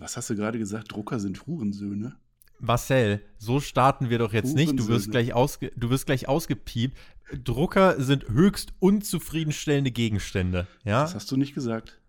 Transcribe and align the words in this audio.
Was 0.00 0.16
hast 0.16 0.30
du 0.30 0.36
gerade 0.36 0.58
gesagt? 0.58 0.92
Drucker 0.92 1.20
sind 1.20 1.46
Hurensöhne? 1.46 2.16
Marcel, 2.60 3.20
so 3.38 3.60
starten 3.60 4.10
wir 4.10 4.18
doch 4.18 4.32
jetzt 4.32 4.54
nicht. 4.54 4.78
Du 4.78 4.88
wirst, 4.88 5.10
gleich 5.10 5.34
ausge, 5.34 5.72
du 5.76 5.90
wirst 5.90 6.06
gleich 6.06 6.28
ausgepiept. 6.28 6.96
Drucker 7.42 8.00
sind 8.00 8.28
höchst 8.28 8.72
unzufriedenstellende 8.78 9.90
Gegenstände. 9.90 10.66
Ja? 10.84 11.02
Das 11.02 11.14
hast 11.14 11.30
du 11.30 11.36
nicht 11.36 11.54
gesagt. 11.54 12.00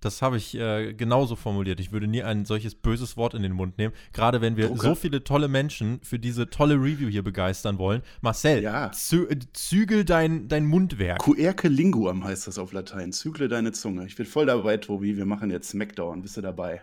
Das 0.00 0.20
habe 0.22 0.36
ich 0.36 0.54
äh, 0.54 0.92
genauso 0.92 1.36
formuliert. 1.36 1.80
Ich 1.80 1.90
würde 1.90 2.06
nie 2.06 2.22
ein 2.22 2.44
solches 2.44 2.74
böses 2.74 3.16
Wort 3.16 3.34
in 3.34 3.42
den 3.42 3.52
Mund 3.52 3.78
nehmen. 3.78 3.94
Gerade 4.12 4.40
wenn 4.40 4.56
wir 4.56 4.68
Drucker. 4.68 4.90
so 4.90 4.94
viele 4.94 5.24
tolle 5.24 5.48
Menschen 5.48 6.00
für 6.02 6.18
diese 6.18 6.50
tolle 6.50 6.74
Review 6.74 7.08
hier 7.08 7.22
begeistern 7.22 7.78
wollen. 7.78 8.02
Marcel, 8.20 8.62
ja. 8.62 8.92
zü 8.92 9.26
zügel 9.52 10.04
dein, 10.04 10.48
dein 10.48 10.66
Mundwerk. 10.66 11.22
Querque 11.22 11.68
linguam 11.68 12.24
heißt 12.24 12.46
das 12.46 12.58
auf 12.58 12.72
Latein. 12.72 13.12
Zügle 13.12 13.48
deine 13.48 13.72
Zunge. 13.72 14.06
Ich 14.06 14.16
bin 14.16 14.26
voll 14.26 14.46
dabei, 14.46 14.76
Tobi. 14.76 15.16
Wir 15.16 15.26
machen 15.26 15.50
jetzt 15.50 15.70
Smackdown. 15.70 16.22
Bist 16.22 16.36
du 16.36 16.42
dabei? 16.42 16.82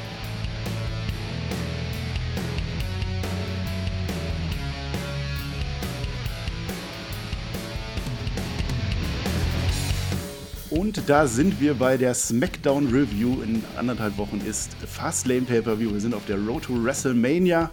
Und 10.81 11.07
da 11.07 11.27
sind 11.27 11.61
wir 11.61 11.75
bei 11.75 11.95
der 11.95 12.15
SmackDown 12.15 12.87
Review. 12.87 13.43
In 13.43 13.63
anderthalb 13.77 14.17
Wochen 14.17 14.41
ist 14.49 14.73
Fastlane 14.73 15.43
Pay-Per-View. 15.43 15.93
Wir 15.93 15.99
sind 15.99 16.15
auf 16.15 16.25
der 16.25 16.37
Road 16.37 16.63
to 16.63 16.83
WrestleMania. 16.83 17.69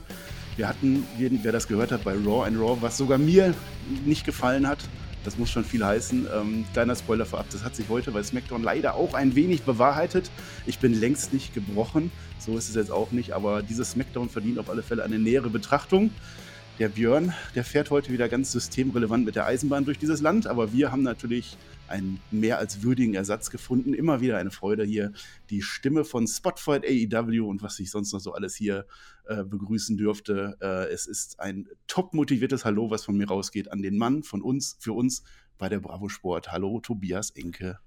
Wir 0.57 0.69
hatten, 0.69 1.07
wer 1.17 1.51
das 1.51 1.67
gehört 1.67 1.91
hat, 1.91 2.05
bei 2.05 2.13
Raw 2.13 2.47
and 2.47 2.61
Raw, 2.61 2.77
was 2.83 2.99
sogar 2.99 3.17
mir 3.17 3.55
nicht 4.05 4.27
gefallen 4.27 4.69
hat. 4.69 4.81
Das 5.25 5.39
muss 5.39 5.51
schon 5.51 5.65
viel 5.65 5.83
heißen. 5.83 6.27
Ähm, 6.39 6.67
kleiner 6.75 6.95
Spoiler 6.97 7.25
vorab, 7.25 7.47
das 7.51 7.65
hat 7.65 7.75
sich 7.75 7.89
heute 7.89 8.11
bei 8.11 8.23
SmackDown 8.23 8.63
leider 8.63 8.95
auch 8.95 9.15
ein 9.15 9.35
wenig 9.35 9.63
bewahrheitet. 9.63 10.31
Ich 10.67 10.79
bin 10.79 10.93
längst 10.93 11.33
nicht 11.33 11.55
gebrochen, 11.55 12.13
so 12.39 12.59
ist 12.59 12.69
es 12.69 12.75
jetzt 12.75 12.91
auch 12.91 13.11
nicht, 13.11 13.33
aber 13.33 13.63
dieses 13.63 13.93
SmackDown 13.93 14.29
verdient 14.29 14.59
auf 14.59 14.69
alle 14.69 14.83
Fälle 14.83 15.03
eine 15.03 15.19
nähere 15.19 15.49
Betrachtung. 15.49 16.11
Der 16.79 16.89
Björn, 16.89 17.35
der 17.57 17.65
fährt 17.65 17.91
heute 17.91 18.13
wieder 18.13 18.29
ganz 18.29 18.53
systemrelevant 18.53 19.25
mit 19.27 19.35
der 19.35 19.47
Eisenbahn 19.47 19.85
durch 19.85 19.99
dieses 19.99 20.21
Land, 20.21 20.47
aber 20.47 20.73
wir 20.73 20.93
haben 20.93 21.03
natürlich 21.03 21.57
einen 21.89 22.21
mehr 22.31 22.59
als 22.59 22.85
würdigen 22.85 23.15
Ersatz 23.15 23.51
gefunden. 23.51 23.95
Immer 23.95 24.21
wieder 24.21 24.39
eine 24.39 24.53
Freude 24.53 24.85
hier, 24.85 25.13
die 25.51 25.61
Stimme 25.61 26.05
von 26.05 26.29
Spotfight 26.29 26.85
AEW 26.87 27.49
und 27.49 27.63
was 27.63 27.81
ich 27.81 27.91
sonst 27.91 28.13
noch 28.13 28.21
so 28.21 28.33
alles 28.33 28.55
hier 28.55 28.87
äh, 29.27 29.43
begrüßen 29.43 29.97
dürfte. 29.97 30.57
Äh, 30.61 30.93
es 30.93 31.07
ist 31.07 31.41
ein 31.41 31.67
top 31.89 32.15
motiviertes 32.15 32.65
Hallo, 32.65 32.93
was 32.93 33.05
von 33.05 33.17
mir 33.17 33.27
rausgeht 33.27 33.73
an 33.73 33.83
den 33.83 33.99
Mann 33.99 34.23
von 34.23 34.41
uns, 34.41 34.77
für 34.79 34.93
uns 34.93 35.25
bei 35.59 35.69
der 35.69 35.81
Bravo 35.81 36.09
Sport. 36.09 36.53
Hallo, 36.53 36.79
Tobias 36.79 37.31
Enke. 37.31 37.81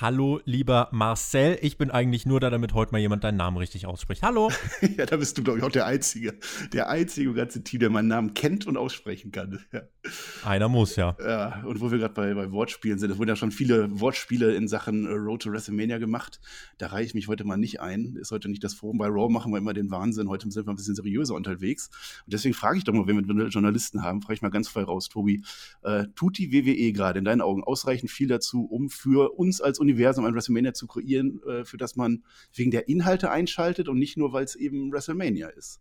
Hallo, 0.00 0.40
lieber 0.44 0.88
Marcel. 0.92 1.58
Ich 1.62 1.78
bin 1.78 1.90
eigentlich 1.90 2.26
nur 2.26 2.40
da, 2.40 2.50
damit 2.50 2.74
heute 2.74 2.92
mal 2.92 2.98
jemand 2.98 3.24
deinen 3.24 3.38
Namen 3.38 3.56
richtig 3.56 3.86
ausspricht. 3.86 4.22
Hallo. 4.22 4.50
ja, 4.96 5.06
da 5.06 5.16
bist 5.16 5.36
du, 5.38 5.42
glaube 5.42 5.58
ich, 5.58 5.64
auch 5.64 5.72
der 5.72 5.86
Einzige. 5.86 6.34
Der 6.72 6.88
Einzige 6.88 7.30
im 7.30 7.34
ganzen 7.34 7.64
Team, 7.64 7.80
der 7.80 7.90
meinen 7.90 8.08
Namen 8.08 8.34
kennt 8.34 8.66
und 8.66 8.76
aussprechen 8.76 9.32
kann. 9.32 9.58
Ja. 9.72 9.82
Einer 10.44 10.68
muss, 10.68 10.96
ja. 10.96 11.14
Ja, 11.22 11.62
und 11.64 11.80
wo 11.80 11.90
wir 11.90 11.98
gerade 11.98 12.14
bei, 12.14 12.32
bei 12.32 12.50
Wortspielen 12.50 12.98
sind, 12.98 13.10
es 13.10 13.18
wurden 13.18 13.28
ja 13.28 13.36
schon 13.36 13.50
viele 13.50 14.00
Wortspiele 14.00 14.54
in 14.54 14.66
Sachen 14.66 15.04
äh, 15.04 15.10
Road 15.10 15.42
to 15.42 15.52
WrestleMania 15.52 15.98
gemacht. 15.98 16.40
Da 16.78 16.86
reiche 16.86 17.08
ich 17.08 17.14
mich 17.14 17.28
heute 17.28 17.44
mal 17.44 17.58
nicht 17.58 17.80
ein. 17.80 18.16
Ist 18.16 18.30
heute 18.30 18.48
nicht 18.48 18.64
das 18.64 18.72
Forum. 18.72 18.96
Bei 18.96 19.08
Raw 19.08 19.30
machen 19.30 19.52
wir 19.52 19.58
immer 19.58 19.74
den 19.74 19.90
Wahnsinn. 19.90 20.28
Heute 20.28 20.50
sind 20.50 20.66
wir 20.66 20.72
ein 20.72 20.76
bisschen 20.76 20.94
seriöser 20.94 21.34
unterwegs. 21.34 21.90
Und 22.24 22.32
deswegen 22.32 22.54
frage 22.54 22.78
ich 22.78 22.84
doch 22.84 22.94
mal, 22.94 23.06
wenn 23.06 23.36
wir 23.36 23.48
Journalisten 23.48 24.02
haben, 24.02 24.22
frage 24.22 24.34
ich 24.34 24.42
mal 24.42 24.48
ganz 24.48 24.68
frei 24.68 24.84
raus, 24.84 25.10
Tobi. 25.10 25.42
Äh, 25.82 26.06
tut 26.14 26.38
die 26.38 26.52
WWE 26.52 26.92
gerade 26.92 27.18
in 27.18 27.26
deinen 27.26 27.42
Augen 27.42 27.62
ausreichend 27.62 28.10
viel 28.10 28.28
dazu, 28.28 28.64
um 28.64 28.88
für 28.88 29.38
uns 29.38 29.60
als 29.60 29.77
Universum 29.78 30.24
ein 30.24 30.34
WrestleMania 30.34 30.74
zu 30.74 30.86
kreieren, 30.86 31.40
äh, 31.42 31.64
für 31.64 31.76
das 31.76 31.96
man 31.96 32.24
wegen 32.54 32.70
der 32.70 32.88
Inhalte 32.88 33.30
einschaltet 33.30 33.88
und 33.88 33.98
nicht 33.98 34.16
nur, 34.16 34.32
weil 34.32 34.44
es 34.44 34.54
eben 34.54 34.92
WrestleMania 34.92 35.48
ist? 35.48 35.80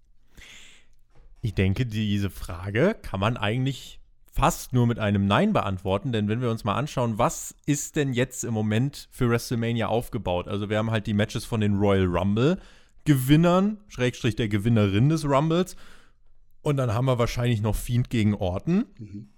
Ich 1.41 1.53
denke, 1.53 1.85
diese 1.85 2.29
Frage 2.29 2.95
kann 3.01 3.19
man 3.19 3.37
eigentlich 3.37 3.99
fast 4.37 4.73
nur 4.73 4.85
mit 4.85 4.99
einem 4.99 5.25
Nein 5.25 5.51
beantworten, 5.51 6.11
denn 6.11 6.27
wenn 6.27 6.41
wir 6.41 6.51
uns 6.51 6.63
mal 6.63 6.75
anschauen, 6.75 7.17
was 7.17 7.55
ist 7.65 7.95
denn 7.95 8.13
jetzt 8.13 8.43
im 8.43 8.53
Moment 8.53 9.09
für 9.11 9.29
WrestleMania 9.29 9.87
aufgebaut? 9.87 10.47
Also 10.47 10.69
wir 10.69 10.77
haben 10.77 10.91
halt 10.91 11.07
die 11.07 11.13
Matches 11.13 11.43
von 11.43 11.59
den 11.59 11.75
Royal 11.75 12.05
Rumble 12.05 12.59
Gewinnern, 13.05 13.77
Schrägstrich 13.87 14.35
der 14.35 14.49
Gewinnerin 14.49 15.09
des 15.09 15.25
Rumbles 15.25 15.75
und 16.61 16.77
dann 16.77 16.93
haben 16.93 17.05
wir 17.05 17.17
wahrscheinlich 17.17 17.61
noch 17.61 17.75
Fiend 17.75 18.09
gegen 18.09 18.35
Orton 18.35 18.85
mhm. 18.99 19.29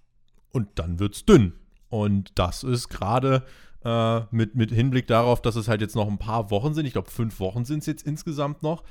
und 0.52 0.68
dann 0.76 1.00
wird's 1.00 1.24
dünn. 1.24 1.54
Und 1.88 2.32
das 2.36 2.64
ist 2.64 2.90
gerade 2.90 3.46
äh, 3.84 4.22
mit, 4.32 4.56
mit 4.56 4.72
Hinblick 4.72 5.08
darauf, 5.08 5.42
dass 5.42 5.56
es 5.56 5.68
halt 5.68 5.82
jetzt 5.82 5.96
noch 5.96 6.08
ein 6.08 6.18
paar 6.18 6.52
Wochen 6.52 6.74
sind, 6.74 6.86
ich 6.86 6.94
glaube 6.94 7.10
fünf 7.10 7.40
Wochen 7.40 7.66
sind 7.66 7.80
es 7.80 7.86
jetzt 7.86 8.06
insgesamt 8.06 8.64
noch, 8.64 8.84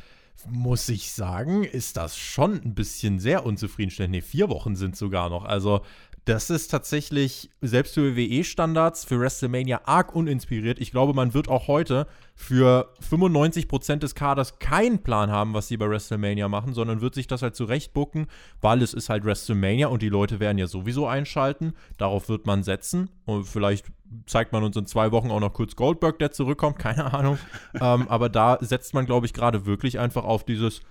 muss 0.46 0.88
ich 0.88 1.12
sagen, 1.12 1.64
ist 1.64 1.96
das 1.96 2.16
schon 2.16 2.54
ein 2.62 2.74
bisschen 2.74 3.18
sehr 3.18 3.44
unzufriedenstellend. 3.44 4.14
Ne, 4.14 4.22
vier 4.22 4.48
Wochen 4.48 4.76
sind 4.76 4.96
sogar 4.96 5.30
noch. 5.30 5.44
Also 5.44 5.80
das 6.28 6.50
ist 6.50 6.68
tatsächlich 6.68 7.48
selbst 7.62 7.94
für 7.94 8.14
WWE-Standards, 8.14 9.06
für 9.06 9.18
WrestleMania 9.18 9.80
arg 9.86 10.14
uninspiriert. 10.14 10.78
Ich 10.78 10.90
glaube, 10.90 11.14
man 11.14 11.32
wird 11.32 11.48
auch 11.48 11.68
heute 11.68 12.06
für 12.34 12.92
95% 13.10 13.96
des 13.96 14.14
Kaders 14.14 14.58
keinen 14.58 15.02
Plan 15.02 15.30
haben, 15.30 15.54
was 15.54 15.68
sie 15.68 15.78
bei 15.78 15.88
WrestleMania 15.88 16.48
machen, 16.48 16.74
sondern 16.74 17.00
wird 17.00 17.14
sich 17.14 17.28
das 17.28 17.40
halt 17.40 17.56
zurechtbucken, 17.56 18.26
weil 18.60 18.82
es 18.82 18.92
ist 18.92 19.08
halt 19.08 19.24
WrestleMania 19.24 19.86
und 19.86 20.02
die 20.02 20.10
Leute 20.10 20.38
werden 20.38 20.58
ja 20.58 20.66
sowieso 20.66 21.06
einschalten. 21.06 21.72
Darauf 21.96 22.28
wird 22.28 22.44
man 22.46 22.62
setzen. 22.62 23.08
Und 23.24 23.44
vielleicht 23.44 23.86
zeigt 24.26 24.52
man 24.52 24.62
uns 24.62 24.76
in 24.76 24.84
zwei 24.84 25.10
Wochen 25.12 25.30
auch 25.30 25.40
noch 25.40 25.54
kurz 25.54 25.76
Goldberg, 25.76 26.18
der 26.18 26.30
zurückkommt, 26.30 26.78
keine 26.78 27.14
Ahnung. 27.14 27.38
ähm, 27.80 28.06
aber 28.06 28.28
da 28.28 28.58
setzt 28.60 28.92
man, 28.92 29.06
glaube 29.06 29.24
ich, 29.24 29.32
gerade 29.32 29.64
wirklich 29.64 29.98
einfach 29.98 30.24
auf 30.24 30.44
dieses, 30.44 30.82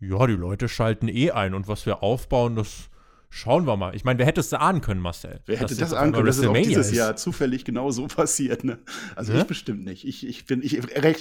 ja, 0.00 0.26
die 0.26 0.32
Leute 0.32 0.66
schalten 0.66 1.08
eh 1.08 1.30
ein 1.30 1.52
und 1.52 1.68
was 1.68 1.84
wir 1.84 2.02
aufbauen, 2.02 2.56
das 2.56 2.88
Schauen 3.30 3.66
wir 3.66 3.76
mal. 3.76 3.94
Ich 3.94 4.04
meine, 4.04 4.18
wer 4.18 4.26
hätte 4.26 4.40
es 4.40 4.52
ahnen 4.54 4.80
können, 4.80 5.00
Marcel? 5.00 5.40
Wer 5.46 5.58
hätte 5.58 5.76
das 5.76 5.92
ahnen 5.92 6.12
können, 6.12 6.26
dass 6.26 6.38
es 6.38 6.46
auch 6.46 6.54
dieses 6.54 6.88
ist. 6.88 6.96
Jahr 6.96 7.16
zufällig 7.16 7.64
genau 7.64 7.90
so 7.90 8.06
passiert? 8.08 8.64
Ne? 8.64 8.78
Also 9.16 9.32
ja? 9.32 9.40
ich 9.40 9.46
bestimmt 9.46 9.84
nicht. 9.84 10.06
Ich, 10.06 10.26
ich, 10.26 10.46
bin, 10.46 10.62
ich 10.62 10.80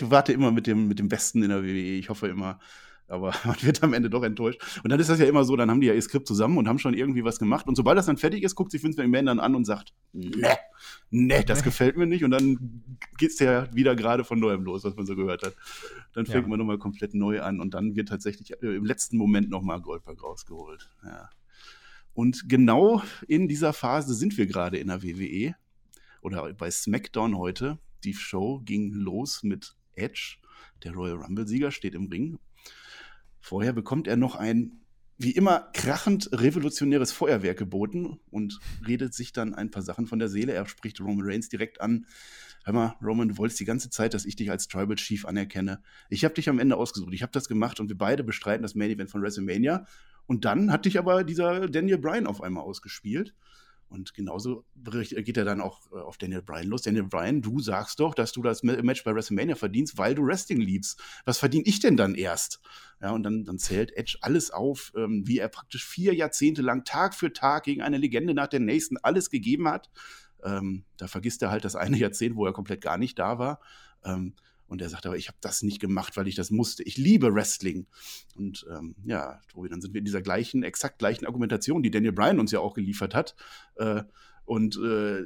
warte 0.10 0.32
immer 0.32 0.52
mit 0.52 0.68
dem, 0.68 0.88
mit 0.88 1.00
dem 1.00 1.10
Besten 1.10 1.44
in 1.44 1.50
der 1.50 1.64
WWE. 1.64 1.98
Ich 1.98 2.10
hoffe 2.10 2.28
immer, 2.28 2.60
aber 3.08 3.34
man 3.46 3.56
wird 3.62 3.84
am 3.84 3.94
Ende 3.94 4.10
doch 4.10 4.24
enttäuscht. 4.24 4.62
Und 4.84 4.92
dann 4.92 5.00
ist 5.00 5.10
das 5.10 5.20
ja 5.20 5.26
immer 5.26 5.44
so, 5.44 5.56
dann 5.56 5.70
haben 5.70 5.82
die 5.82 5.88
ja 5.88 5.94
ihr 5.94 6.02
Skript 6.02 6.28
zusammen 6.28 6.58
und 6.58 6.68
haben 6.68 6.80
schon 6.80 6.94
irgendwie 6.94 7.24
was 7.24 7.40
gemacht. 7.40 7.68
Und 7.68 7.76
sobald 7.76 7.98
das 7.98 8.06
dann 8.06 8.18
fertig 8.18 8.44
ist, 8.44 8.56
guckt 8.56 8.72
sich 8.72 8.84
Vince 8.84 9.02
McMahon 9.02 9.26
dann 9.26 9.40
an 9.40 9.56
und 9.56 9.66
sagt, 9.66 9.94
ne, 10.14 10.58
ne, 11.10 11.44
das 11.44 11.64
gefällt 11.64 11.98
mir 11.98 12.06
nicht. 12.06 12.24
Und 12.24 12.32
dann 12.32 12.98
geht 13.18 13.32
es 13.32 13.40
ja 13.40 13.74
wieder 13.74 13.96
gerade 13.96 14.24
von 14.24 14.40
neuem 14.40 14.64
los, 14.64 14.84
was 14.84 14.96
man 14.96 15.06
so 15.06 15.16
gehört 15.16 15.44
hat. 15.44 15.56
Dann 16.14 16.26
fängt 16.26 16.46
ja. 16.46 16.50
man 16.50 16.60
nochmal 16.60 16.78
komplett 16.78 17.14
neu 17.14 17.42
an 17.42 17.60
und 17.60 17.74
dann 17.74 17.96
wird 17.96 18.10
tatsächlich 18.10 18.52
äh, 18.62 18.76
im 18.76 18.86
letzten 18.86 19.18
Moment 19.18 19.50
nochmal 19.50 19.82
Goldberg 19.82 20.24
rausgeholt. 20.24 20.90
Ja. 21.04 21.30
Und 22.18 22.50
genau 22.50 23.04
in 23.28 23.48
dieser 23.48 23.74
Phase 23.74 24.16
sind 24.16 24.40
wir 24.40 24.48
gerade 24.48 24.80
in 24.80 24.88
der 24.88 25.04
WWE 25.04 25.54
oder 26.24 26.52
bei 26.56 26.72
SmackDown 26.72 27.38
heute. 27.38 27.78
Die 28.04 28.16
Show 28.16 28.60
ging 28.66 28.92
los 28.92 29.44
mit 29.44 29.76
Edge, 29.94 30.38
der 30.84 30.94
Royal 30.94 31.18
Rumble-Sieger, 31.18 31.70
steht 31.70 31.94
im 31.94 32.08
Ring. 32.08 32.40
Vorher 33.40 33.72
bekommt 33.72 34.08
er 34.08 34.18
noch 34.18 34.36
ein, 34.36 34.80
wie 35.20 35.30
immer, 35.30 35.70
krachend 35.74 36.32
revolutionäres 36.32 37.12
Feuerwerk 37.12 37.60
geboten 37.60 38.20
und 38.32 38.60
redet 38.88 39.14
sich 39.14 39.32
dann 39.32 39.54
ein 39.54 39.70
paar 39.70 39.84
Sachen 39.84 40.08
von 40.08 40.18
der 40.18 40.30
Seele. 40.30 40.54
Er 40.54 40.68
spricht 40.68 41.00
Roman 41.00 41.24
Reigns 41.24 41.50
direkt 41.50 41.82
an. 41.82 42.08
Hör 42.64 42.74
mal, 42.74 42.96
Roman, 43.00 43.30
du 43.30 43.38
wolltest 43.38 43.60
die 43.60 43.66
ganze 43.66 43.92
Zeit, 43.92 44.16
dass 44.16 44.26
ich 44.26 44.36
dich 44.36 44.50
als 44.50 44.68
Tribal 44.68 44.96
Chief 44.96 45.24
anerkenne. 45.24 45.84
Ich 46.10 46.26
habe 46.26 46.34
dich 46.34 46.50
amEnde 46.50 46.78
ausgesucht. 46.78 47.14
Ich 47.14 47.22
habe 47.22 47.32
das 47.32 47.48
gemacht 47.48 47.80
und 47.80 47.90
wir 47.90 47.98
beide 47.98 48.24
bestreiten 48.24 48.64
das 48.64 48.74
Main 48.74 48.90
Event 48.90 49.12
von 49.12 49.22
WrestleMania. 49.22 49.86
Und 50.28 50.46
dann 50.46 50.72
hat 50.72 50.86
dich 50.86 51.00
aber 51.00 51.24
dieser 51.24 51.68
Daniel 51.68 51.98
Bryan 51.98 52.28
auf 52.28 52.42
einmal 52.42 52.64
ausgespielt. 52.64 53.34
Und 53.90 54.14
genauso 54.14 54.66
geht 54.76 55.38
er 55.38 55.46
dann 55.46 55.62
auch 55.62 55.90
äh, 55.94 56.00
auf 56.00 56.18
Daniel 56.18 56.42
Bryan 56.42 56.68
los. 56.68 56.82
Daniel 56.82 57.06
Bryan, 57.06 57.42
du 57.42 57.62
sagst 57.62 58.02
doch, 58.02 58.14
dass 58.14 58.34
du 58.34 58.42
das 58.42 58.62
Match 58.62 59.04
bei 59.06 59.16
WrestleMania 59.16 59.56
verdienst, 59.56 59.98
weil 59.98 60.14
du 60.14 60.26
Wrestling 60.26 60.60
liebst. 60.60 61.02
Was 61.24 61.38
verdiene 61.38 61.64
ich 61.66 61.80
denn 61.80 61.96
dann 61.96 62.16
erst? 62.16 62.60
Ja, 63.02 63.12
und 63.12 63.24
dann, 63.24 63.46
dann 63.46 63.60
zählt 63.60 63.96
Edge 63.96 64.18
alles 64.22 64.52
auf, 64.52 64.92
ähm, 64.98 65.26
wie 65.26 65.38
er 65.38 65.48
praktisch 65.48 65.86
vier 65.86 66.14
Jahrzehnte 66.14 66.62
lang 66.62 66.84
Tag 66.84 67.16
für 67.16 67.32
Tag 67.32 67.64
gegen 67.64 67.82
eine 67.82 67.98
Legende 67.98 68.34
nach 68.34 68.48
der 68.48 68.60
nächsten 68.60 68.98
alles 68.98 69.30
gegeben 69.30 69.70
hat. 69.70 69.90
Ähm, 70.44 70.84
da 70.98 71.08
vergisst 71.08 71.42
er 71.42 71.52
halt 71.52 71.64
das 71.64 71.76
eine 71.78 71.98
Jahrzehnt, 71.98 72.36
wo 72.36 72.46
er 72.46 72.54
komplett 72.54 72.82
gar 72.82 72.98
nicht 72.98 73.18
da 73.18 73.40
war. 73.40 73.62
Ähm, 74.04 74.34
und 74.68 74.82
er 74.82 74.90
sagt 74.90 75.06
aber, 75.06 75.18
ich 75.18 75.28
habe 75.28 75.38
das 75.42 75.64
nicht 75.64 75.80
gemacht, 75.80 76.18
weil 76.18 76.28
ich 76.28 76.36
das 76.36 76.52
musste. 76.52 76.84
Ich 76.84 76.98
liebe 76.98 77.34
Wrestling. 77.34 77.88
Und 78.36 78.66
ähm, 78.70 78.96
ja, 79.06 79.42
Tobi, 79.48 79.70
dann 79.70 79.82
sind 79.82 79.94
wir 79.94 80.00
in 80.00 80.06
dieser 80.06 80.22
gleichen, 80.22 80.64
exakt 80.64 81.00
gleichen 81.00 81.26
Argumentation, 81.26 81.84
die 81.84 81.92
Daniel 81.92 82.12
Bryan 82.12 82.40
uns 82.40 82.52
ja 82.52 82.60
auch 82.60 82.74
geliefert 82.74 83.16
hat. 83.16 83.36
Äh, 83.76 84.04
und 84.46 84.78
äh, 84.78 85.24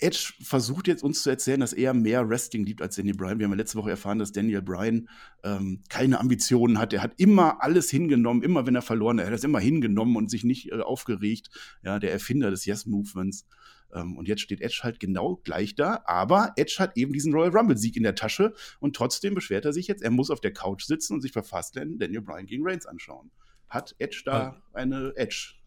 Edge 0.00 0.32
versucht 0.42 0.88
jetzt 0.88 1.02
uns 1.02 1.22
zu 1.22 1.30
erzählen, 1.30 1.60
dass 1.60 1.72
er 1.72 1.92
mehr 1.92 2.28
Wrestling 2.28 2.64
liebt 2.64 2.80
als 2.80 2.96
Daniel 2.96 3.16
Bryan. 3.16 3.38
Wir 3.38 3.44
haben 3.44 3.52
ja 3.52 3.58
letzte 3.58 3.78
Woche 3.78 3.90
erfahren, 3.90 4.18
dass 4.18 4.32
Daniel 4.32 4.62
Bryan 4.62 5.08
ähm, 5.44 5.82
keine 5.88 6.20
Ambitionen 6.20 6.78
hat. 6.78 6.92
Er 6.92 7.02
hat 7.02 7.12
immer 7.18 7.62
alles 7.62 7.90
hingenommen, 7.90 8.42
immer 8.42 8.66
wenn 8.66 8.74
er 8.74 8.82
verloren 8.82 9.18
hat. 9.18 9.24
Er 9.24 9.26
hat 9.26 9.34
das 9.34 9.44
immer 9.44 9.60
hingenommen 9.60 10.16
und 10.16 10.30
sich 10.30 10.44
nicht 10.44 10.72
äh, 10.72 10.80
aufgeregt. 10.80 11.50
Ja, 11.82 11.98
der 11.98 12.12
Erfinder 12.12 12.50
des 12.50 12.64
Yes-Movements. 12.64 13.46
Ähm, 13.94 14.16
und 14.16 14.28
jetzt 14.28 14.42
steht 14.42 14.60
Edge 14.60 14.80
halt 14.82 15.00
genau 15.00 15.40
gleich 15.44 15.74
da. 15.74 16.02
Aber 16.04 16.52
Edge 16.56 16.76
hat 16.78 16.96
eben 16.96 17.12
diesen 17.12 17.32
Royal 17.32 17.50
Rumble-Sieg 17.50 17.96
in 17.96 18.02
der 18.02 18.14
Tasche. 18.14 18.54
Und 18.80 18.96
trotzdem 18.96 19.34
beschwert 19.34 19.64
er 19.64 19.72
sich 19.72 19.86
jetzt, 19.86 20.02
er 20.02 20.10
muss 20.10 20.30
auf 20.30 20.40
der 20.40 20.52
Couch 20.52 20.84
sitzen 20.84 21.14
und 21.14 21.20
sich 21.20 21.32
bei 21.32 21.42
Fastlane 21.42 21.96
Daniel 21.98 22.22
Bryan 22.22 22.46
gegen 22.46 22.66
Reigns 22.66 22.86
anschauen. 22.86 23.30
Hat 23.68 23.94
Edge 23.98 24.22
da 24.24 24.60
eine 24.72 25.12
Edge? 25.16 25.59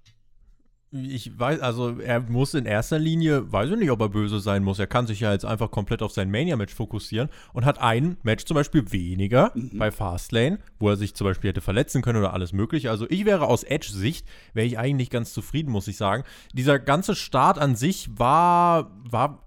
Ich 0.94 1.40
weiß, 1.40 1.60
also 1.62 2.00
er 2.00 2.20
muss 2.20 2.54
in 2.54 2.66
erster 2.66 3.00
Linie, 3.00 3.52
weiß 3.52 3.72
ich 3.72 3.78
nicht, 3.78 3.90
ob 3.90 4.00
er 4.00 4.10
böse 4.10 4.40
sein 4.40 4.64
muss. 4.64 4.78
Er 4.78 4.86
kann 4.86 5.08
sich 5.08 5.22
ja 5.22 5.32
jetzt 5.32 5.46
einfach 5.46 5.72
komplett 5.72 6.04
auf 6.04 6.12
sein 6.12 6.30
Mania-Match 6.30 6.74
fokussieren 6.74 7.30
und 7.52 7.66
hat 7.66 7.82
ein 7.82 8.18
Match 8.22 8.46
zum 8.46 8.56
Beispiel 8.56 8.92
weniger 8.92 9.52
mhm. 9.56 9.80
bei 9.80 9.90
Fastlane, 9.90 10.60
wo 10.78 10.90
er 10.90 10.96
sich 10.96 11.16
zum 11.16 11.26
Beispiel 11.26 11.50
hätte 11.50 11.62
verletzen 11.62 12.04
können 12.04 12.20
oder 12.20 12.34
alles 12.34 12.54
mögliche. 12.54 12.92
Also 12.92 13.08
ich 13.10 13.26
wäre 13.26 13.48
aus 13.48 13.64
Edge-Sicht, 13.64 14.28
wäre 14.54 14.68
ich 14.68 14.78
eigentlich 14.78 15.10
ganz 15.10 15.34
zufrieden, 15.34 15.72
muss 15.72 15.88
ich 15.88 15.98
sagen. 15.98 16.24
Dieser 16.54 16.78
ganze 16.78 17.16
Start 17.16 17.58
an 17.58 17.76
sich 17.76 18.10
war, 18.16 18.92
war 19.10 19.43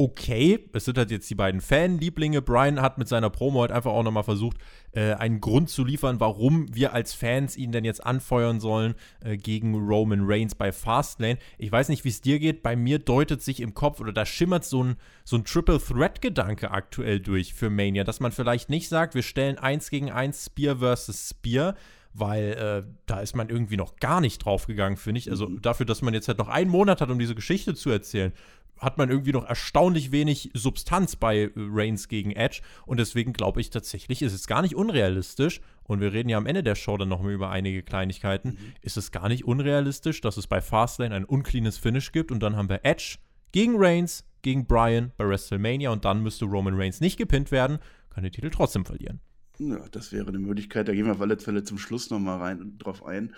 okay. 0.00 0.58
Es 0.72 0.86
sind 0.86 0.96
halt 0.96 1.10
jetzt 1.10 1.28
die 1.28 1.34
beiden 1.34 1.60
Fanlieblinge. 1.60 2.40
Brian 2.40 2.80
hat 2.80 2.96
mit 2.96 3.06
seiner 3.06 3.28
Promo 3.28 3.60
halt 3.60 3.70
einfach 3.70 3.92
auch 3.92 4.02
nochmal 4.02 4.24
versucht, 4.24 4.56
äh, 4.92 5.12
einen 5.12 5.42
Grund 5.42 5.68
zu 5.68 5.84
liefern, 5.84 6.20
warum 6.20 6.74
wir 6.74 6.94
als 6.94 7.12
Fans 7.12 7.54
ihn 7.54 7.70
denn 7.70 7.84
jetzt 7.84 8.04
anfeuern 8.04 8.60
sollen 8.60 8.94
äh, 9.22 9.36
gegen 9.36 9.74
Roman 9.74 10.22
Reigns 10.24 10.54
bei 10.54 10.72
Fastlane. 10.72 11.38
Ich 11.58 11.70
weiß 11.70 11.90
nicht, 11.90 12.04
wie 12.04 12.08
es 12.08 12.22
dir 12.22 12.38
geht. 12.38 12.62
Bei 12.62 12.76
mir 12.76 12.98
deutet 12.98 13.42
sich 13.42 13.60
im 13.60 13.74
Kopf 13.74 14.00
oder 14.00 14.14
da 14.14 14.24
schimmert 14.24 14.64
so 14.64 14.82
ein, 14.82 14.96
so 15.24 15.36
ein 15.36 15.44
Triple 15.44 15.78
Threat-Gedanke 15.78 16.70
aktuell 16.70 17.20
durch 17.20 17.52
für 17.52 17.68
Mania, 17.68 18.02
dass 18.02 18.20
man 18.20 18.32
vielleicht 18.32 18.70
nicht 18.70 18.88
sagt, 18.88 19.14
wir 19.14 19.22
stellen 19.22 19.58
eins 19.58 19.90
gegen 19.90 20.10
eins 20.10 20.46
Spear 20.46 20.78
versus 20.78 21.28
Spear, 21.28 21.74
weil 22.12 22.52
äh, 22.52 22.90
da 23.06 23.20
ist 23.20 23.36
man 23.36 23.48
irgendwie 23.48 23.76
noch 23.76 23.96
gar 23.96 24.20
nicht 24.20 24.44
draufgegangen, 24.44 24.96
finde 24.96 25.18
ich. 25.18 25.30
Also 25.30 25.48
mhm. 25.48 25.62
dafür, 25.62 25.86
dass 25.86 26.02
man 26.02 26.14
jetzt 26.14 26.28
halt 26.28 26.38
noch 26.38 26.48
einen 26.48 26.70
Monat 26.70 27.00
hat, 27.00 27.10
um 27.10 27.18
diese 27.18 27.34
Geschichte 27.34 27.74
zu 27.74 27.90
erzählen, 27.90 28.32
hat 28.80 28.98
man 28.98 29.10
irgendwie 29.10 29.32
noch 29.32 29.44
erstaunlich 29.44 30.10
wenig 30.10 30.50
Substanz 30.54 31.16
bei 31.16 31.42
äh, 31.42 31.50
Reigns 31.56 32.08
gegen 32.08 32.32
Edge. 32.32 32.62
Und 32.86 32.98
deswegen 32.98 33.32
glaube 33.32 33.60
ich 33.60 33.70
tatsächlich, 33.70 34.22
ist 34.22 34.32
es 34.32 34.46
gar 34.46 34.62
nicht 34.62 34.74
unrealistisch. 34.74 35.60
Und 35.84 36.00
wir 36.00 36.12
reden 36.12 36.28
ja 36.28 36.38
am 36.38 36.46
Ende 36.46 36.62
der 36.62 36.74
Show 36.74 36.96
dann 36.96 37.08
noch 37.08 37.22
mal 37.22 37.32
über 37.32 37.50
einige 37.50 37.82
Kleinigkeiten. 37.82 38.50
Mhm. 38.50 38.72
Ist 38.80 38.96
es 38.96 39.12
gar 39.12 39.28
nicht 39.28 39.44
unrealistisch, 39.44 40.20
dass 40.20 40.36
es 40.36 40.46
bei 40.46 40.60
Fastlane 40.60 41.14
ein 41.14 41.24
uncleanes 41.24 41.78
Finish 41.78 42.12
gibt 42.12 42.32
und 42.32 42.42
dann 42.42 42.56
haben 42.56 42.68
wir 42.68 42.80
Edge 42.84 43.16
gegen 43.52 43.74
Reigns, 43.76 44.24
gegen 44.42 44.66
Bryan 44.66 45.12
bei 45.16 45.28
WrestleMania 45.28 45.90
und 45.90 46.04
dann 46.04 46.22
müsste 46.22 46.44
Roman 46.46 46.74
Reigns 46.74 47.00
nicht 47.00 47.16
gepinnt 47.16 47.50
werden, 47.50 47.78
kann 48.10 48.22
den 48.22 48.32
Titel 48.32 48.50
trotzdem 48.50 48.84
verlieren. 48.84 49.20
Ja, 49.58 49.84
das 49.90 50.10
wäre 50.10 50.28
eine 50.28 50.38
Möglichkeit. 50.38 50.88
Da 50.88 50.94
gehen 50.94 51.04
wir 51.04 51.12
auf 51.12 51.20
alle 51.20 51.38
Fälle 51.38 51.64
zum 51.64 51.76
Schluss 51.76 52.08
nochmal 52.08 52.38
rein 52.38 52.78
drauf 52.78 53.04
ein. 53.04 53.34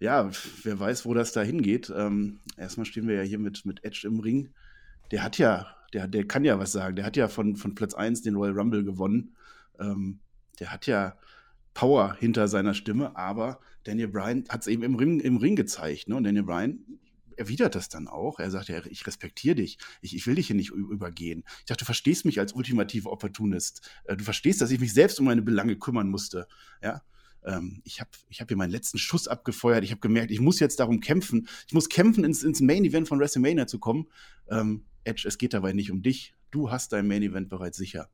Ja, 0.00 0.30
wer 0.64 0.78
weiß, 0.78 1.06
wo 1.06 1.14
das 1.14 1.32
da 1.32 1.40
hingeht. 1.40 1.90
Ähm, 1.96 2.40
erstmal 2.58 2.84
stehen 2.84 3.08
wir 3.08 3.14
ja 3.14 3.22
hier 3.22 3.38
mit, 3.38 3.64
mit 3.64 3.82
Edge 3.82 4.06
im 4.06 4.20
Ring 4.20 4.50
der 5.12 5.22
hat 5.22 5.38
ja, 5.38 5.76
der, 5.92 6.08
der 6.08 6.26
kann 6.26 6.44
ja 6.44 6.58
was 6.58 6.72
sagen. 6.72 6.96
Der 6.96 7.04
hat 7.04 7.16
ja 7.16 7.28
von, 7.28 7.54
von 7.54 7.74
Platz 7.74 7.94
1 7.94 8.22
den 8.22 8.34
Royal 8.34 8.58
Rumble 8.58 8.82
gewonnen. 8.82 9.36
Ähm, 9.78 10.20
der 10.58 10.72
hat 10.72 10.86
ja 10.86 11.16
Power 11.74 12.16
hinter 12.18 12.48
seiner 12.48 12.74
Stimme, 12.74 13.16
aber 13.16 13.60
Daniel 13.84 14.08
Bryan 14.08 14.44
hat 14.48 14.62
es 14.62 14.66
eben 14.66 14.82
im 14.82 14.94
Ring, 14.94 15.20
im 15.20 15.36
Ring 15.36 15.54
gezeigt. 15.54 16.08
Ne? 16.08 16.16
Und 16.16 16.24
Daniel 16.24 16.44
Bryan 16.44 16.78
erwidert 17.36 17.74
das 17.74 17.88
dann 17.88 18.08
auch. 18.08 18.38
Er 18.38 18.50
sagt 18.50 18.68
ja, 18.68 18.84
ich 18.86 19.06
respektiere 19.06 19.56
dich. 19.56 19.78
Ich, 20.00 20.16
ich 20.16 20.26
will 20.26 20.34
dich 20.34 20.46
hier 20.46 20.56
nicht 20.56 20.70
übergehen. 20.70 21.44
Ich 21.60 21.66
dachte, 21.66 21.80
du 21.80 21.86
verstehst 21.86 22.24
mich 22.24 22.38
als 22.40 22.52
ultimativer 22.52 23.12
Opportunist. 23.12 23.88
Äh, 24.04 24.16
du 24.16 24.24
verstehst, 24.24 24.60
dass 24.60 24.70
ich 24.70 24.80
mich 24.80 24.94
selbst 24.94 25.20
um 25.20 25.26
meine 25.26 25.42
Belange 25.42 25.76
kümmern 25.76 26.08
musste. 26.08 26.46
Ja. 26.82 27.02
Ähm, 27.44 27.80
ich 27.84 28.00
habe 28.00 28.10
ich 28.28 28.40
hab 28.40 28.48
hier 28.48 28.56
meinen 28.56 28.70
letzten 28.70 28.98
Schuss 28.98 29.28
abgefeuert. 29.28 29.84
Ich 29.84 29.90
habe 29.90 30.00
gemerkt, 30.00 30.30
ich 30.30 30.40
muss 30.40 30.60
jetzt 30.60 30.80
darum 30.80 31.00
kämpfen. 31.00 31.48
Ich 31.66 31.74
muss 31.74 31.88
kämpfen, 31.88 32.24
ins, 32.24 32.42
ins 32.42 32.60
Main 32.60 32.84
Event 32.84 33.08
von 33.08 33.18
WrestleMania 33.18 33.66
zu 33.66 33.78
kommen. 33.78 34.08
Ähm, 34.50 34.84
Edge, 35.04 35.26
es 35.26 35.38
geht 35.38 35.54
dabei 35.54 35.72
nicht 35.72 35.90
um 35.90 36.02
dich. 36.02 36.34
Du 36.50 36.70
hast 36.70 36.92
dein 36.92 37.06
Main 37.08 37.22
Event 37.22 37.48
bereits 37.48 37.76
sicher. 37.76 38.08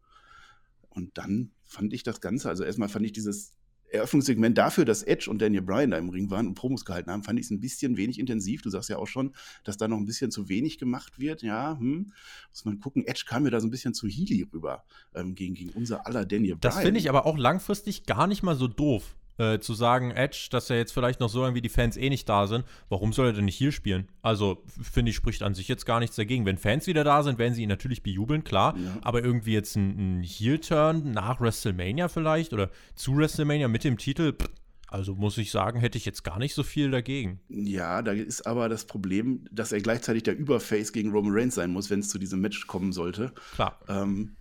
Und 0.89 1.19
dann 1.19 1.53
fand 1.65 1.93
ich 1.93 2.03
das 2.03 2.21
Ganze, 2.21 2.49
also 2.49 2.65
erstmal 2.65 2.89
fand 2.89 3.05
ich 3.07 3.13
dieses 3.13 3.53
Eröffnungssegment 3.91 4.59
dafür, 4.59 4.85
dass 4.85 5.03
Edge 5.03 5.31
und 5.31 5.41
Daniel 5.41 5.63
Bryan 5.63 5.91
da 5.91 5.99
im 5.99 6.11
Ring 6.11 6.31
waren 6.31 6.47
und 6.47 6.55
Promos 6.55 6.85
gehalten 6.85 7.11
haben, 7.11 7.23
fand 7.23 7.39
ich 7.39 7.47
es 7.47 7.51
ein 7.51 7.61
bisschen 7.61 7.97
wenig 7.97 8.19
intensiv. 8.19 8.63
Du 8.63 8.71
sagst 8.71 8.89
ja 8.91 8.99
auch 8.99 9.07
schon, 9.07 9.35
dass 9.65 9.77
da 9.77 9.89
noch 9.89 9.97
ein 9.97 10.05
bisschen 10.05 10.31
zu 10.31 10.49
wenig 10.49 10.79
gemacht 10.79 11.19
wird. 11.19 11.43
Ja, 11.43 11.79
hm. 11.79 12.13
muss 12.51 12.65
man 12.65 12.81
gucken. 12.81 13.07
Edge 13.07 13.25
kam 13.27 13.45
mir 13.45 13.51
da 13.51 13.61
so 13.61 13.67
ein 13.67 13.71
bisschen 13.71 13.95
zu 13.95 14.07
Healy 14.07 14.47
rüber 14.53 14.85
ähm, 15.15 15.35
gegen, 15.35 15.55
gegen 15.55 15.71
unser 15.71 16.07
aller 16.07 16.27
Daniel 16.27 16.57
Bryan. 16.57 16.61
Das 16.61 16.81
finde 16.81 17.01
ich 17.01 17.09
aber 17.09 17.27
auch 17.27 17.39
langfristig 17.39 18.05
gar 18.05 18.27
nicht 18.27 18.43
mal 18.43 18.57
so 18.57 18.69
doof 18.69 19.17
äh, 19.39 19.59
zu 19.59 19.75
sagen, 19.75 20.11
Edge, 20.11 20.49
dass 20.51 20.69
er 20.71 20.77
jetzt 20.77 20.93
vielleicht 20.93 21.21
noch 21.21 21.29
so 21.29 21.43
lange 21.43 21.55
wie 21.55 21.61
die 21.61 21.69
Fans 21.69 21.97
eh 21.97 22.11
nicht 22.11 22.29
da 22.29 22.47
sind, 22.47 22.65
warum 22.89 23.13
soll 23.13 23.29
er 23.29 23.33
denn 23.33 23.47
nicht 23.47 23.57
hier 23.57 23.73
spielen? 23.73 24.09
Also, 24.23 24.63
finde 24.83 25.11
ich, 25.11 25.17
spricht 25.17 25.43
an 25.43 25.55
sich 25.55 25.69
jetzt 25.69 25.87
gar 25.87 26.01
nichts 26.01 26.17
dagegen. 26.17 26.45
Wenn 26.45 26.59
Fans 26.59 26.87
wieder 26.87 27.05
da 27.05 27.23
sind, 27.23 27.39
werden 27.39 27.55
sie 27.55 27.63
ihn 27.63 27.69
natürlich 27.69 28.03
bejubeln, 28.03 28.45
klar. 28.45 28.77
Ja. 28.77 28.99
Aber 29.03 29.25
irgendwie 29.25 29.53
jetzt 29.53 29.77
ein, 29.77 30.21
ein 30.21 30.23
Heel-Turn 30.23 31.13
nach 31.13 31.41
WrestleMania 31.41 32.09
vielleicht 32.09 32.53
oder 32.53 32.71
zu 32.95 33.17
WrestleMania 33.17 33.69
mit 33.69 33.85
dem 33.85 33.97
Titel, 33.97 34.33
pff, 34.33 34.49
also 34.91 35.15
muss 35.15 35.37
ich 35.37 35.51
sagen, 35.51 35.81
hätte 35.81 35.99
ich 35.99 36.07
jetzt 36.07 36.25
gar 36.25 36.39
nicht 36.39 36.55
so 36.55 36.63
viel 36.63 36.91
dagegen. 36.91 37.41
Ja, 37.49 38.01
da 38.03 38.13
ist 38.13 38.47
aber 38.47 38.69
das 38.69 38.87
Problem, 38.87 39.45
dass 39.53 39.71
er 39.71 39.81
gleichzeitig 39.81 40.23
der 40.23 40.37
Überface 40.37 40.93
gegen 40.93 41.11
Roman 41.11 41.33
Reigns 41.35 41.55
sein 41.55 41.71
muss, 41.71 41.91
wenn 41.91 42.01
es 42.01 42.09
zu 42.09 42.19
diesem 42.19 42.41
Match 42.41 42.67
kommen 42.67 42.93
sollte. 42.93 43.33
Klar. 43.55 43.79
Ähm, 43.89 44.37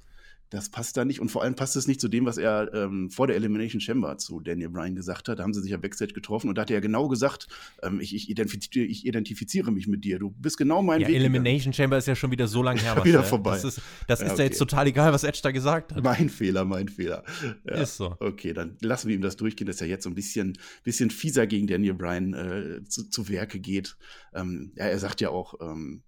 das 0.50 0.70
passt 0.70 0.96
da 0.98 1.06
nicht. 1.06 1.20
Und 1.20 1.30
vor 1.30 1.44
allem 1.44 1.56
passt 1.56 1.76
es 1.76 1.88
nicht 1.88 2.00
zu 2.00 2.08
dem, 2.08 2.26
was 2.26 2.38
er 2.38 2.74
ähm, 2.74 3.10
vor 3.10 3.28
der 3.28 3.36
Elimination 3.36 3.82
Chamber 3.82 4.18
zu 4.18 4.40
Daniel 4.40 4.70
Bryan 4.70 4.96
gesagt 4.96 5.28
hat. 5.28 5.40
Da 5.40 5.44
haben 5.44 5.54
sie 5.54 5.62
sich 5.62 5.72
ja 5.72 5.78
Backstage 5.78 6.14
getroffen 6.14 6.50
und 6.50 6.58
da 6.58 6.62
hat 6.62 6.70
er 6.70 6.76
ja 6.76 6.80
genau 6.80 7.08
gesagt, 7.08 7.48
ähm, 7.84 8.00
ich, 8.00 8.16
ich, 8.16 8.30
identifiziere, 8.30 8.86
ich, 8.86 9.06
identifiziere, 9.06 9.72
mich 9.72 9.88
mit 9.88 10.04
dir. 10.04 10.20
Du 10.20 10.32
bist 10.32 10.58
genau 10.58 10.82
mein 10.82 11.02
ja, 11.02 11.08
Weg. 11.08 11.16
Elimination 11.16 11.74
Chamber 11.74 11.98
ist 11.98 12.08
ja 12.08 12.16
schon 12.16 12.32
wieder 12.32 12.48
so 12.48 12.64
lange 12.64 12.80
her. 12.82 13.04
wieder 13.04 13.24
vorbei. 13.24 13.56
Das 13.56 13.64
ist, 13.64 13.82
das 14.08 14.20
ja, 14.20 14.26
ist 14.26 14.32
okay. 14.34 14.42
ja 14.42 14.46
jetzt 14.46 14.58
total 14.58 14.88
egal, 14.88 15.12
was 15.14 15.24
Edge 15.24 15.40
da 15.44 15.52
gesagt 15.52 15.94
hat. 15.94 16.04
Mein 16.04 16.30
Fehler, 16.30 16.64
mein 16.66 16.88
Fehler. 16.88 17.24
Ja. 17.66 17.76
Ist 17.76 17.98
so. 17.98 18.16
Okay, 18.20 18.54
dann 18.54 18.78
lassen 18.82 19.10
wir 19.10 19.16
ihm 19.16 19.22
das 19.22 19.36
durchgehen, 19.36 19.68
dass 19.68 19.82
er 19.82 19.88
jetzt 19.88 20.04
so 20.04 20.10
ein 20.10 20.16
bisschen, 20.16 20.58
bisschen 20.84 21.10
fieser 21.10 21.48
gegen 21.48 21.68
Daniel 21.68 21.94
Bryan 21.94 22.34
äh, 22.34 22.84
zu, 22.86 23.10
zu 23.10 23.30
Werke 23.30 23.60
geht. 23.60 23.98
Ähm, 24.34 24.72
ja, 24.76 24.86
er 24.86 25.00
sagt 25.00 25.22
ja 25.22 25.30
auch, 25.30 25.56
ähm, 25.62 26.04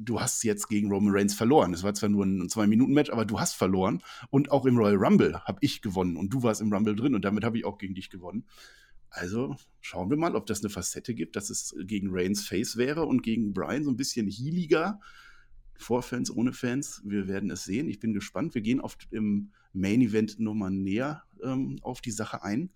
du 0.00 0.20
hast 0.20 0.42
jetzt 0.44 0.68
gegen 0.68 0.90
Roman 0.90 1.14
Reigns 1.14 1.34
verloren. 1.34 1.74
Es 1.74 1.82
war 1.82 1.94
zwar 1.94 2.08
nur 2.08 2.24
ein 2.24 2.48
Zwei-Minuten-Match, 2.48 3.10
aber 3.10 3.24
du 3.24 3.40
hast 3.40 3.54
verloren. 3.54 4.02
Und 4.30 4.50
auch 4.50 4.66
im 4.66 4.76
Royal 4.76 4.96
Rumble 4.96 5.40
habe 5.44 5.58
ich 5.60 5.82
gewonnen 5.82 6.16
und 6.16 6.30
du 6.30 6.42
warst 6.42 6.60
im 6.60 6.72
Rumble 6.72 6.96
drin 6.96 7.14
und 7.14 7.24
damit 7.24 7.44
habe 7.44 7.58
ich 7.58 7.64
auch 7.64 7.78
gegen 7.78 7.94
dich 7.94 8.10
gewonnen. 8.10 8.44
Also 9.10 9.56
schauen 9.80 10.08
wir 10.08 10.16
mal, 10.16 10.34
ob 10.36 10.46
das 10.46 10.62
eine 10.62 10.70
Facette 10.70 11.14
gibt, 11.14 11.36
dass 11.36 11.50
es 11.50 11.74
gegen 11.84 12.08
Reigns 12.10 12.46
Face 12.46 12.76
wäre 12.76 13.04
und 13.04 13.22
gegen 13.22 13.52
Brian 13.52 13.84
so 13.84 13.90
ein 13.90 13.96
bisschen 13.96 14.26
healiger. 14.28 15.00
Vor 15.76 16.02
Fans, 16.02 16.30
ohne 16.30 16.52
Fans. 16.52 17.02
Wir 17.04 17.28
werden 17.28 17.50
es 17.50 17.64
sehen. 17.64 17.88
Ich 17.88 17.98
bin 17.98 18.14
gespannt. 18.14 18.54
Wir 18.54 18.62
gehen 18.62 18.80
auf, 18.80 18.96
im 19.10 19.52
Main 19.72 20.00
Event 20.00 20.38
nochmal 20.38 20.70
näher 20.70 21.24
ähm, 21.42 21.78
auf 21.82 22.00
die 22.00 22.10
Sache 22.10 22.42
ein. 22.42 22.70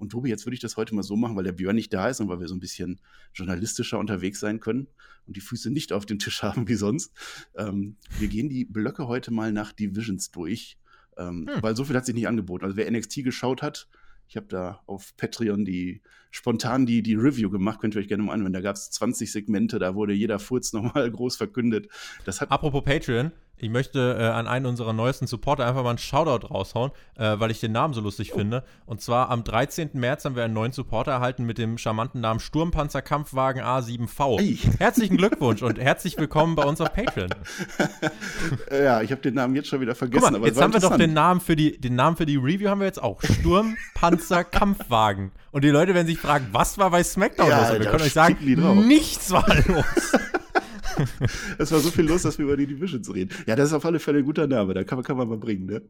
Und 0.00 0.10
Tobi, 0.10 0.30
jetzt 0.30 0.46
würde 0.46 0.54
ich 0.54 0.60
das 0.60 0.76
heute 0.76 0.94
mal 0.94 1.02
so 1.02 1.14
machen, 1.14 1.36
weil 1.36 1.44
der 1.44 1.52
Björn 1.52 1.76
nicht 1.76 1.92
da 1.92 2.08
ist 2.08 2.20
und 2.20 2.28
weil 2.28 2.40
wir 2.40 2.48
so 2.48 2.54
ein 2.54 2.60
bisschen 2.60 3.00
journalistischer 3.34 3.98
unterwegs 3.98 4.40
sein 4.40 4.58
können 4.58 4.88
und 5.26 5.36
die 5.36 5.42
Füße 5.42 5.70
nicht 5.70 5.92
auf 5.92 6.06
dem 6.06 6.18
Tisch 6.18 6.42
haben 6.42 6.66
wie 6.68 6.74
sonst. 6.74 7.12
Ähm, 7.54 7.96
wir 8.18 8.28
gehen 8.28 8.48
die 8.48 8.64
Blöcke 8.64 9.06
heute 9.06 9.30
mal 9.30 9.52
nach 9.52 9.72
Divisions 9.72 10.30
durch, 10.30 10.78
ähm, 11.18 11.48
hm. 11.52 11.62
weil 11.62 11.76
so 11.76 11.84
viel 11.84 11.96
hat 11.96 12.06
sich 12.06 12.14
nicht 12.14 12.28
angeboten. 12.28 12.64
Also 12.64 12.76
wer 12.76 12.90
NXT 12.90 13.24
geschaut 13.24 13.62
hat, 13.62 13.88
ich 14.26 14.36
habe 14.36 14.46
da 14.48 14.80
auf 14.86 15.16
Patreon 15.16 15.64
die 15.64 16.02
spontan 16.30 16.86
die, 16.86 17.02
die 17.02 17.14
Review 17.14 17.50
gemacht, 17.50 17.80
könnt 17.80 17.94
ihr 17.94 18.00
euch 18.00 18.08
gerne 18.08 18.22
mal 18.22 18.32
anwenden. 18.32 18.54
Da 18.54 18.60
gab 18.60 18.76
es 18.76 18.90
20 18.90 19.30
Segmente, 19.30 19.78
da 19.78 19.94
wurde 19.94 20.12
jeder 20.12 20.38
Furz 20.38 20.72
nochmal 20.74 21.10
groß 21.10 21.36
verkündet. 21.36 21.88
Das 22.24 22.40
hat 22.40 22.50
Apropos 22.50 22.84
Patreon, 22.84 23.32
ich 23.62 23.68
möchte 23.68 24.16
äh, 24.18 24.24
an 24.24 24.46
einen 24.46 24.64
unserer 24.64 24.94
neuesten 24.94 25.26
Supporter 25.26 25.66
einfach 25.66 25.82
mal 25.82 25.90
einen 25.90 25.98
Shoutout 25.98 26.46
raushauen, 26.46 26.92
äh, 27.18 27.38
weil 27.38 27.50
ich 27.50 27.60
den 27.60 27.72
Namen 27.72 27.92
so 27.92 28.00
lustig 28.00 28.32
oh. 28.32 28.38
finde. 28.38 28.64
Und 28.86 29.02
zwar 29.02 29.28
am 29.28 29.44
13. 29.44 29.90
März 29.92 30.24
haben 30.24 30.34
wir 30.34 30.44
einen 30.44 30.54
neuen 30.54 30.72
Supporter 30.72 31.12
erhalten 31.12 31.44
mit 31.44 31.58
dem 31.58 31.76
charmanten 31.76 32.22
Namen 32.22 32.40
Sturmpanzer 32.40 33.02
Kampfwagen 33.02 33.62
A7V. 33.62 34.40
Ey. 34.40 34.58
Herzlichen 34.78 35.18
Glückwunsch 35.18 35.62
und 35.62 35.78
herzlich 35.80 36.16
willkommen 36.16 36.54
bei 36.54 36.64
uns 36.64 36.80
auf 36.80 36.94
Patreon. 36.94 37.28
ja, 38.70 39.02
ich 39.02 39.12
habe 39.12 39.20
den 39.20 39.34
Namen 39.34 39.54
jetzt 39.54 39.68
schon 39.68 39.82
wieder 39.82 39.94
vergessen. 39.94 40.32
Mal, 40.32 40.46
jetzt 40.46 40.60
haben 40.60 40.72
wir 40.72 40.80
doch 40.80 40.96
den 40.96 41.12
Namen, 41.12 41.42
für 41.42 41.54
die, 41.54 41.78
den 41.78 41.94
Namen 41.94 42.16
für 42.16 42.26
die 42.26 42.36
Review 42.36 42.70
haben 42.70 42.80
wir 42.80 42.86
jetzt 42.86 43.02
auch. 43.02 43.20
Sturmpanzer 43.22 44.42
Kampfwagen. 44.44 45.32
Und 45.52 45.64
die 45.64 45.70
Leute 45.70 45.94
werden 45.94 46.06
sich 46.06 46.18
fragen, 46.20 46.48
was 46.52 46.78
war 46.78 46.90
bei 46.90 47.02
SmackDown 47.02 47.48
ja, 47.48 47.60
los? 47.60 47.70
Und 47.70 47.80
wir 47.80 47.90
können 47.90 48.04
euch 48.04 48.12
sagen, 48.12 48.86
nichts 48.86 49.30
war 49.30 49.46
los. 49.66 49.84
es 51.58 51.72
war 51.72 51.80
so 51.80 51.90
viel 51.90 52.04
los, 52.06 52.22
dass 52.22 52.38
wir 52.38 52.44
über 52.44 52.56
die 52.56 52.66
Divisions 52.66 53.12
reden. 53.12 53.34
Ja, 53.46 53.56
das 53.56 53.68
ist 53.68 53.72
auf 53.72 53.84
alle 53.84 53.98
Fälle 53.98 54.18
ein 54.18 54.24
guter 54.24 54.46
Name. 54.46 54.74
Da 54.74 54.84
kann 54.84 54.98
man, 54.98 55.04
kann 55.04 55.16
man 55.16 55.28
mal 55.28 55.38
bringen. 55.38 55.66
Ne? 55.66 55.82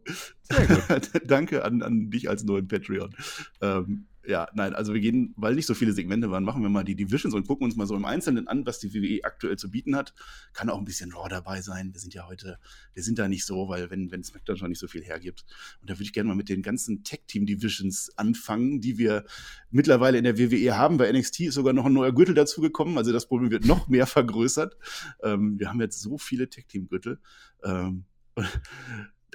Sehr 0.42 0.66
gut. 0.66 1.10
Danke 1.26 1.64
an, 1.64 1.82
an 1.82 2.10
dich 2.10 2.28
als 2.28 2.44
neuen 2.44 2.68
Patreon. 2.68 3.14
Ähm, 3.60 4.06
ja, 4.30 4.48
nein, 4.54 4.74
also 4.74 4.94
wir 4.94 5.00
gehen, 5.00 5.34
weil 5.36 5.54
nicht 5.54 5.66
so 5.66 5.74
viele 5.74 5.92
Segmente 5.92 6.30
waren, 6.30 6.44
machen 6.44 6.62
wir 6.62 6.70
mal 6.70 6.84
die 6.84 6.94
Divisions 6.94 7.34
und 7.34 7.46
gucken 7.46 7.64
uns 7.64 7.76
mal 7.76 7.86
so 7.86 7.96
im 7.96 8.04
Einzelnen 8.04 8.46
an, 8.46 8.64
was 8.64 8.78
die 8.78 8.94
WWE 8.94 9.24
aktuell 9.24 9.58
zu 9.58 9.70
bieten 9.70 9.96
hat. 9.96 10.14
Kann 10.52 10.70
auch 10.70 10.78
ein 10.78 10.84
bisschen 10.84 11.12
Raw 11.12 11.28
dabei 11.28 11.60
sein. 11.60 11.92
Wir 11.92 12.00
sind 12.00 12.14
ja 12.14 12.28
heute, 12.28 12.58
wir 12.94 13.02
sind 13.02 13.18
da 13.18 13.28
nicht 13.28 13.44
so, 13.44 13.68
weil 13.68 13.90
wenn, 13.90 14.10
wenn 14.12 14.22
SmackDown 14.22 14.56
schon 14.56 14.70
nicht 14.70 14.78
so 14.78 14.86
viel 14.86 15.02
hergibt. 15.02 15.44
Und 15.80 15.90
da 15.90 15.94
würde 15.94 16.04
ich 16.04 16.12
gerne 16.12 16.28
mal 16.28 16.36
mit 16.36 16.48
den 16.48 16.62
ganzen 16.62 17.02
Tag-Team-Divisions 17.02 18.16
anfangen, 18.16 18.80
die 18.80 18.98
wir 18.98 19.24
mittlerweile 19.70 20.16
in 20.16 20.24
der 20.24 20.38
WWE 20.38 20.76
haben. 20.76 20.96
Bei 20.96 21.10
NXT 21.10 21.40
ist 21.40 21.54
sogar 21.54 21.72
noch 21.72 21.86
ein 21.86 21.92
neuer 21.92 22.12
Gürtel 22.12 22.34
dazugekommen. 22.34 22.96
Also 22.96 23.12
das 23.12 23.26
Problem 23.26 23.50
wird 23.50 23.66
noch 23.66 23.88
mehr 23.88 24.06
vergrößert. 24.06 24.76
Ähm, 25.22 25.58
wir 25.58 25.68
haben 25.68 25.80
jetzt 25.80 26.00
so 26.00 26.18
viele 26.18 26.48
Tag-Team-Gürtel. 26.48 27.18
Ähm, 27.64 28.04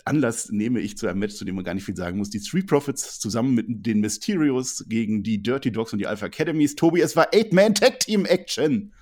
Anlass 0.05 0.49
nehme 0.51 0.79
ich 0.79 0.97
zu 0.97 1.07
einem 1.07 1.19
Match, 1.19 1.35
zu 1.35 1.45
dem 1.45 1.55
man 1.55 1.63
gar 1.63 1.73
nicht 1.73 1.85
viel 1.85 1.95
sagen 1.95 2.17
muss. 2.17 2.29
Die 2.29 2.39
Street 2.39 2.67
Profits 2.67 3.19
zusammen 3.19 3.55
mit 3.55 3.65
den 3.67 4.01
Mysterios 4.01 4.85
gegen 4.87 5.23
die 5.23 5.41
Dirty 5.41 5.71
Dogs 5.71 5.93
und 5.93 5.99
die 5.99 6.07
Alpha 6.07 6.25
Academies. 6.25 6.75
Tobi, 6.75 7.01
es 7.01 7.15
war 7.15 7.27
Eight-Man-Tag-Team-Action. 7.33 8.93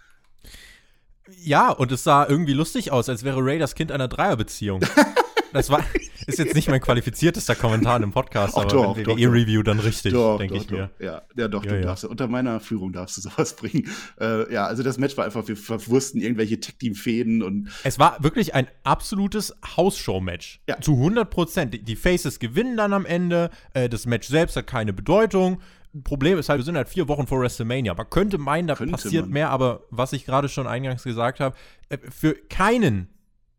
Ja, 1.44 1.72
und 1.72 1.92
es 1.92 2.04
sah 2.04 2.28
irgendwie 2.28 2.54
lustig 2.54 2.92
aus, 2.92 3.10
als 3.10 3.24
wäre 3.24 3.44
Ray 3.44 3.58
das 3.60 3.76
Kind 3.76 3.92
einer 3.92 4.08
Dreierbeziehung. 4.08 4.82
Das 5.54 5.70
war, 5.70 5.84
ist 6.26 6.40
jetzt 6.40 6.56
nicht 6.56 6.68
mein 6.70 6.82
qualifiziertester 6.82 7.56
Kommentar 7.56 8.02
im 8.02 8.12
Podcast, 8.12 8.58
aber 8.58 8.66
doch, 8.66 8.98
wenn 8.98 9.06
WWE-Review, 9.06 9.64
dann 9.64 9.80
richtig, 9.80 10.14
denke 10.14 10.56
ich 10.56 10.70
mir. 10.70 10.90
Ja, 11.00 11.22
ja 11.36 11.48
doch, 11.48 11.64
ja, 11.64 11.72
du 11.72 11.78
ja. 11.78 11.82
darfst, 11.84 12.06
unter 12.06 12.28
meiner 12.28 12.60
Führung 12.60 12.92
darfst 12.92 13.18
du 13.18 13.22
sowas 13.22 13.56
bringen. 13.58 13.90
Äh, 14.20 14.52
ja, 14.54 14.66
also 14.66 14.84
das 14.84 14.98
Match 14.98 15.16
war 15.18 15.26
einfach, 15.26 15.48
wir 15.48 15.56
verwursten 15.56 16.22
irgendwelche 16.22 16.60
Tech-Team-Fäden 16.60 17.44
und. 17.44 17.70
Es 17.84 18.00
war 18.00 18.22
wirklich 18.22 18.56
ein 18.56 18.68
absolutes 18.84 19.56
Hausshow-Match. 19.78 20.62
Ja. 20.68 20.80
Zu 20.82 20.94
100 20.94 21.30
Prozent. 21.30 21.88
Die 21.88 21.96
Faces 21.96 22.40
gewinnen 22.40 22.78
dann 22.78 22.94
am 22.94 23.06
Ende, 23.06 23.50
äh, 23.74 23.90
das 23.90 24.06
Match 24.06 24.28
selbst 24.28 24.56
hat 24.56 24.68
keine 24.68 24.94
Bedeutung. 24.94 25.62
Problem 26.04 26.40
ist 26.40 26.50
halt, 26.50 26.60
wir 26.60 26.66
sind 26.66 26.76
halt 26.76 26.90
vier 26.90 27.08
Wochen 27.08 27.28
vor 27.28 27.40
WrestleMania. 27.40 27.94
Man 27.94 28.10
könnte 28.10 28.40
meinen, 28.40 28.68
da 28.68 28.76
könnte 28.76 28.94
passiert 28.94 29.26
man. 29.26 29.34
mehr, 29.34 29.50
aber 29.52 29.84
was 29.92 30.12
ich 30.14 30.26
gerade 30.26 30.50
schon 30.50 30.66
eingangs 30.66 31.04
gesagt 31.04 31.40
habe, 31.40 31.56
äh, 31.90 32.00
für 32.10 32.34
keinen 32.34 33.10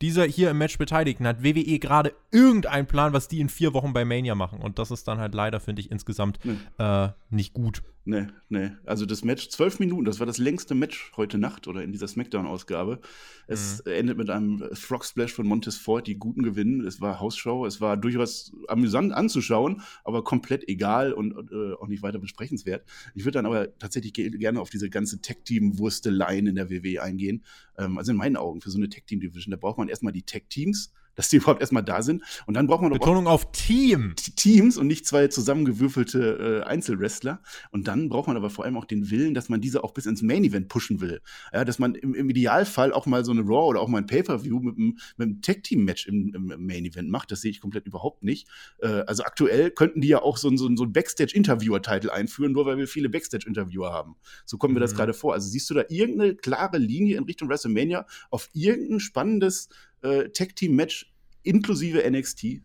dieser 0.02 0.24
hier 0.24 0.50
im 0.50 0.58
Match 0.58 0.78
Beteiligten 0.78 1.26
hat 1.26 1.42
WWE 1.42 1.78
gerade 1.78 2.14
irgendeinen 2.30 2.86
Plan, 2.86 3.12
was 3.12 3.28
die 3.28 3.40
in 3.40 3.48
vier 3.48 3.74
Wochen 3.74 3.92
bei 3.92 4.04
Mania 4.04 4.34
machen. 4.34 4.60
Und 4.60 4.78
das 4.78 4.90
ist 4.90 5.06
dann 5.08 5.18
halt 5.18 5.34
leider, 5.34 5.60
finde 5.60 5.80
ich, 5.80 5.90
insgesamt 5.90 6.38
nee. 6.44 6.56
äh, 6.78 7.08
nicht 7.30 7.54
gut. 7.54 7.82
Nee, 8.06 8.26
nee. 8.50 8.70
Also 8.84 9.06
das 9.06 9.25
Match, 9.25 9.49
zwölf 9.49 9.80
Minuten, 9.80 10.04
das 10.04 10.18
war 10.18 10.26
das 10.26 10.37
längste 10.37 10.75
Match 10.75 11.11
heute 11.16 11.38
Nacht 11.38 11.66
oder 11.68 11.82
in 11.82 11.90
dieser 11.90 12.06
Smackdown-Ausgabe. 12.06 13.00
Es 13.46 13.82
mhm. 13.84 13.92
endet 13.92 14.18
mit 14.18 14.28
einem 14.28 14.62
Frog 14.75 15.06
Splash 15.06 15.32
von 15.32 15.46
Montez 15.46 15.76
Ford, 15.76 16.06
die 16.06 16.16
guten 16.16 16.42
gewinnen. 16.42 16.84
Es 16.84 17.00
war 17.00 17.18
Hausshow, 17.18 17.64
es 17.64 17.80
war 17.80 17.96
durchaus 17.96 18.52
amüsant 18.68 19.14
anzuschauen, 19.14 19.80
aber 20.04 20.23
komplett 20.23 20.68
egal 20.68 21.14
und, 21.14 21.32
und 21.32 21.50
äh, 21.50 21.73
auch 21.80 21.88
nicht 21.88 22.02
weiter 22.02 22.18
besprechenswert. 22.18 22.84
Ich 23.14 23.25
würde 23.25 23.38
dann 23.38 23.46
aber 23.46 23.78
tatsächlich 23.78 24.12
gerne 24.12 24.61
auf 24.61 24.68
diese 24.68 24.90
ganze 24.90 25.23
Tech-Team-Wursteleien 25.23 26.46
in 26.46 26.56
der 26.56 26.68
WWE 26.68 27.02
eingehen. 27.02 27.42
Ähm, 27.78 27.96
also 27.96 28.12
in 28.12 28.18
meinen 28.18 28.37
Augen, 28.37 28.61
für 28.61 28.70
so 28.70 28.76
eine 28.76 28.90
Tech-Team-Division, 28.90 29.50
da 29.50 29.56
braucht 29.56 29.78
man 29.78 29.88
erstmal 29.88 30.12
die 30.12 30.25
Tech-Teams 30.25 30.92
dass 31.14 31.28
die 31.28 31.37
überhaupt 31.44 31.61
erstmal 31.61 31.85
da 31.85 32.02
sind. 32.02 32.23
Und 32.47 32.54
dann 32.54 32.66
braucht 32.66 32.83
man 32.83 32.92
Betonung 32.92 33.26
auf 33.26 33.52
Team. 33.52 34.14
Teams 34.37 34.76
und 34.76 34.87
nicht 34.87 35.06
zwei 35.06 35.28
zusammengewürfelte 35.28 36.62
äh, 36.64 36.68
Einzelwrestler. 36.68 37.42
Und 37.71 37.88
dann 37.88 38.09
braucht 38.09 38.28
man 38.28 38.37
aber 38.37 38.50
vor 38.50 38.64
allem 38.64 38.76
auch 38.76 38.85
den 38.85 39.11
Willen, 39.11 39.35
dass 39.35 39.49
man 39.49 39.61
diese 39.61 39.85
auch 39.85 39.92
bis 39.92 40.06
ins 40.06 40.23
Main 40.23 40.44
Event 40.44 40.68
pushen 40.68 41.00
will. 41.00 41.21
Ja, 41.52 41.64
dass 41.64 41.78
man 41.78 41.94
im, 41.94 42.14
im 42.14 42.28
Idealfall 42.30 42.92
auch 42.92 43.06
mal 43.06 43.25
so 43.25 43.33
eine 43.33 43.42
Raw 43.42 43.68
oder 43.68 43.80
auch 43.80 43.88
mal 43.88 43.99
ein 43.99 44.06
Pay-Per-View 44.06 44.61
mit, 44.61 44.78
mit 44.78 44.99
einem 45.18 45.40
Tag-Team-Match 45.42 46.06
im, 46.06 46.35
im, 46.35 46.66
Main 46.66 46.85
Event 46.85 47.11
macht. 47.11 47.30
Das 47.30 47.40
sehe 47.40 47.50
ich 47.50 47.61
komplett 47.61 47.87
überhaupt 47.87 48.23
nicht. 48.23 48.49
Äh, 48.78 49.04
also 49.06 49.25
aktuell 49.25 49.71
könnten 49.71 50.00
die 50.00 50.09
ja 50.09 50.23
auch 50.23 50.37
so, 50.37 50.54
so, 50.56 50.75
so 50.75 50.85
ein 50.85 50.92
Backstage-Interviewer-Titel 50.92 52.11
einführen, 52.11 52.52
nur 52.52 52.66
weil 52.66 52.78
wir 52.78 52.88
viele 52.88 53.09
Backstage-Interviewer 53.09 53.92
haben. 53.92 54.16
So 54.44 54.59
kommen 54.59 54.73
mhm. 54.73 54.76
mir 54.76 54.80
das 54.80 54.92
mhm. 54.92 54.97
gerade 54.99 55.14
vor. 55.14 55.35
Also 55.35 55.49
siehst 55.49 55.68
du 55.71 55.75
da 55.75 55.85
irgendeine 55.88 56.35
klare 56.35 56.78
Linie 56.78 57.18
in 57.18 57.25
Richtung 57.25 57.49
WrestleMania 57.49 58.06
auf 58.30 58.49
irgendein 58.52 59.00
spannendes 59.00 59.68
äh, 60.04 60.28
Tag-Team-Match 60.28 61.12
inklusive 61.42 62.08
NXT. 62.08 62.62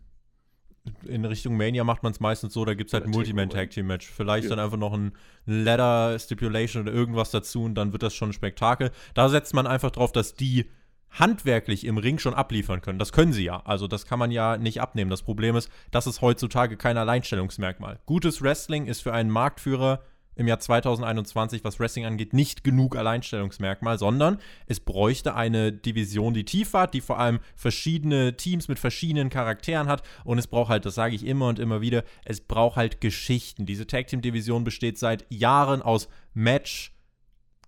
In 1.05 1.25
Richtung 1.25 1.57
Mania 1.57 1.83
macht 1.83 2.03
man 2.03 2.11
es 2.11 2.19
meistens 2.19 2.53
so, 2.53 2.65
da 2.65 2.73
gibt 2.73 2.89
es 2.89 2.93
halt 2.93 3.05
ein 3.05 3.11
Multiman-Tag-Team-Match. 3.11 4.07
Vielleicht 4.07 4.45
ja. 4.45 4.49
dann 4.51 4.59
einfach 4.59 4.77
noch 4.77 4.93
ein 4.93 5.13
Ladder-Stipulation 5.45 6.83
oder 6.83 6.93
irgendwas 6.93 7.31
dazu 7.31 7.63
und 7.63 7.75
dann 7.75 7.91
wird 7.91 8.03
das 8.03 8.15
schon 8.15 8.29
ein 8.29 8.33
Spektakel. 8.33 8.91
Da 9.13 9.29
setzt 9.29 9.53
man 9.53 9.67
einfach 9.67 9.91
drauf, 9.91 10.11
dass 10.11 10.33
die 10.33 10.65
handwerklich 11.11 11.85
im 11.85 11.97
Ring 11.97 12.19
schon 12.19 12.33
abliefern 12.33 12.81
können. 12.81 12.99
Das 12.99 13.11
können 13.11 13.33
sie 13.33 13.43
ja. 13.43 13.61
Also 13.65 13.87
das 13.87 14.05
kann 14.05 14.19
man 14.19 14.31
ja 14.31 14.57
nicht 14.57 14.81
abnehmen. 14.81 15.09
Das 15.09 15.23
Problem 15.23 15.55
ist, 15.55 15.69
das 15.91 16.07
ist 16.07 16.21
heutzutage 16.21 16.77
kein 16.77 16.97
Alleinstellungsmerkmal. 16.97 17.99
Gutes 18.05 18.41
Wrestling 18.41 18.85
ist 18.85 19.01
für 19.01 19.13
einen 19.13 19.29
Marktführer 19.29 20.03
im 20.39 20.47
Jahr 20.47 20.59
2021, 20.59 21.65
was 21.65 21.79
Wrestling 21.79 22.05
angeht, 22.05 22.31
nicht 22.31 22.63
genug 22.63 22.95
Alleinstellungsmerkmal, 22.95 23.99
sondern 23.99 24.39
es 24.67 24.79
bräuchte 24.79 25.35
eine 25.35 25.73
Division, 25.73 26.33
die 26.33 26.45
tief 26.45 26.73
hat, 26.73 26.93
die 26.93 27.01
vor 27.01 27.19
allem 27.19 27.39
verschiedene 27.55 28.37
Teams 28.37 28.69
mit 28.69 28.79
verschiedenen 28.79 29.29
Charakteren 29.29 29.89
hat 29.89 30.01
und 30.23 30.37
es 30.37 30.47
braucht 30.47 30.69
halt, 30.69 30.85
das 30.85 30.95
sage 30.95 31.13
ich 31.13 31.25
immer 31.25 31.49
und 31.49 31.59
immer 31.59 31.81
wieder, 31.81 32.05
es 32.23 32.39
braucht 32.39 32.77
halt 32.77 33.01
Geschichten. 33.01 33.65
Diese 33.65 33.85
Tag 33.85 34.07
Team 34.07 34.21
Division 34.21 34.63
besteht 34.63 34.97
seit 34.97 35.25
Jahren 35.29 35.81
aus 35.81 36.07
Match, 36.33 36.93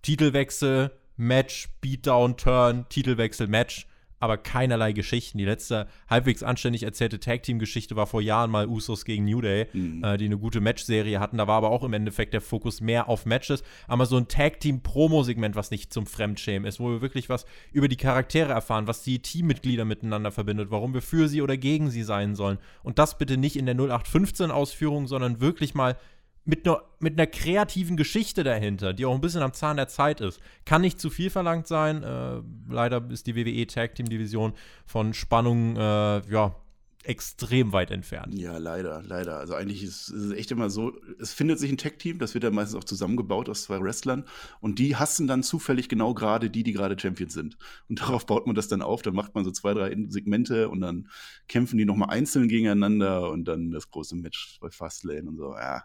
Titelwechsel, 0.00 0.92
Match, 1.16 1.68
Beatdown, 1.82 2.38
Turn, 2.38 2.86
Titelwechsel, 2.88 3.48
Match 3.48 3.86
aber 4.22 4.38
keinerlei 4.38 4.92
Geschichten. 4.92 5.36
Die 5.36 5.44
letzte 5.44 5.88
halbwegs 6.08 6.44
anständig 6.44 6.84
erzählte 6.84 7.18
Tag-Team-Geschichte 7.18 7.96
war 7.96 8.06
vor 8.06 8.22
Jahren 8.22 8.52
mal 8.52 8.68
Usos 8.68 9.04
gegen 9.04 9.24
New 9.24 9.40
Day, 9.40 9.66
mhm. 9.72 10.04
äh, 10.04 10.16
die 10.16 10.26
eine 10.26 10.38
gute 10.38 10.60
Match-Serie 10.60 11.18
hatten. 11.18 11.38
Da 11.38 11.48
war 11.48 11.56
aber 11.56 11.70
auch 11.70 11.82
im 11.82 11.92
Endeffekt 11.92 12.32
der 12.32 12.40
Fokus 12.40 12.80
mehr 12.80 13.08
auf 13.08 13.26
Matches. 13.26 13.64
Aber 13.88 14.06
so 14.06 14.16
ein 14.16 14.28
Tag-Team-Promo-Segment, 14.28 15.56
was 15.56 15.72
nicht 15.72 15.92
zum 15.92 16.06
Fremdschämen 16.06 16.68
ist, 16.68 16.78
wo 16.78 16.88
wir 16.90 17.00
wirklich 17.02 17.28
was 17.28 17.46
über 17.72 17.88
die 17.88 17.96
Charaktere 17.96 18.52
erfahren, 18.52 18.86
was 18.86 19.02
die 19.02 19.18
Teammitglieder 19.18 19.84
miteinander 19.84 20.30
verbindet, 20.30 20.70
warum 20.70 20.94
wir 20.94 21.02
für 21.02 21.26
sie 21.28 21.42
oder 21.42 21.56
gegen 21.56 21.90
sie 21.90 22.04
sein 22.04 22.36
sollen. 22.36 22.58
Und 22.84 23.00
das 23.00 23.18
bitte 23.18 23.36
nicht 23.36 23.56
in 23.56 23.66
der 23.66 23.74
0815-Ausführung, 23.74 25.08
sondern 25.08 25.40
wirklich 25.40 25.74
mal 25.74 25.96
mit 26.44 26.66
einer, 26.66 26.82
mit 26.98 27.18
einer 27.18 27.26
kreativen 27.26 27.96
Geschichte 27.96 28.42
dahinter, 28.44 28.92
die 28.92 29.06
auch 29.06 29.14
ein 29.14 29.20
bisschen 29.20 29.42
am 29.42 29.52
Zahn 29.52 29.76
der 29.76 29.88
Zeit 29.88 30.20
ist. 30.20 30.40
Kann 30.64 30.82
nicht 30.82 31.00
zu 31.00 31.10
viel 31.10 31.30
verlangt 31.30 31.66
sein. 31.66 32.02
Äh, 32.02 32.42
leider 32.68 33.04
ist 33.10 33.26
die 33.26 33.36
WWE 33.36 33.66
Tag 33.66 33.94
Team 33.94 34.08
Division 34.08 34.52
von 34.84 35.14
Spannung, 35.14 35.76
äh, 35.76 36.20
ja, 36.28 36.56
extrem 37.04 37.72
weit 37.72 37.90
entfernt. 37.90 38.34
Ja, 38.34 38.58
leider, 38.58 39.02
leider. 39.02 39.38
Also 39.38 39.54
eigentlich 39.54 39.82
ist, 39.82 40.08
es 40.08 40.32
echt 40.32 40.50
immer 40.50 40.70
so, 40.70 40.92
es 41.18 41.32
findet 41.32 41.58
sich 41.58 41.70
ein 41.70 41.76
Tag-Team, 41.76 42.18
das 42.18 42.34
wird 42.34 42.44
dann 42.44 42.54
meistens 42.54 42.78
auch 42.78 42.84
zusammengebaut 42.84 43.48
aus 43.48 43.64
zwei 43.64 43.80
Wrestlern 43.80 44.24
und 44.60 44.78
die 44.78 44.96
hassen 44.96 45.26
dann 45.26 45.42
zufällig 45.42 45.88
genau 45.88 46.14
gerade 46.14 46.48
die, 46.48 46.62
die 46.62 46.72
gerade 46.72 46.98
Champions 46.98 47.34
sind. 47.34 47.56
Und 47.88 48.00
darauf 48.00 48.26
baut 48.26 48.46
man 48.46 48.54
das 48.54 48.68
dann 48.68 48.82
auf, 48.82 49.02
dann 49.02 49.14
macht 49.14 49.34
man 49.34 49.44
so 49.44 49.50
zwei, 49.50 49.74
drei 49.74 49.96
Segmente 50.08 50.68
und 50.68 50.80
dann 50.80 51.08
kämpfen 51.48 51.76
die 51.76 51.84
nochmal 51.84 52.10
einzeln 52.10 52.48
gegeneinander 52.48 53.30
und 53.30 53.46
dann 53.46 53.70
das 53.70 53.90
große 53.90 54.16
Match 54.16 54.58
bei 54.60 54.70
Fastlane 54.70 55.28
und 55.28 55.36
so. 55.36 55.54
Ja, 55.54 55.82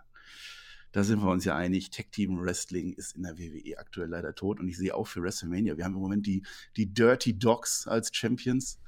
da 0.98 1.04
sind 1.04 1.22
wir 1.22 1.30
uns 1.30 1.46
ja 1.46 1.56
einig, 1.56 1.92
Tech 1.92 2.08
Team 2.12 2.42
Wrestling 2.42 2.92
ist 2.92 3.16
in 3.16 3.22
der 3.22 3.38
WWE 3.38 3.78
aktuell 3.78 4.10
leider 4.10 4.34
tot 4.34 4.60
und 4.60 4.68
ich 4.68 4.78
sehe 4.78 4.96
auch 4.96 5.06
für 5.06 5.22
WrestleMania, 5.22 5.78
wir 5.78 5.86
haben 5.86 5.94
im 5.94 6.00
Moment 6.00 6.26
die, 6.26 6.42
die 6.76 6.92
Dirty 6.92 7.38
Dogs 7.38 7.88
als 7.88 8.10
Champions 8.16 8.80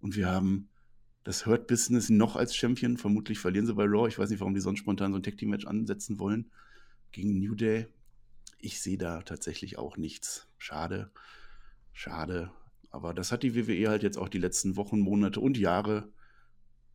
und 0.00 0.16
wir 0.16 0.26
haben 0.26 0.68
das 1.22 1.46
Hurt 1.46 1.68
Business 1.68 2.10
noch 2.10 2.34
als 2.34 2.56
Champion. 2.56 2.96
Vermutlich 2.96 3.38
verlieren 3.38 3.64
sie 3.68 3.74
bei 3.74 3.84
Raw. 3.84 4.08
Ich 4.08 4.18
weiß 4.18 4.30
nicht, 4.30 4.40
warum 4.40 4.54
die 4.54 4.60
sonst 4.60 4.80
spontan 4.80 5.12
so 5.12 5.20
ein 5.20 5.22
Tech 5.22 5.36
Team 5.36 5.50
Match 5.50 5.64
ansetzen 5.64 6.18
wollen 6.18 6.50
gegen 7.12 7.38
New 7.38 7.54
Day. 7.54 7.86
Ich 8.58 8.80
sehe 8.80 8.98
da 8.98 9.22
tatsächlich 9.22 9.78
auch 9.78 9.96
nichts. 9.96 10.48
Schade, 10.58 11.12
schade. 11.92 12.50
Aber 12.90 13.14
das 13.14 13.30
hat 13.30 13.44
die 13.44 13.54
WWE 13.54 13.88
halt 13.88 14.02
jetzt 14.02 14.18
auch 14.18 14.28
die 14.28 14.38
letzten 14.38 14.74
Wochen, 14.74 14.98
Monate 14.98 15.38
und 15.38 15.56
Jahre 15.56 16.08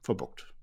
verbockt. 0.01 0.53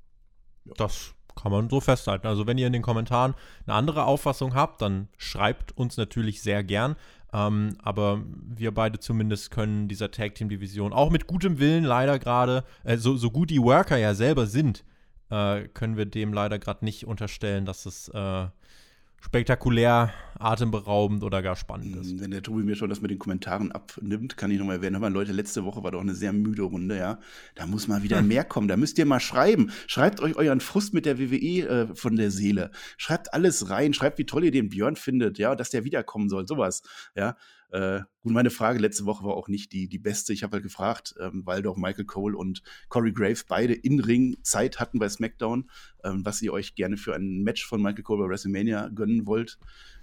Ja. 0.67 0.75
Das 0.77 1.15
kann 1.35 1.53
man 1.53 1.69
so 1.69 1.81
festhalten. 1.81 2.27
Also 2.27 2.47
wenn 2.47 2.59
ihr 2.59 2.67
in 2.67 2.73
den 2.73 2.83
Kommentaren 2.83 3.35
eine 3.67 3.75
andere 3.75 4.05
Auffassung 4.05 4.55
habt, 4.55 4.83
dann 4.83 5.09
schreibt 5.17 5.77
uns 5.77 5.97
natürlich 5.97 6.43
sehr 6.43 6.65
gern. 6.65 6.97
Ähm, 7.33 7.77
aber 7.83 8.23
wir 8.57 8.73
beide 8.73 9.01
zumindest 9.01 9.51
können 9.51 9.89
dieser 9.89 10.11
Tag 10.11 10.37
Team 10.37 10.49
Division 10.49 10.93
auch 10.93 11.11
mit 11.11 11.27
gutem 11.27 11.59
Willen 11.59 11.85
leider 11.85 12.19
gerade, 12.19 12.65
äh, 12.85 12.97
so, 12.97 13.17
so 13.17 13.31
gut 13.31 13.51
die 13.51 13.61
Worker 13.61 13.97
ja 13.97 14.15
selber 14.15 14.47
sind, 14.47 14.85
äh, 15.31 15.63
können 15.69 15.97
wir 15.97 16.07
dem 16.07 16.33
leider 16.33 16.61
gerade 16.61 16.85
nicht 16.85 17.07
unterstellen, 17.07 17.67
dass 17.67 17.87
es 17.87 18.09
äh, 18.09 18.47
spektakulär, 19.25 20.13
atemberaubend 20.39 21.25
oder 21.25 21.41
gar 21.41 21.57
spannend 21.57 21.97
ist. 21.97 22.21
Wenn 22.21 22.31
der 22.31 22.43
Tobi 22.43 22.63
mir 22.63 22.77
schon 22.77 22.91
das 22.91 23.01
mit 23.01 23.11
den 23.11 23.19
Kommentaren 23.19 23.73
abnimmt, 23.73 24.37
kann 24.37 24.51
ich 24.51 24.59
nochmal 24.59 24.77
erwähnen. 24.77 24.97
Aber 24.97 25.09
Leute, 25.09 25.33
letzte 25.33 25.65
Woche 25.65 25.83
war 25.83 25.93
doch 25.93 26.03
eine 26.03 26.15
sehr 26.15 26.35
müde 26.35 26.63
Runde, 26.63 26.99
ja. 26.99 27.19
Da 27.55 27.67
muss 27.67 27.89
mal 27.89 28.03
wieder 28.03 28.19
hm. 28.19 28.29
mehr 28.29 28.45
kommen. 28.45 28.69
Da 28.69 28.77
müsst 28.77 28.99
ihr 28.99 29.07
mal 29.07 29.21
schreiben. 29.21 29.73
Schreibt 29.87 30.21
euch 30.21 30.37
euren 30.37 30.61
Frust 30.61 30.93
mit 30.93 31.07
der 31.07 31.19
WWE 31.19 31.67
äh, 31.67 31.95
von 31.95 32.17
der 32.17 32.31
Seele. 32.31 32.71
Schreibt 32.99 33.33
alles 33.33 33.71
rein. 33.71 33.95
Schreibt, 33.95 34.19
wie 34.19 34.27
toll 34.27 34.45
ihr 34.45 34.51
den 34.51 34.69
Björn 34.69 34.97
findet, 34.97 35.39
ja, 35.39 35.55
dass 35.55 35.71
der 35.71 35.85
wiederkommen 35.85 36.29
soll. 36.29 36.47
Sowas, 36.47 36.83
ja. 37.17 37.37
Äh, 37.75 38.03
gut, 38.23 38.33
meine 38.33 38.51
Frage 38.51 38.79
letzte 38.79 39.05
Woche 39.05 39.25
war 39.25 39.35
auch 39.35 39.49
nicht 39.49 39.73
die, 39.73 39.89
die 39.89 39.99
beste. 39.99 40.33
Ich 40.33 40.45
habe 40.45 40.53
halt 40.53 40.63
gefragt, 40.63 41.17
ähm, 41.19 41.43
weil 41.45 41.61
doch 41.61 41.77
Michael 41.77 42.05
Cole 42.05 42.37
und 42.37 42.63
Corey 42.89 43.13
Graves 43.13 43.43
beide 43.43 43.75
in 43.75 43.99
Ring 43.99 44.37
Zeit 44.45 44.79
hatten 44.79 45.01
bei 45.01 45.09
SmackDown, 45.09 45.69
ähm, 46.05 46.25
was 46.25 46.41
ihr 46.41 46.53
euch 46.53 46.77
gerne 46.77 46.97
für 46.97 47.17
ein 47.17 47.43
Match 47.43 47.67
von 47.67 47.83
Michael 47.83 48.05
Cole 48.05 48.23
bei 48.23 48.31
WrestleMania 48.31 48.91
gönnen 48.91 49.27
wollt. 49.27 49.59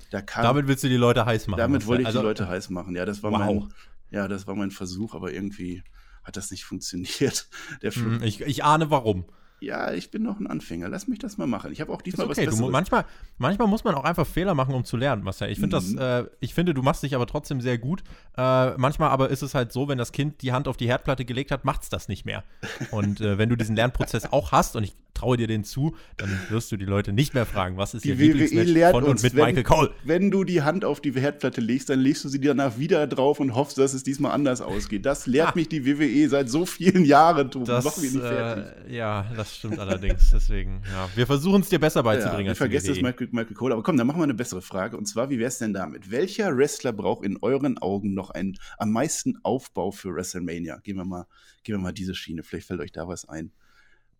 Da 0.09 0.21
kam, 0.21 0.43
damit 0.43 0.67
willst 0.67 0.83
du 0.83 0.89
die 0.89 0.97
Leute 0.97 1.25
heiß 1.25 1.47
machen. 1.47 1.59
Damit 1.59 1.87
wollte 1.87 2.01
ich 2.01 2.07
also, 2.07 2.19
die 2.19 2.25
Leute 2.25 2.49
heiß 2.49 2.71
machen. 2.71 2.93
Ja, 2.93 3.05
das 3.05 3.23
war 3.23 3.31
wow. 3.31 3.39
mein, 3.39 3.73
ja, 4.09 4.27
das 4.27 4.47
war 4.47 4.55
mein 4.55 4.71
Versuch, 4.71 5.15
aber 5.15 5.31
irgendwie 5.31 5.81
hat 6.25 6.35
das 6.35 6.51
nicht 6.51 6.65
funktioniert. 6.65 7.47
Mhm, 7.95 8.21
ich, 8.21 8.41
ich 8.41 8.65
ahne 8.65 8.91
warum 8.91 9.23
ja, 9.61 9.93
ich 9.93 10.09
bin 10.09 10.23
noch 10.23 10.39
ein 10.39 10.47
Anfänger, 10.47 10.89
lass 10.89 11.07
mich 11.07 11.19
das 11.19 11.37
mal 11.37 11.45
machen. 11.45 11.71
Ich 11.71 11.81
habe 11.81 11.93
auch 11.93 12.01
diesmal 12.01 12.25
okay. 12.25 12.31
was 12.31 12.37
Besseres. 12.37 12.59
Du, 12.59 12.69
manchmal, 12.71 13.05
manchmal 13.37 13.67
muss 13.67 13.83
man 13.83 13.93
auch 13.93 14.03
einfach 14.03 14.25
Fehler 14.25 14.55
machen, 14.55 14.73
um 14.73 14.83
zu 14.83 14.97
lernen, 14.97 15.23
Marcel. 15.23 15.51
Ich 15.51 15.59
finde 15.59 15.79
mhm. 15.79 15.97
äh, 15.99 16.23
ich 16.39 16.55
finde, 16.55 16.73
du 16.73 16.81
machst 16.81 17.03
dich 17.03 17.13
aber 17.13 17.27
trotzdem 17.27 17.61
sehr 17.61 17.77
gut. 17.77 18.01
Äh, 18.35 18.71
manchmal 18.77 19.09
aber 19.09 19.29
ist 19.29 19.43
es 19.43 19.53
halt 19.53 19.71
so, 19.71 19.87
wenn 19.87 19.99
das 19.99 20.11
Kind 20.11 20.41
die 20.41 20.51
Hand 20.51 20.67
auf 20.67 20.77
die 20.77 20.87
Herdplatte 20.87 21.25
gelegt 21.25 21.51
hat, 21.51 21.63
macht 21.63 21.83
es 21.83 21.89
das 21.89 22.07
nicht 22.07 22.25
mehr. 22.25 22.43
Und 22.89 23.21
äh, 23.21 23.37
wenn 23.37 23.49
du 23.49 23.55
diesen 23.55 23.75
Lernprozess 23.75 24.31
auch 24.31 24.51
hast, 24.51 24.75
und 24.75 24.83
ich 24.83 24.95
traue 25.13 25.37
dir 25.37 25.47
den 25.47 25.63
zu, 25.63 25.95
dann 26.17 26.29
wirst 26.49 26.71
du 26.71 26.77
die 26.77 26.85
Leute 26.85 27.13
nicht 27.13 27.33
mehr 27.33 27.45
fragen, 27.45 27.77
was 27.77 27.93
ist 27.93 28.05
die 28.05 28.09
ihr 28.09 28.19
WWE 28.19 28.23
Lieblingsmatch 28.23 28.91
von 28.91 29.03
und 29.03 29.21
mit 29.21 29.35
wenn, 29.35 29.45
Michael 29.45 29.63
Cole. 29.63 29.91
Wenn 30.03 30.31
du 30.31 30.43
die 30.43 30.63
Hand 30.63 30.83
auf 30.83 31.01
die 31.01 31.13
Herdplatte 31.13 31.61
legst, 31.61 31.89
dann 31.89 31.99
legst 31.99 32.23
du 32.25 32.29
sie 32.29 32.39
danach 32.39 32.79
wieder 32.79 33.05
drauf 33.07 33.39
und 33.39 33.53
hoffst, 33.53 33.77
dass 33.77 33.93
es 33.93 34.03
diesmal 34.03 34.31
anders 34.31 34.61
ausgeht. 34.61 35.05
Das 35.05 35.27
lehrt 35.27 35.49
ah. 35.49 35.53
mich 35.55 35.69
die 35.69 35.85
WWE 35.85 36.27
seit 36.29 36.49
so 36.49 36.65
vielen 36.65 37.05
Jahren, 37.05 37.51
Tobi. 37.51 37.65
Das, 37.65 37.85
Mach 37.85 37.97
mich 37.97 38.13
nicht 38.13 38.25
fertig. 38.25 38.65
Äh, 38.89 38.95
ja, 38.95 39.25
das 39.35 39.50
stimmt 39.57 39.79
allerdings. 39.79 40.29
Deswegen, 40.31 40.81
ja. 40.91 41.09
Wir 41.15 41.27
versuchen 41.27 41.61
es 41.61 41.69
dir 41.69 41.79
besser 41.79 42.03
beizubringen. 42.03 42.47
Ja, 42.47 42.51
ich 42.53 42.57
vergesse 42.57 42.89
das 42.89 43.01
Michael, 43.01 43.29
Michael 43.31 43.55
Cole. 43.55 43.73
Aber 43.73 43.83
komm, 43.83 43.97
dann 43.97 44.07
machen 44.07 44.19
wir 44.19 44.23
eine 44.23 44.33
bessere 44.33 44.61
Frage. 44.61 44.97
Und 44.97 45.05
zwar, 45.05 45.29
wie 45.29 45.39
wäre 45.39 45.47
es 45.47 45.57
denn 45.57 45.73
damit? 45.73 46.11
Welcher 46.11 46.55
Wrestler 46.55 46.93
braucht 46.93 47.25
in 47.25 47.37
euren 47.41 47.77
Augen 47.77 48.13
noch 48.13 48.29
einen, 48.29 48.57
am 48.77 48.91
meisten 48.91 49.39
Aufbau 49.43 49.91
für 49.91 50.13
WrestleMania? 50.13 50.79
Gehen 50.79 50.97
wir 50.97 51.05
mal, 51.05 51.25
gehen 51.63 51.75
wir 51.75 51.79
mal 51.79 51.93
diese 51.93 52.15
Schiene. 52.15 52.43
Vielleicht 52.43 52.67
fällt 52.67 52.81
euch 52.81 52.91
da 52.91 53.07
was 53.07 53.27
ein. 53.27 53.51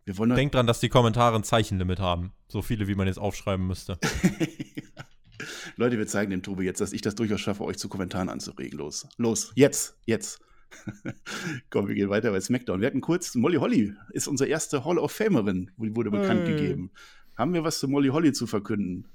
Wir 0.04 0.18
wollen 0.18 0.34
Denkt 0.34 0.54
dran, 0.54 0.66
dass 0.66 0.80
die 0.80 0.88
Kommentare 0.88 1.36
ein 1.36 1.44
Zeichenlimit 1.44 2.00
haben. 2.00 2.32
So 2.48 2.62
viele, 2.62 2.88
wie 2.88 2.94
man 2.94 3.06
jetzt 3.06 3.18
aufschreiben 3.18 3.66
müsste. 3.66 3.98
Leute, 5.76 5.98
wir 5.98 6.06
zeigen 6.06 6.30
dem 6.30 6.42
Tobi 6.42 6.64
jetzt, 6.64 6.80
dass 6.80 6.92
ich 6.92 7.02
das 7.02 7.14
durchaus 7.14 7.40
schaffe, 7.40 7.64
euch 7.64 7.78
zu 7.78 7.88
Kommentaren 7.88 8.28
anzuregen. 8.28 8.78
Los, 8.78 9.06
los, 9.16 9.52
jetzt, 9.54 9.96
jetzt. 10.04 10.40
Komm, 11.70 11.88
wir 11.88 11.94
gehen 11.94 12.10
weiter 12.10 12.30
bei 12.30 12.40
SmackDown. 12.40 12.80
Wir 12.80 12.86
hatten 12.86 13.00
kurz, 13.00 13.34
Molly 13.34 13.56
Holly 13.56 13.94
ist 14.10 14.28
unsere 14.28 14.48
erste 14.48 14.84
Hall 14.84 14.98
of 14.98 15.12
Famerin, 15.12 15.70
wurde 15.76 16.10
bekannt 16.10 16.42
hey. 16.46 16.54
gegeben. 16.54 16.90
Haben 17.36 17.54
wir 17.54 17.64
was 17.64 17.78
zu 17.78 17.88
Molly 17.88 18.08
Holly 18.08 18.32
zu 18.32 18.46
verkünden? 18.46 19.06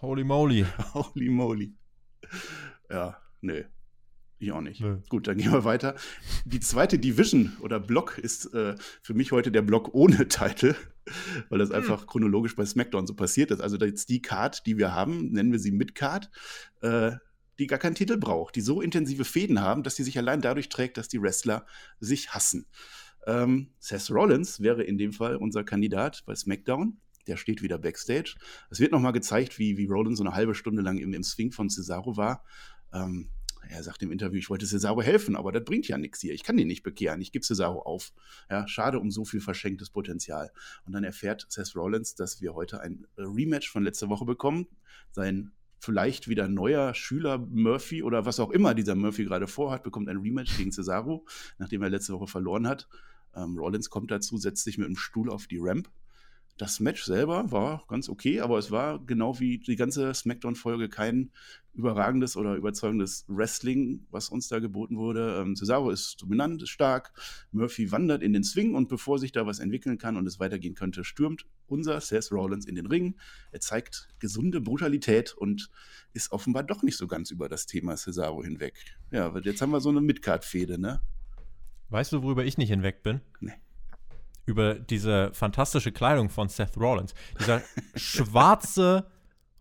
Holy 0.00 0.24
moly. 0.24 0.64
Holy 0.94 1.28
moly. 1.28 1.74
Ja, 2.90 3.18
nee. 3.40 3.64
Ich 4.38 4.50
auch 4.50 4.60
nicht. 4.60 4.80
Nee. 4.80 4.96
Gut, 5.08 5.28
dann 5.28 5.36
gehen 5.36 5.52
wir 5.52 5.64
weiter. 5.64 5.94
Die 6.44 6.58
zweite 6.58 6.98
Division 6.98 7.56
oder 7.60 7.78
Block 7.78 8.18
ist 8.18 8.52
äh, 8.54 8.74
für 9.00 9.14
mich 9.14 9.30
heute 9.30 9.52
der 9.52 9.62
Block 9.62 9.94
ohne 9.94 10.26
Titel, 10.26 10.74
weil 11.48 11.60
das 11.60 11.68
hm. 11.68 11.76
einfach 11.76 12.08
chronologisch 12.08 12.56
bei 12.56 12.64
SmackDown 12.64 13.06
so 13.06 13.14
passiert 13.14 13.52
ist. 13.52 13.60
Also 13.60 13.76
jetzt 13.76 14.08
die 14.08 14.20
Card, 14.20 14.66
die 14.66 14.78
wir 14.78 14.92
haben, 14.92 15.30
nennen 15.30 15.52
wir 15.52 15.60
sie 15.60 15.70
Mid-Card, 15.70 16.28
äh, 16.80 17.12
die 17.58 17.66
gar 17.66 17.78
keinen 17.78 17.94
Titel 17.94 18.16
braucht, 18.16 18.56
die 18.56 18.60
so 18.60 18.80
intensive 18.80 19.24
Fäden 19.24 19.60
haben, 19.60 19.82
dass 19.82 19.96
sie 19.96 20.04
sich 20.04 20.18
allein 20.18 20.40
dadurch 20.40 20.68
trägt, 20.68 20.96
dass 20.96 21.08
die 21.08 21.20
Wrestler 21.20 21.66
sich 22.00 22.30
hassen. 22.30 22.66
Ähm, 23.26 23.70
Seth 23.78 24.10
Rollins 24.10 24.60
wäre 24.60 24.82
in 24.82 24.98
dem 24.98 25.12
Fall 25.12 25.36
unser 25.36 25.64
Kandidat 25.64 26.22
bei 26.26 26.34
SmackDown. 26.34 26.98
Der 27.28 27.36
steht 27.36 27.62
wieder 27.62 27.78
backstage. 27.78 28.34
Es 28.70 28.80
wird 28.80 28.90
nochmal 28.90 29.12
gezeigt, 29.12 29.58
wie, 29.58 29.76
wie 29.76 29.86
Rollins 29.86 30.18
so 30.18 30.24
eine 30.24 30.34
halbe 30.34 30.54
Stunde 30.54 30.82
lang 30.82 30.98
im, 30.98 31.14
im 31.14 31.22
Swing 31.22 31.52
von 31.52 31.70
Cesaro 31.70 32.16
war. 32.16 32.44
Ähm, 32.92 33.30
er 33.68 33.82
sagt 33.82 34.02
im 34.02 34.10
Interview, 34.10 34.38
ich 34.38 34.50
wollte 34.50 34.66
Cesaro 34.66 35.02
helfen, 35.02 35.36
aber 35.36 35.52
das 35.52 35.64
bringt 35.64 35.86
ja 35.86 35.96
nichts 35.96 36.20
hier. 36.20 36.34
Ich 36.34 36.42
kann 36.42 36.56
den 36.56 36.66
nicht 36.66 36.82
bekehren. 36.82 37.20
Ich 37.20 37.30
gebe 37.30 37.44
Cesaro 37.44 37.82
auf. 37.82 38.12
Ja, 38.50 38.66
schade 38.66 38.98
um 38.98 39.10
so 39.10 39.24
viel 39.24 39.40
verschenktes 39.40 39.90
Potenzial. 39.90 40.50
Und 40.84 40.92
dann 40.92 41.04
erfährt 41.04 41.46
Seth 41.48 41.76
Rollins, 41.76 42.14
dass 42.14 42.40
wir 42.40 42.54
heute 42.54 42.80
ein 42.80 43.06
Rematch 43.16 43.70
von 43.70 43.84
letzter 43.84 44.08
Woche 44.08 44.24
bekommen. 44.24 44.66
Sein 45.12 45.52
vielleicht 45.82 46.28
wieder 46.28 46.46
neuer 46.46 46.94
Schüler 46.94 47.38
Murphy 47.38 48.04
oder 48.04 48.24
was 48.24 48.38
auch 48.38 48.50
immer 48.50 48.72
dieser 48.72 48.94
Murphy 48.94 49.24
gerade 49.24 49.48
vorhat, 49.48 49.82
bekommt 49.82 50.08
ein 50.08 50.18
Rematch 50.18 50.56
gegen 50.56 50.70
Cesaro, 50.70 51.26
nachdem 51.58 51.82
er 51.82 51.90
letzte 51.90 52.12
Woche 52.12 52.28
verloren 52.28 52.68
hat. 52.68 52.88
Ähm, 53.34 53.58
Rollins 53.58 53.90
kommt 53.90 54.12
dazu, 54.12 54.36
setzt 54.36 54.62
sich 54.62 54.78
mit 54.78 54.86
dem 54.86 54.96
Stuhl 54.96 55.28
auf 55.28 55.48
die 55.48 55.58
Ramp 55.60 55.90
das 56.62 56.78
Match 56.78 57.02
selber 57.02 57.50
war 57.50 57.82
ganz 57.88 58.08
okay, 58.08 58.38
aber 58.38 58.56
es 58.56 58.70
war 58.70 59.04
genau 59.04 59.40
wie 59.40 59.58
die 59.58 59.74
ganze 59.74 60.14
SmackDown-Folge 60.14 60.88
kein 60.88 61.32
überragendes 61.74 62.36
oder 62.36 62.54
überzeugendes 62.54 63.24
Wrestling, 63.26 64.06
was 64.12 64.28
uns 64.28 64.46
da 64.46 64.60
geboten 64.60 64.96
wurde. 64.96 65.40
Ähm, 65.40 65.56
Cesaro 65.56 65.90
ist 65.90 66.22
dominant, 66.22 66.62
ist 66.62 66.68
stark. 66.70 67.14
Murphy 67.50 67.90
wandert 67.90 68.22
in 68.22 68.32
den 68.32 68.44
Swing 68.44 68.76
und 68.76 68.88
bevor 68.88 69.18
sich 69.18 69.32
da 69.32 69.44
was 69.44 69.58
entwickeln 69.58 69.98
kann 69.98 70.16
und 70.16 70.24
es 70.24 70.38
weitergehen 70.38 70.76
könnte, 70.76 71.02
stürmt 71.02 71.46
unser 71.66 72.00
Seth 72.00 72.30
Rollins 72.30 72.66
in 72.66 72.76
den 72.76 72.86
Ring. 72.86 73.16
Er 73.50 73.58
zeigt 73.58 74.10
gesunde 74.20 74.60
Brutalität 74.60 75.34
und 75.34 75.68
ist 76.12 76.30
offenbar 76.30 76.62
doch 76.62 76.84
nicht 76.84 76.96
so 76.96 77.08
ganz 77.08 77.32
über 77.32 77.48
das 77.48 77.66
Thema 77.66 77.96
Cesaro 77.96 78.44
hinweg. 78.44 78.74
Ja, 79.10 79.36
jetzt 79.38 79.60
haben 79.60 79.72
wir 79.72 79.80
so 79.80 79.88
eine 79.88 80.00
Midcard-Fehde, 80.00 80.78
ne? 80.78 81.00
Weißt 81.88 82.12
du, 82.12 82.22
worüber 82.22 82.44
ich 82.44 82.56
nicht 82.56 82.68
hinweg 82.68 83.02
bin? 83.02 83.20
Nee 83.40 83.54
über 84.44 84.74
diese 84.74 85.32
fantastische 85.32 85.92
Kleidung 85.92 86.28
von 86.28 86.48
Seth 86.48 86.76
Rollins. 86.76 87.14
Dieser 87.38 87.62
schwarze 87.94 89.06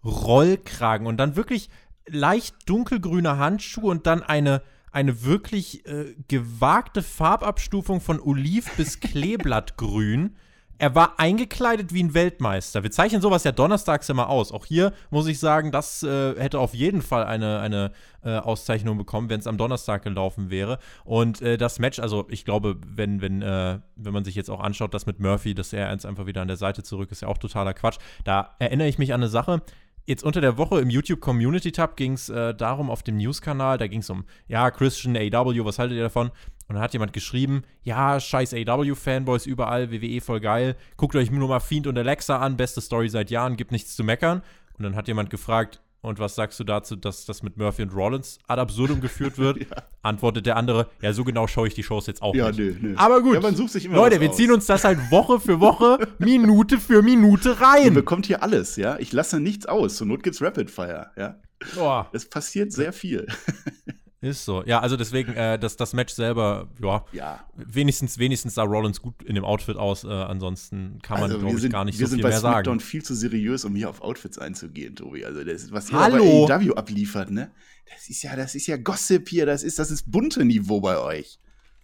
Rollkragen 0.04 1.08
und 1.08 1.18
dann 1.18 1.36
wirklich 1.36 1.70
leicht 2.08 2.56
dunkelgrüne 2.68 3.38
Handschuhe 3.38 3.92
und 3.92 4.08
dann 4.08 4.24
eine, 4.24 4.62
eine 4.92 5.24
wirklich 5.24 5.86
äh, 5.86 6.16
gewagte 6.28 7.04
Farbabstufung 7.04 8.02
von 8.02 8.20
Oliv 8.20 8.76
bis 8.76 9.00
Kleeblattgrün. 9.00 10.36
Er 10.82 10.96
war 10.96 11.20
eingekleidet 11.20 11.94
wie 11.94 12.02
ein 12.02 12.16
Weltmeister. 12.16 12.82
Wir 12.82 12.90
zeichnen 12.90 13.22
sowas 13.22 13.44
ja 13.44 13.52
donnerstags 13.52 14.10
immer 14.10 14.30
aus. 14.30 14.52
Auch 14.52 14.66
hier 14.66 14.94
muss 15.12 15.28
ich 15.28 15.38
sagen, 15.38 15.72
das 15.72 16.02
äh, 16.02 16.34
hätte 16.40 16.58
auf 16.58 16.74
jeden 16.74 17.04
Fall 17.04 17.24
eine, 17.24 17.60
eine 17.60 17.92
äh, 18.24 18.38
Auszeichnung 18.38 18.98
bekommen, 18.98 19.30
wenn 19.30 19.40
es 19.40 19.46
am 19.46 19.60
Donnerstag 19.60 20.02
gelaufen 20.02 20.50
wäre. 20.50 20.80
Und 21.04 21.40
äh, 21.44 21.60
das 21.60 21.78
Match, 21.78 22.00
also 22.00 22.26
ich 22.32 22.46
glaube, 22.46 22.78
wenn, 22.84 23.22
wenn, 23.22 23.44
äh, 23.44 23.78
wenn 23.96 24.12
man 24.12 24.26
sich 24.26 24.34
jetzt 24.34 24.50
auch 24.50 24.60
anschaut, 24.60 24.96
das 24.96 25.06
mit 25.06 25.20
Murphy, 25.20 25.54
dass 25.54 25.72
er 25.72 25.92
jetzt 25.92 26.08
einfach 26.08 26.26
wieder 26.26 26.42
an 26.42 26.48
der 26.48 26.58
Seite 26.58 26.82
zurück 26.82 27.12
ist, 27.12 27.22
ja 27.22 27.28
auch 27.28 27.38
totaler 27.38 27.76
Quatsch. 27.76 28.00
Da 28.24 28.56
erinnere 28.58 28.88
ich 28.88 28.98
mich 28.98 29.14
an 29.14 29.22
eine 29.22 29.30
Sache. 29.30 29.62
Jetzt 30.08 30.24
unter 30.24 30.42
der 30.42 30.58
Woche 30.58 30.82
im 30.82 30.90
YouTube 30.90 31.22
Community 31.22 31.72
Tab 31.72 31.96
ging 31.96 32.14
es 32.14 32.28
äh, 32.28 32.56
darum 32.56 32.90
auf 32.90 33.04
dem 33.04 33.18
News-Kanal, 33.18 33.78
da 33.78 33.86
ging 33.86 34.00
es 34.00 34.10
um, 34.10 34.26
ja, 34.48 34.72
Christian 34.72 35.16
AW, 35.16 35.64
was 35.64 35.78
haltet 35.78 35.96
ihr 35.96 36.04
davon? 36.04 36.32
Und 36.72 36.76
dann 36.76 36.84
hat 36.86 36.94
jemand 36.94 37.12
geschrieben, 37.12 37.64
ja, 37.84 38.18
scheiß 38.18 38.54
AW-Fanboys 38.54 39.46
überall, 39.46 39.92
WWE 39.92 40.22
voll 40.22 40.40
geil. 40.40 40.78
Guckt 40.96 41.18
euch 41.18 41.30
nur 41.30 41.50
mal 41.50 41.60
Fiend 41.60 41.86
und 41.86 41.98
Alexa 41.98 42.38
an, 42.38 42.56
beste 42.56 42.80
Story 42.80 43.10
seit 43.10 43.30
Jahren, 43.30 43.58
gibt 43.58 43.74
nichts 43.74 43.94
zu 43.94 44.06
meckern. 44.06 44.42
Und 44.78 44.84
dann 44.84 44.96
hat 44.96 45.10
jemand 45.10 45.30
gefragt, 45.30 45.82
und 46.00 46.18
was 46.18 46.36
sagst 46.36 46.58
du 46.62 46.64
dazu, 46.64 46.96
dass 46.96 47.26
das 47.26 47.44
mit 47.44 47.58
Murphy 47.58 47.82
und 47.82 47.94
Rollins 47.94 48.40
ad 48.48 48.62
absurdum 48.62 49.02
geführt 49.02 49.38
wird? 49.38 49.58
ja. 49.70 49.84
Antwortet 50.02 50.46
der 50.46 50.56
andere, 50.56 50.88
ja, 51.02 51.12
so 51.12 51.26
genau 51.26 51.46
schaue 51.46 51.68
ich 51.68 51.74
die 51.74 51.84
Shows 51.84 52.08
jetzt 52.08 52.22
auch 52.22 52.34
ja, 52.34 52.48
nicht. 52.48 52.60
Nö, 52.60 52.76
nö. 52.80 52.94
Aber 52.96 53.22
gut. 53.22 53.34
Ja, 53.34 53.42
man 53.42 53.54
sucht 53.54 53.74
sich 53.74 53.84
immer 53.84 53.98
Leute, 53.98 54.22
wir 54.22 54.32
ziehen 54.32 54.54
uns 54.54 54.66
das 54.66 54.86
halt 54.86 55.12
Woche 55.12 55.42
für 55.42 55.60
Woche, 55.60 56.08
Minute 56.20 56.78
für 56.78 57.02
Minute 57.02 57.60
rein. 57.60 57.84
Ihr 57.84 57.94
bekommt 57.94 58.28
hier 58.28 58.44
alles, 58.44 58.78
ja. 58.78 58.98
Ich 58.98 59.12
lasse 59.12 59.42
nichts 59.42 59.66
aus. 59.66 59.98
Zur 59.98 60.08
Not 60.08 60.24
gibt's 60.24 60.42
Rapid 60.42 60.72
Fire, 60.72 61.12
ja. 61.18 61.36
Boah. 61.76 62.10
Es 62.14 62.30
passiert 62.30 62.72
sehr 62.72 62.94
viel. 62.94 63.28
Ist 64.24 64.46
so. 64.46 64.64
Ja, 64.68 64.80
also 64.80 64.98
deswegen, 64.98 65.34
äh, 65.34 65.58
das, 65.58 65.78
das 65.78 65.94
Match 65.94 66.14
selber, 66.14 66.70
ja, 66.80 67.04
ja, 67.12 67.44
wenigstens, 67.56 68.20
wenigstens 68.20 68.54
sah 68.54 68.62
Rollins 68.62 69.02
gut 69.02 69.24
in 69.24 69.34
dem 69.34 69.44
Outfit 69.44 69.78
aus. 69.78 70.04
Äh, 70.04 70.10
ansonsten 70.10 71.00
kann 71.02 71.20
man, 71.20 71.32
also 71.32 71.40
glaube 71.40 71.58
ich, 71.58 71.70
gar 71.72 71.86
nicht 71.86 71.98
so 71.98 72.06
viel 72.06 72.18
mehr 72.18 72.32
sagen. 72.32 72.32
Wir 72.32 72.40
sind 72.40 72.44
bei 72.44 72.52
SmackDown 72.52 72.80
viel 72.80 73.04
zu 73.04 73.16
seriös, 73.16 73.66
um 73.66 73.76
hier 73.76 73.90
auf 73.90 74.02
Outfits 74.02 74.38
einzugehen, 74.38 74.96
Tobi. 74.96 75.26
Also 75.26 75.44
das, 75.44 75.72
was 75.72 75.90
hier 75.90 76.00
Hallo. 76.00 76.46
bei 76.46 76.56
AEW 76.56 76.74
abliefert, 76.74 77.32
ne? 77.32 77.50
Das 77.92 78.10
ist 78.10 78.22
ja, 78.22 78.36
das 78.36 78.54
ist 78.54 78.68
ja 78.68 78.78
Gossip 78.78 79.28
hier, 79.28 79.48
das 79.48 79.64
ist, 79.64 79.80
das 79.80 79.90
ist 79.90 80.12
bunte 80.12 80.46
Niveau 80.46 80.82
bei 80.82 81.00
euch. 81.00 81.40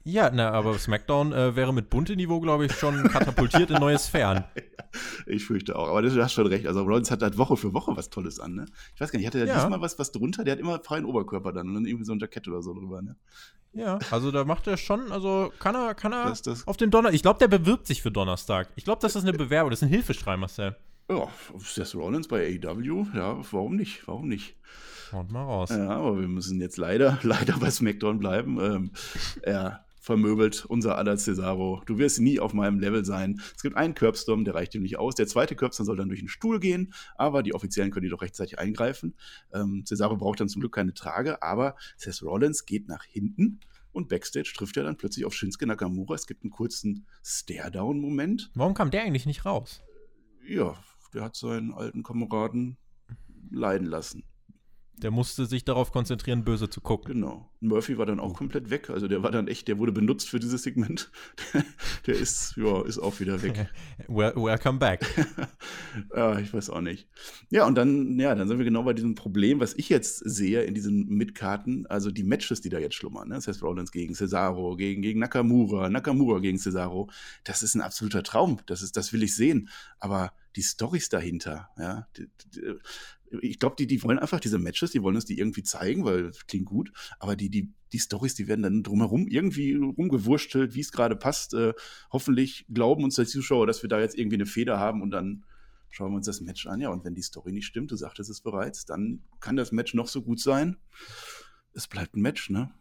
Ja, 0.08 0.32
na, 0.34 0.52
aber 0.52 0.80
SmackDown 0.80 1.34
äh, 1.34 1.56
wäre 1.58 1.74
mit 1.74 1.90
bunte 1.90 2.16
Niveau, 2.16 2.40
glaube 2.40 2.66
ich, 2.66 2.72
schon 2.72 3.04
katapultiert 3.10 3.72
in 3.72 3.80
neue 3.80 4.00
Sphären. 4.00 4.46
ich 5.26 5.44
fürchte 5.44 5.76
auch. 5.76 5.90
Aber 5.90 6.02
du 6.02 6.24
hast 6.24 6.32
schon 6.32 6.48
recht. 6.48 6.66
Also 6.66 6.82
Rollins 6.84 7.12
hat 7.12 7.22
halt 7.22 7.38
Woche 7.38 7.58
für 7.58 7.74
Woche 7.74 7.98
was 7.98 8.10
Tolles 8.10 8.40
an, 8.40 8.56
ne? 8.56 8.66
Ich 8.96 9.02
weiß 9.02 9.12
gar 9.12 9.20
nicht, 9.20 9.28
hatte 9.28 9.40
der 9.40 9.48
ja. 9.48 9.56
diesmal 9.56 9.82
was, 9.82 10.00
was 10.00 10.14
drunter? 10.14 10.46
Der 10.46 10.54
hat 10.54 10.60
immer 10.62 10.80
freien 10.80 11.04
Oberkörper 11.04 11.52
dann 11.52 11.68
und 11.68 11.74
dann 11.74 11.86
irgendwie 11.86 12.06
so 12.06 12.14
ein 12.14 12.20
Jackett 12.20 12.48
oder 12.48 12.62
so 12.62 12.74
drüber, 12.74 13.02
ne? 13.02 13.18
Ja, 13.74 14.00
also 14.10 14.32
da 14.32 14.46
macht 14.46 14.66
er 14.68 14.78
schon, 14.78 15.12
also 15.12 15.52
kann 15.60 15.76
er, 15.76 15.94
kann 15.94 16.14
er 16.14 16.30
das, 16.30 16.42
das 16.42 16.66
auf 16.66 16.78
den 16.78 16.90
Donnerstag. 16.90 17.16
Ich 17.16 17.22
glaube, 17.22 17.40
der 17.40 17.50
bewirbt 17.50 17.86
sich 17.86 18.02
für 18.02 18.10
Donnerstag. 18.10 18.70
Ich 18.78 18.86
glaube, 18.86 19.02
das 19.02 19.18
ist 19.18 19.24
eine 19.24 19.34
Bewerbung, 19.34 19.72
das 19.72 19.82
ist 19.82 19.88
ein 19.88 19.92
Hilfeschrei, 19.92 20.38
Marcel. 20.38 20.78
Ja, 21.10 21.28
Seth 21.60 21.96
Rollins 21.96 22.30
bei 22.30 22.48
AEW, 22.48 23.08
ja, 23.14 23.38
warum 23.52 23.76
nicht? 23.76 24.08
Warum 24.08 24.30
nicht? 24.30 24.56
Haut 25.12 25.32
mal 25.32 25.44
raus. 25.44 25.70
Ja, 25.70 25.90
aber 25.90 26.20
wir 26.20 26.28
müssen 26.28 26.60
jetzt 26.60 26.78
leider, 26.78 27.20
leider 27.24 27.58
bei 27.58 27.70
SmackDown 27.70 28.20
bleiben. 28.20 28.60
Ähm, 28.60 28.92
ja, 29.46 29.86
vermöbelt, 30.08 30.66
unser 30.66 30.98
aller 30.98 31.18
Cesaro. 31.18 31.84
Du 31.86 32.00
wirst 32.00 32.20
nie 32.20 32.40
auf 32.40 32.54
meinem 32.54 32.80
Level 32.80 33.06
sein. 33.06 33.40
Es 33.56 33.62
gibt 33.62 33.78
einen 33.78 33.94
Curbstorm, 33.94 34.46
der 34.46 34.56
reicht 34.56 34.74
ihm 34.74 34.82
nicht 34.82 34.98
aus. 34.98 35.14
Der 35.14 35.28
zweite 35.28 35.56
Curbstorm 35.56 35.86
soll 35.86 35.98
dann 35.98 36.08
durch 36.08 36.22
den 36.22 36.30
Stuhl 36.30 36.60
gehen, 36.60 36.94
aber 37.16 37.44
die 37.44 37.54
Offiziellen 37.54 37.92
können 37.92 38.06
die 38.06 38.10
doch 38.10 38.22
rechtzeitig 38.22 38.58
eingreifen. 38.58 39.16
Ähm, 39.54 39.84
Cesaro 39.86 40.18
braucht 40.18 40.40
dann 40.40 40.50
zum 40.50 40.62
Glück 40.62 40.74
keine 40.74 40.94
Trage, 40.94 41.44
aber 41.44 41.76
Seth 41.98 42.24
Rollins 42.24 42.66
geht 42.66 42.88
nach 42.88 43.04
hinten 43.04 43.60
und 43.92 44.08
Backstage 44.08 44.54
trifft 44.56 44.78
er 44.78 44.84
dann 44.84 44.98
plötzlich 44.98 45.26
auf 45.26 45.34
Shinsuke 45.34 45.68
Nakamura. 45.68 46.16
Es 46.16 46.26
gibt 46.26 46.44
einen 46.44 46.52
kurzen 46.52 47.06
Stare-Down-Moment. 47.24 48.52
Warum 48.56 48.74
kam 48.74 48.92
der 48.92 49.04
eigentlich 49.04 49.26
nicht 49.26 49.46
raus? 49.46 49.84
Ja, 50.48 50.76
der 51.14 51.24
hat 51.24 51.36
seinen 51.36 51.74
alten 51.74 52.04
Kameraden 52.04 52.78
leiden 53.52 53.88
lassen. 53.88 54.24
Der 54.98 55.12
musste 55.12 55.46
sich 55.46 55.64
darauf 55.64 55.92
konzentrieren, 55.92 56.44
böse 56.44 56.70
zu 56.70 56.82
gucken. 56.82 57.14
Genau. 57.14 57.48
Murphy 57.60 57.98
war 57.98 58.06
dann 58.06 58.20
auch 58.20 58.34
komplett 58.34 58.70
weg. 58.70 58.90
Also 58.90 59.08
der 59.08 59.22
war 59.22 59.32
dann 59.32 59.48
echt, 59.48 59.68
der 59.68 59.78
wurde 59.78 59.92
benutzt 59.92 60.30
für 60.30 60.40
dieses 60.40 60.64
Segment. 60.64 61.12
der 62.08 62.16
ist, 62.16 62.56
ja, 62.58 62.84
ist 62.84 62.98
auch 62.98 63.20
wieder 63.20 63.42
weg. 63.44 63.70
welcome 64.08 64.80
back. 64.80 65.06
ja, 66.16 66.40
ich 66.40 66.54
weiß 66.54 66.72
auch 66.72 66.82
nicht. 66.82 67.08
Ja, 67.50 67.68
und 67.68 67.76
dann, 67.76 68.20
ja, 68.20 68.34
dann 68.34 68.48
sind 68.48 68.58
wir 68.58 68.66
genau 68.66 68.84
bei 68.84 68.94
diesem 68.94 69.14
Problem, 69.14 69.60
was 69.60 69.76
ich 69.76 69.90
jetzt 69.90 70.18
sehe 70.18 70.64
in 70.64 70.74
diesen 70.74 71.08
Mitkarten, 71.08 71.86
also 71.88 72.10
die 72.10 72.24
Matches, 72.24 72.62
die 72.62 72.70
da 72.70 72.80
jetzt 72.80 72.96
schlummern. 72.96 73.30
Ne? 73.30 73.40
Seth 73.40 73.62
Rollins 73.62 73.92
gegen 73.92 74.16
Cesaro, 74.16 74.76
gegen, 74.76 75.02
gegen 75.04 75.20
Nakamura, 75.20 75.90
Nakamura 75.90 76.40
gegen 76.40 76.58
Cesaro. 76.58 77.10
Das 77.44 77.62
ist 77.62 77.76
ein 77.76 77.82
absoluter 77.82 78.24
Traum. 78.24 78.60
Das, 78.66 78.82
ist, 78.82 78.98
das 78.98 79.14
will 79.14 79.22
ich 79.22 79.36
sehen. 79.36 79.70
Aber 80.00 80.34
die 80.56 80.64
Stories 80.64 81.10
dahinter, 81.10 81.70
ja, 81.78 82.08
die, 82.18 82.28
die, 82.56 82.74
ich 83.42 83.60
glaube, 83.60 83.76
die, 83.78 83.88
die 83.88 84.02
wollen 84.04 84.20
einfach 84.20 84.40
diese 84.40 84.58
Matches, 84.58 84.92
die 84.92 85.02
wollen 85.02 85.16
uns 85.16 85.26
die 85.26 85.38
irgendwie 85.38 85.64
zeigen, 85.64 86.06
weil 86.06 86.32
klingt 86.48 86.66
gut, 86.66 86.92
aber 87.20 87.36
die, 87.36 87.50
die, 87.50 87.74
die 87.92 88.00
Stories, 88.00 88.36
die 88.36 88.48
werden 88.48 88.64
dann 88.64 88.84
drumherum 88.84 89.28
irgendwie 89.28 89.76
rumgewurstelt, 89.76 90.76
wie 90.76 90.82
es 90.82 90.92
gerade 90.92 91.16
passt. 91.16 91.54
Äh, 91.54 91.74
hoffentlich 92.12 92.66
glauben 92.70 93.04
uns 93.04 93.16
die 93.16 93.26
Zuschauer, 93.26 93.68
dass 93.68 93.82
wir 93.82 93.90
da 93.90 94.00
jetzt 94.00 94.18
irgendwie 94.18 94.38
eine 94.38 94.46
Feder 94.46 94.80
haben 94.80 95.02
und 95.02 95.12
dann 95.12 95.46
schauen 95.90 96.12
wir 96.12 96.18
uns 96.18 96.26
das 96.26 96.42
Match 96.42 96.68
an. 96.68 96.82
Ja, 96.82 96.90
und 96.90 97.06
wenn 97.06 97.16
die 97.16 97.22
Story 97.22 97.52
nicht 97.52 97.66
stimmt, 97.66 97.92
du 97.92 97.96
sagtest 97.96 98.30
es 98.30 98.42
bereits, 98.42 98.86
dann 98.86 99.24
kann 99.40 99.56
das 99.56 99.72
Match 99.72 99.94
noch 99.94 100.08
so 100.08 100.22
gut 100.22 100.40
sein. 100.40 100.78
Es 101.74 101.88
bleibt 101.88 102.16
ein 102.16 102.22
Match, 102.22 102.50
ne? 102.50 102.72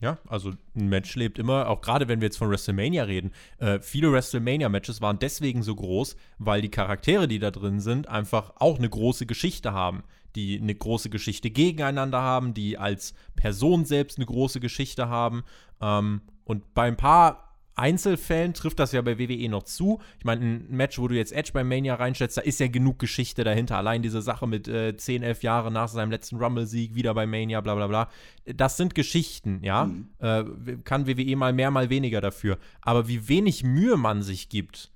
Ja, 0.00 0.18
also 0.28 0.52
ein 0.74 0.88
Match 0.88 1.14
lebt 1.16 1.38
immer, 1.38 1.68
auch 1.68 1.80
gerade 1.80 2.06
wenn 2.06 2.20
wir 2.20 2.26
jetzt 2.26 2.36
von 2.36 2.50
WrestleMania 2.50 3.04
reden. 3.04 3.32
Äh, 3.58 3.80
viele 3.80 4.12
WrestleMania-Matches 4.12 5.00
waren 5.00 5.18
deswegen 5.18 5.62
so 5.62 5.74
groß, 5.74 6.16
weil 6.38 6.60
die 6.60 6.70
Charaktere, 6.70 7.26
die 7.26 7.38
da 7.38 7.50
drin 7.50 7.80
sind, 7.80 8.06
einfach 8.06 8.52
auch 8.56 8.78
eine 8.78 8.90
große 8.90 9.24
Geschichte 9.24 9.72
haben. 9.72 10.02
Die 10.34 10.60
eine 10.60 10.74
große 10.74 11.08
Geschichte 11.08 11.48
gegeneinander 11.48 12.20
haben, 12.20 12.52
die 12.52 12.76
als 12.76 13.14
Person 13.36 13.86
selbst 13.86 14.18
eine 14.18 14.26
große 14.26 14.60
Geschichte 14.60 15.08
haben. 15.08 15.44
Ähm, 15.80 16.20
und 16.44 16.74
bei 16.74 16.86
ein 16.86 16.98
paar 16.98 17.45
Einzelfällen 17.76 18.54
trifft 18.54 18.78
das 18.78 18.92
ja 18.92 19.02
bei 19.02 19.18
WWE 19.18 19.48
noch 19.50 19.62
zu. 19.62 20.00
Ich 20.18 20.24
meine, 20.24 20.44
ein 20.44 20.66
Match, 20.70 20.98
wo 20.98 21.08
du 21.08 21.14
jetzt 21.14 21.32
Edge 21.32 21.50
bei 21.52 21.62
Mania 21.62 21.94
reinstellst, 21.94 22.38
da 22.38 22.40
ist 22.40 22.58
ja 22.58 22.68
genug 22.68 22.98
Geschichte 22.98 23.44
dahinter. 23.44 23.76
Allein 23.76 24.02
diese 24.02 24.22
Sache 24.22 24.46
mit 24.46 24.66
äh, 24.66 24.96
10, 24.96 25.22
11 25.22 25.42
Jahre 25.42 25.70
nach 25.70 25.88
seinem 25.88 26.10
letzten 26.10 26.36
Rumble-Sieg 26.36 26.94
wieder 26.94 27.12
bei 27.12 27.26
Mania, 27.26 27.60
bla 27.60 27.74
bla 27.74 27.86
bla. 27.86 28.08
Das 28.46 28.78
sind 28.78 28.94
Geschichten, 28.94 29.60
ja. 29.62 29.84
Mhm. 29.84 30.08
Äh, 30.18 30.44
kann 30.84 31.06
WWE 31.06 31.36
mal 31.36 31.52
mehr, 31.52 31.70
mal 31.70 31.90
weniger 31.90 32.22
dafür. 32.22 32.58
Aber 32.80 33.08
wie 33.08 33.28
wenig 33.28 33.62
Mühe 33.62 33.96
man 33.96 34.22
sich 34.22 34.48
gibt, 34.48 34.90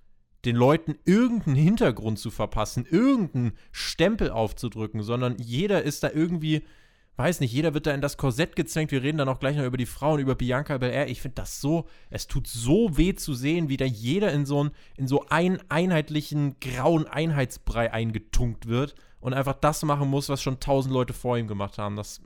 den 0.46 0.56
Leuten 0.56 0.96
irgendeinen 1.04 1.56
Hintergrund 1.56 2.18
zu 2.18 2.30
verpassen, 2.30 2.86
irgendeinen 2.88 3.52
Stempel 3.72 4.30
aufzudrücken, 4.30 5.02
sondern 5.02 5.36
jeder 5.38 5.82
ist 5.82 6.02
da 6.02 6.10
irgendwie 6.10 6.62
weiß 7.20 7.40
nicht, 7.40 7.52
jeder 7.52 7.74
wird 7.74 7.86
da 7.86 7.94
in 7.94 8.00
das 8.00 8.16
Korsett 8.16 8.56
gezwängt. 8.56 8.90
Wir 8.90 9.02
reden 9.02 9.18
dann 9.18 9.28
auch 9.28 9.38
gleich 9.38 9.56
noch 9.56 9.64
über 9.64 9.76
die 9.76 9.86
Frauen, 9.86 10.20
über 10.20 10.34
Bianca 10.34 10.78
Belair. 10.78 11.08
Ich 11.08 11.20
finde 11.20 11.36
das 11.36 11.60
so, 11.60 11.86
es 12.10 12.26
tut 12.26 12.46
so 12.46 12.96
weh 12.96 13.14
zu 13.14 13.34
sehen, 13.34 13.68
wie 13.68 13.76
da 13.76 13.84
jeder 13.84 14.32
in 14.32 14.46
so, 14.46 14.64
ein, 14.64 14.70
in 14.96 15.06
so 15.06 15.26
einen 15.28 15.60
einheitlichen 15.68 16.58
grauen 16.60 17.06
Einheitsbrei 17.06 17.92
eingetunkt 17.92 18.66
wird 18.66 18.94
und 19.20 19.34
einfach 19.34 19.54
das 19.54 19.82
machen 19.82 20.08
muss, 20.08 20.28
was 20.28 20.42
schon 20.42 20.60
tausend 20.60 20.92
Leute 20.92 21.12
vor 21.12 21.38
ihm 21.38 21.46
gemacht 21.46 21.78
haben. 21.78 21.96
Das, 21.96 22.20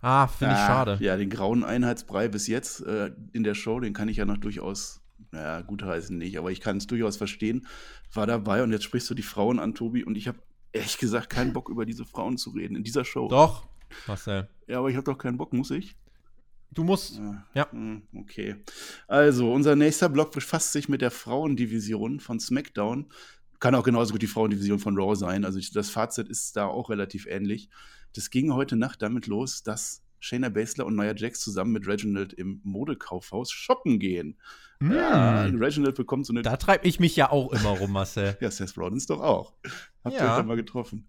ah, 0.00 0.26
finde 0.26 0.54
ich 0.54 0.60
schade. 0.60 0.98
Ja, 1.00 1.16
den 1.16 1.30
grauen 1.30 1.62
Einheitsbrei 1.62 2.28
bis 2.28 2.46
jetzt 2.46 2.80
äh, 2.80 3.12
in 3.32 3.44
der 3.44 3.54
Show, 3.54 3.80
den 3.80 3.92
kann 3.92 4.08
ich 4.08 4.16
ja 4.16 4.24
noch 4.24 4.38
durchaus 4.38 5.02
naja, 5.32 5.60
gutheißen 5.62 6.16
nicht, 6.16 6.38
aber 6.38 6.50
ich 6.50 6.60
kann 6.60 6.78
es 6.78 6.86
durchaus 6.86 7.16
verstehen, 7.16 7.66
war 8.12 8.26
dabei 8.26 8.62
und 8.62 8.72
jetzt 8.72 8.84
sprichst 8.84 9.10
du 9.10 9.14
die 9.14 9.22
Frauen 9.22 9.58
an, 9.58 9.74
Tobi, 9.74 10.04
und 10.04 10.16
ich 10.16 10.28
habe 10.28 10.38
ehrlich 10.72 10.98
gesagt 10.98 11.30
keinen 11.30 11.52
Bock 11.52 11.68
über 11.68 11.86
diese 11.86 12.04
Frauen 12.04 12.36
zu 12.36 12.50
reden 12.50 12.76
in 12.76 12.84
dieser 12.84 13.04
Show. 13.04 13.28
Doch, 13.28 13.66
Marcel. 14.06 14.48
Ja, 14.66 14.78
aber 14.78 14.90
ich 14.90 14.96
habe 14.96 15.04
doch 15.04 15.18
keinen 15.18 15.38
Bock, 15.38 15.52
muss 15.52 15.70
ich? 15.70 15.96
Du 16.72 16.84
musst. 16.84 17.20
Ja. 17.54 17.70
Hm, 17.70 18.02
okay. 18.14 18.56
Also, 19.08 19.52
unser 19.52 19.76
nächster 19.76 20.08
Block 20.08 20.32
befasst 20.32 20.72
sich 20.72 20.88
mit 20.88 21.00
der 21.00 21.10
Frauendivision 21.10 22.20
von 22.20 22.40
SmackDown. 22.40 23.06
Kann 23.60 23.74
auch 23.74 23.84
genauso 23.84 24.12
gut 24.12 24.22
die 24.22 24.26
Frauendivision 24.26 24.78
von 24.78 24.98
Raw 24.98 25.14
sein. 25.16 25.44
Also, 25.44 25.58
das 25.72 25.90
Fazit 25.90 26.28
ist 26.28 26.56
da 26.56 26.66
auch 26.66 26.90
relativ 26.90 27.26
ähnlich. 27.26 27.70
Das 28.14 28.30
ging 28.30 28.52
heute 28.52 28.76
Nacht 28.76 29.02
damit 29.02 29.26
los, 29.26 29.62
dass 29.62 30.02
Shayna 30.20 30.48
Baszler 30.48 30.86
und 30.86 30.96
Nia 30.96 31.14
Jax 31.14 31.40
zusammen 31.40 31.72
mit 31.72 31.86
Reginald 31.86 32.32
im 32.32 32.60
Modekaufhaus 32.64 33.52
shoppen 33.52 33.98
gehen. 33.98 34.36
Mm. 34.80 34.92
Ja, 34.92 35.42
Reginald 35.44 35.94
bekommt 35.94 36.26
so 36.26 36.32
eine. 36.32 36.42
Da 36.42 36.56
treibe 36.56 36.86
ich 36.86 37.00
mich 37.00 37.16
ja 37.16 37.30
auch 37.30 37.52
immer 37.52 37.70
rum, 37.70 37.92
Marcel. 37.92 38.36
ja, 38.40 38.50
Seth 38.50 38.76
Rollins 38.76 39.06
doch 39.06 39.20
auch. 39.20 39.54
Habt 40.04 40.16
ihr 40.16 40.20
euch 40.20 40.26
da 40.26 40.42
mal 40.42 40.56
getroffen? 40.56 41.08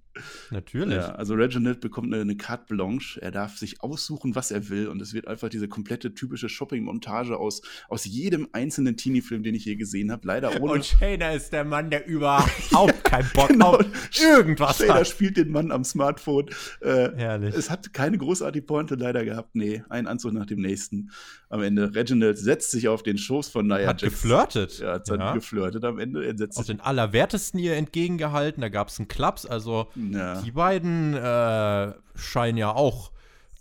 Natürlich. 0.51 0.97
Ja, 0.97 1.15
also 1.15 1.33
Reginald 1.35 1.79
bekommt 1.79 2.13
eine, 2.13 2.21
eine 2.21 2.35
Carte 2.35 2.65
Blanche. 2.67 3.21
Er 3.21 3.31
darf 3.31 3.57
sich 3.57 3.81
aussuchen, 3.81 4.35
was 4.35 4.51
er 4.51 4.69
will. 4.69 4.87
Und 4.87 5.01
es 5.01 5.13
wird 5.13 5.27
einfach 5.27 5.49
diese 5.49 5.67
komplette 5.67 6.13
typische 6.13 6.49
Shopping-Montage 6.49 7.37
aus, 7.37 7.61
aus 7.89 8.05
jedem 8.05 8.47
einzelnen 8.51 8.97
Teenie-Film, 8.97 9.43
den 9.43 9.55
ich 9.55 9.65
je 9.65 9.75
gesehen 9.75 10.11
habe. 10.11 10.27
Leider 10.27 10.61
ohne. 10.61 10.73
Und 10.73 10.85
Shayna 10.85 11.31
ist 11.31 11.51
der 11.53 11.63
Mann, 11.63 11.89
der 11.89 12.07
überhaupt 12.07 13.03
keinen 13.03 13.29
Bock 13.33 13.49
genau. 13.49 13.77
auf 13.77 13.85
irgendwas 14.19 14.77
Shayna 14.77 14.95
hat. 14.95 15.07
spielt 15.07 15.37
den 15.37 15.51
Mann 15.51 15.71
am 15.71 15.83
Smartphone. 15.83 16.49
Äh, 16.81 17.09
Herrlich. 17.15 17.55
Es 17.55 17.69
hat 17.69 17.93
keine 17.93 18.17
großartige 18.17 18.65
Pointe 18.65 18.95
leider 18.95 19.23
gehabt. 19.25 19.55
Nee, 19.55 19.83
ein 19.89 20.07
Anzug 20.07 20.33
nach 20.33 20.45
dem 20.45 20.61
nächsten. 20.61 21.11
Am 21.49 21.61
Ende, 21.61 21.95
Reginald 21.95 22.37
setzt 22.37 22.71
sich 22.71 22.89
auf 22.89 23.03
den 23.03 23.17
Schoß 23.17 23.47
von 23.49 23.67
Nia 23.67 23.87
Hat 23.87 24.01
Jackson. 24.01 24.09
geflirtet. 24.09 24.79
Ja, 24.79 24.93
hat 24.93 25.07
ja. 25.07 25.33
geflirtet 25.33 25.83
am 25.85 25.97
Ende. 25.97 26.25
Er 26.25 26.37
setzt 26.37 26.57
auf 26.57 26.65
den 26.65 26.81
Allerwertesten 26.81 27.59
ihr 27.59 27.75
entgegengehalten. 27.75 28.61
Da 28.61 28.69
gab 28.69 28.89
es 28.89 28.99
einen 28.99 29.07
Klaps. 29.07 29.45
Also 29.45 29.87
ja. 30.13 30.41
Die 30.41 30.51
beiden 30.51 31.13
äh, 31.13 31.93
scheinen 32.15 32.57
ja 32.57 32.71
auch 32.71 33.11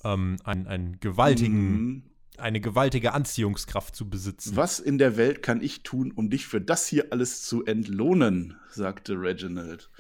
ähm, 0.04 0.36
einen, 0.44 0.66
einen 0.66 1.00
gewaltigen, 1.00 1.70
mhm. 1.70 2.02
eine 2.38 2.60
gewaltige 2.60 3.12
Anziehungskraft 3.12 3.94
zu 3.94 4.08
besitzen. 4.08 4.56
Was 4.56 4.78
in 4.78 4.98
der 4.98 5.16
Welt 5.16 5.42
kann 5.42 5.62
ich 5.62 5.82
tun, 5.82 6.12
um 6.12 6.30
dich 6.30 6.46
für 6.46 6.60
das 6.60 6.86
hier 6.86 7.06
alles 7.10 7.42
zu 7.42 7.64
entlohnen? 7.64 8.56
sagte 8.70 9.14
Reginald. 9.14 9.90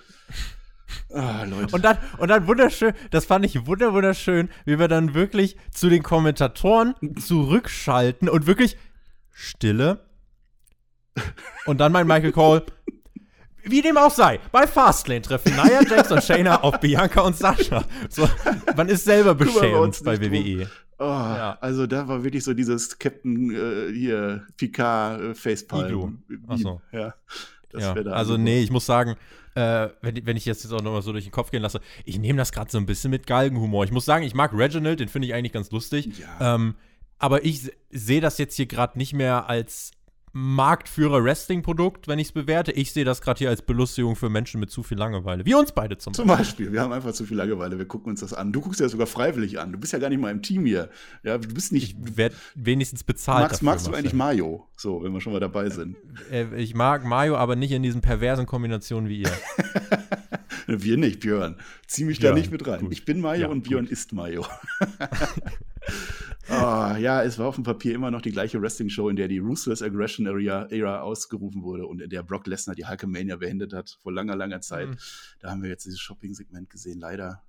Ah, 1.12 1.44
Leute. 1.44 1.74
Und 1.74 1.84
dann, 1.84 1.98
und 2.18 2.28
dann 2.28 2.46
wunderschön, 2.46 2.92
das 3.10 3.24
fand 3.26 3.44
ich 3.44 3.66
wunderschön, 3.66 4.48
wie 4.64 4.78
wir 4.78 4.88
dann 4.88 5.14
wirklich 5.14 5.56
zu 5.72 5.88
den 5.88 6.02
Kommentatoren 6.02 6.94
zurückschalten 7.16 8.28
und 8.28 8.46
wirklich 8.46 8.76
Stille. 9.32 10.06
Und 11.64 11.78
dann 11.78 11.92
mein 11.92 12.06
Michael 12.06 12.32
Cole, 12.32 12.64
wie 13.68 13.82
dem 13.82 13.96
auch 13.96 14.10
sei, 14.10 14.40
bei 14.52 14.66
Fastlane 14.66 15.22
treffen 15.22 15.54
Nia 15.54 15.82
Jax 15.82 16.10
und 16.10 16.22
Shayna 16.22 16.62
auf 16.62 16.80
Bianca 16.80 17.20
und 17.22 17.36
Sascha. 17.36 17.84
So, 18.08 18.28
man 18.76 18.88
ist 18.88 19.04
selber 19.04 19.34
beschämt 19.34 20.02
bei 20.04 20.20
WWE. 20.20 20.68
Oh, 20.98 21.04
ja. 21.04 21.58
Also 21.60 21.86
da 21.86 22.08
war 22.08 22.24
wirklich 22.24 22.44
so 22.44 22.54
dieses 22.54 22.98
Captain 22.98 23.50
äh, 23.50 23.92
hier 23.92 24.46
Picard 24.56 25.20
äh, 25.20 25.34
Facepalm. 25.34 26.22
Achso. 26.46 26.80
Ja. 26.90 27.14
ja. 27.76 27.92
also 27.92 28.38
nee, 28.38 28.62
ich 28.62 28.70
muss 28.70 28.86
sagen, 28.86 29.16
äh, 29.54 29.88
wenn, 30.00 30.24
wenn 30.24 30.36
ich 30.36 30.46
jetzt, 30.46 30.64
jetzt 30.64 30.72
auch 30.72 30.80
nochmal 30.80 31.02
so 31.02 31.12
durch 31.12 31.24
den 31.24 31.32
Kopf 31.32 31.50
gehen 31.50 31.62
lasse, 31.62 31.80
ich 32.04 32.18
nehme 32.18 32.38
das 32.38 32.52
gerade 32.52 32.70
so 32.70 32.78
ein 32.78 32.86
bisschen 32.86 33.10
mit 33.10 33.26
Galgenhumor. 33.26 33.84
Ich 33.84 33.92
muss 33.92 34.04
sagen, 34.04 34.24
ich 34.24 34.34
mag 34.34 34.52
Reginald, 34.54 35.00
den 35.00 35.08
finde 35.08 35.28
ich 35.28 35.34
eigentlich 35.34 35.52
ganz 35.52 35.70
lustig. 35.70 36.10
Ja. 36.18 36.54
Ähm, 36.54 36.76
aber 37.18 37.44
ich 37.44 37.70
sehe 37.90 38.20
das 38.20 38.38
jetzt 38.38 38.56
hier 38.56 38.66
gerade 38.66 38.98
nicht 38.98 39.12
mehr 39.12 39.48
als 39.48 39.92
Marktführer 40.38 41.24
Wrestling-Produkt, 41.24 42.08
wenn 42.08 42.18
ich 42.18 42.28
es 42.28 42.32
bewerte. 42.32 42.70
Ich 42.70 42.92
sehe 42.92 43.06
das 43.06 43.22
gerade 43.22 43.38
hier 43.38 43.48
als 43.48 43.62
Belustigung 43.62 44.16
für 44.16 44.28
Menschen 44.28 44.60
mit 44.60 44.70
zu 44.70 44.82
viel 44.82 44.98
Langeweile. 44.98 45.46
Wie 45.46 45.54
uns 45.54 45.72
beide 45.72 45.96
zum 45.96 46.12
Beispiel. 46.12 46.26
Zum 46.26 46.36
Beispiel. 46.36 46.72
Wir 46.72 46.82
haben 46.82 46.92
einfach 46.92 47.12
zu 47.12 47.24
viel 47.24 47.38
Langeweile. 47.38 47.78
Wir 47.78 47.86
gucken 47.86 48.10
uns 48.10 48.20
das 48.20 48.34
an. 48.34 48.52
Du 48.52 48.60
guckst 48.60 48.78
ja 48.78 48.88
sogar 48.90 49.06
freiwillig 49.06 49.58
an. 49.58 49.72
Du 49.72 49.78
bist 49.78 49.94
ja 49.94 49.98
gar 49.98 50.10
nicht 50.10 50.20
mal 50.20 50.30
im 50.30 50.42
Team 50.42 50.66
hier. 50.66 50.90
Ja, 51.22 51.38
du 51.38 51.48
bist 51.48 51.72
nicht. 51.72 51.96
Ich 51.98 52.16
werde 52.18 52.34
wenigstens 52.54 53.02
bezahlt. 53.02 53.44
Magst, 53.44 53.54
dafür, 53.54 53.64
magst 53.64 53.86
du 53.86 53.94
eigentlich 53.94 54.12
Mayo? 54.12 54.66
So, 54.76 55.02
wenn 55.02 55.14
wir 55.14 55.22
schon 55.22 55.32
mal 55.32 55.40
dabei 55.40 55.70
sind. 55.70 55.96
Äh, 56.30 56.54
ich 56.56 56.74
mag 56.74 57.06
Mayo, 57.06 57.36
aber 57.36 57.56
nicht 57.56 57.72
in 57.72 57.82
diesen 57.82 58.02
perversen 58.02 58.44
Kombinationen 58.44 59.08
wie 59.08 59.22
ihr. 59.22 59.32
wir 60.66 60.98
nicht, 60.98 61.20
Björn. 61.20 61.56
Zieh 61.86 62.04
mich 62.04 62.18
Björn, 62.18 62.34
da 62.34 62.40
nicht 62.40 62.50
mit 62.50 62.66
rein. 62.66 62.80
Gut. 62.80 62.92
Ich 62.92 63.04
bin 63.04 63.20
Mayo 63.20 63.42
ja, 63.42 63.48
und 63.48 63.62
Björn 63.62 63.84
gut. 63.84 63.92
ist 63.92 64.12
Mayo. 64.12 64.44
Oh, 66.48 66.52
ja, 66.98 67.22
es 67.22 67.38
war 67.38 67.46
auf 67.46 67.54
dem 67.54 67.64
Papier 67.64 67.94
immer 67.94 68.10
noch 68.10 68.22
die 68.22 68.32
gleiche 68.32 68.60
Wrestling-Show, 68.60 69.08
in 69.08 69.16
der 69.16 69.28
die 69.28 69.38
Ruthless 69.38 69.82
Aggression 69.82 70.26
Era, 70.26 71.00
ausgerufen 71.00 71.62
wurde 71.62 71.86
und 71.86 72.02
in 72.02 72.10
der 72.10 72.24
Brock 72.24 72.48
Lesnar 72.48 72.74
die 72.74 72.86
Hulkamania 72.86 73.36
beendet 73.36 73.72
hat, 73.72 73.98
vor 74.02 74.12
langer, 74.12 74.34
langer 74.34 74.60
Zeit. 74.60 74.88
Mhm. 74.88 74.96
Da 75.40 75.50
haben 75.50 75.62
wir 75.62 75.70
jetzt 75.70 75.86
dieses 75.86 76.00
Shopping-Segment 76.00 76.70
gesehen, 76.70 76.98
leider. 76.98 77.44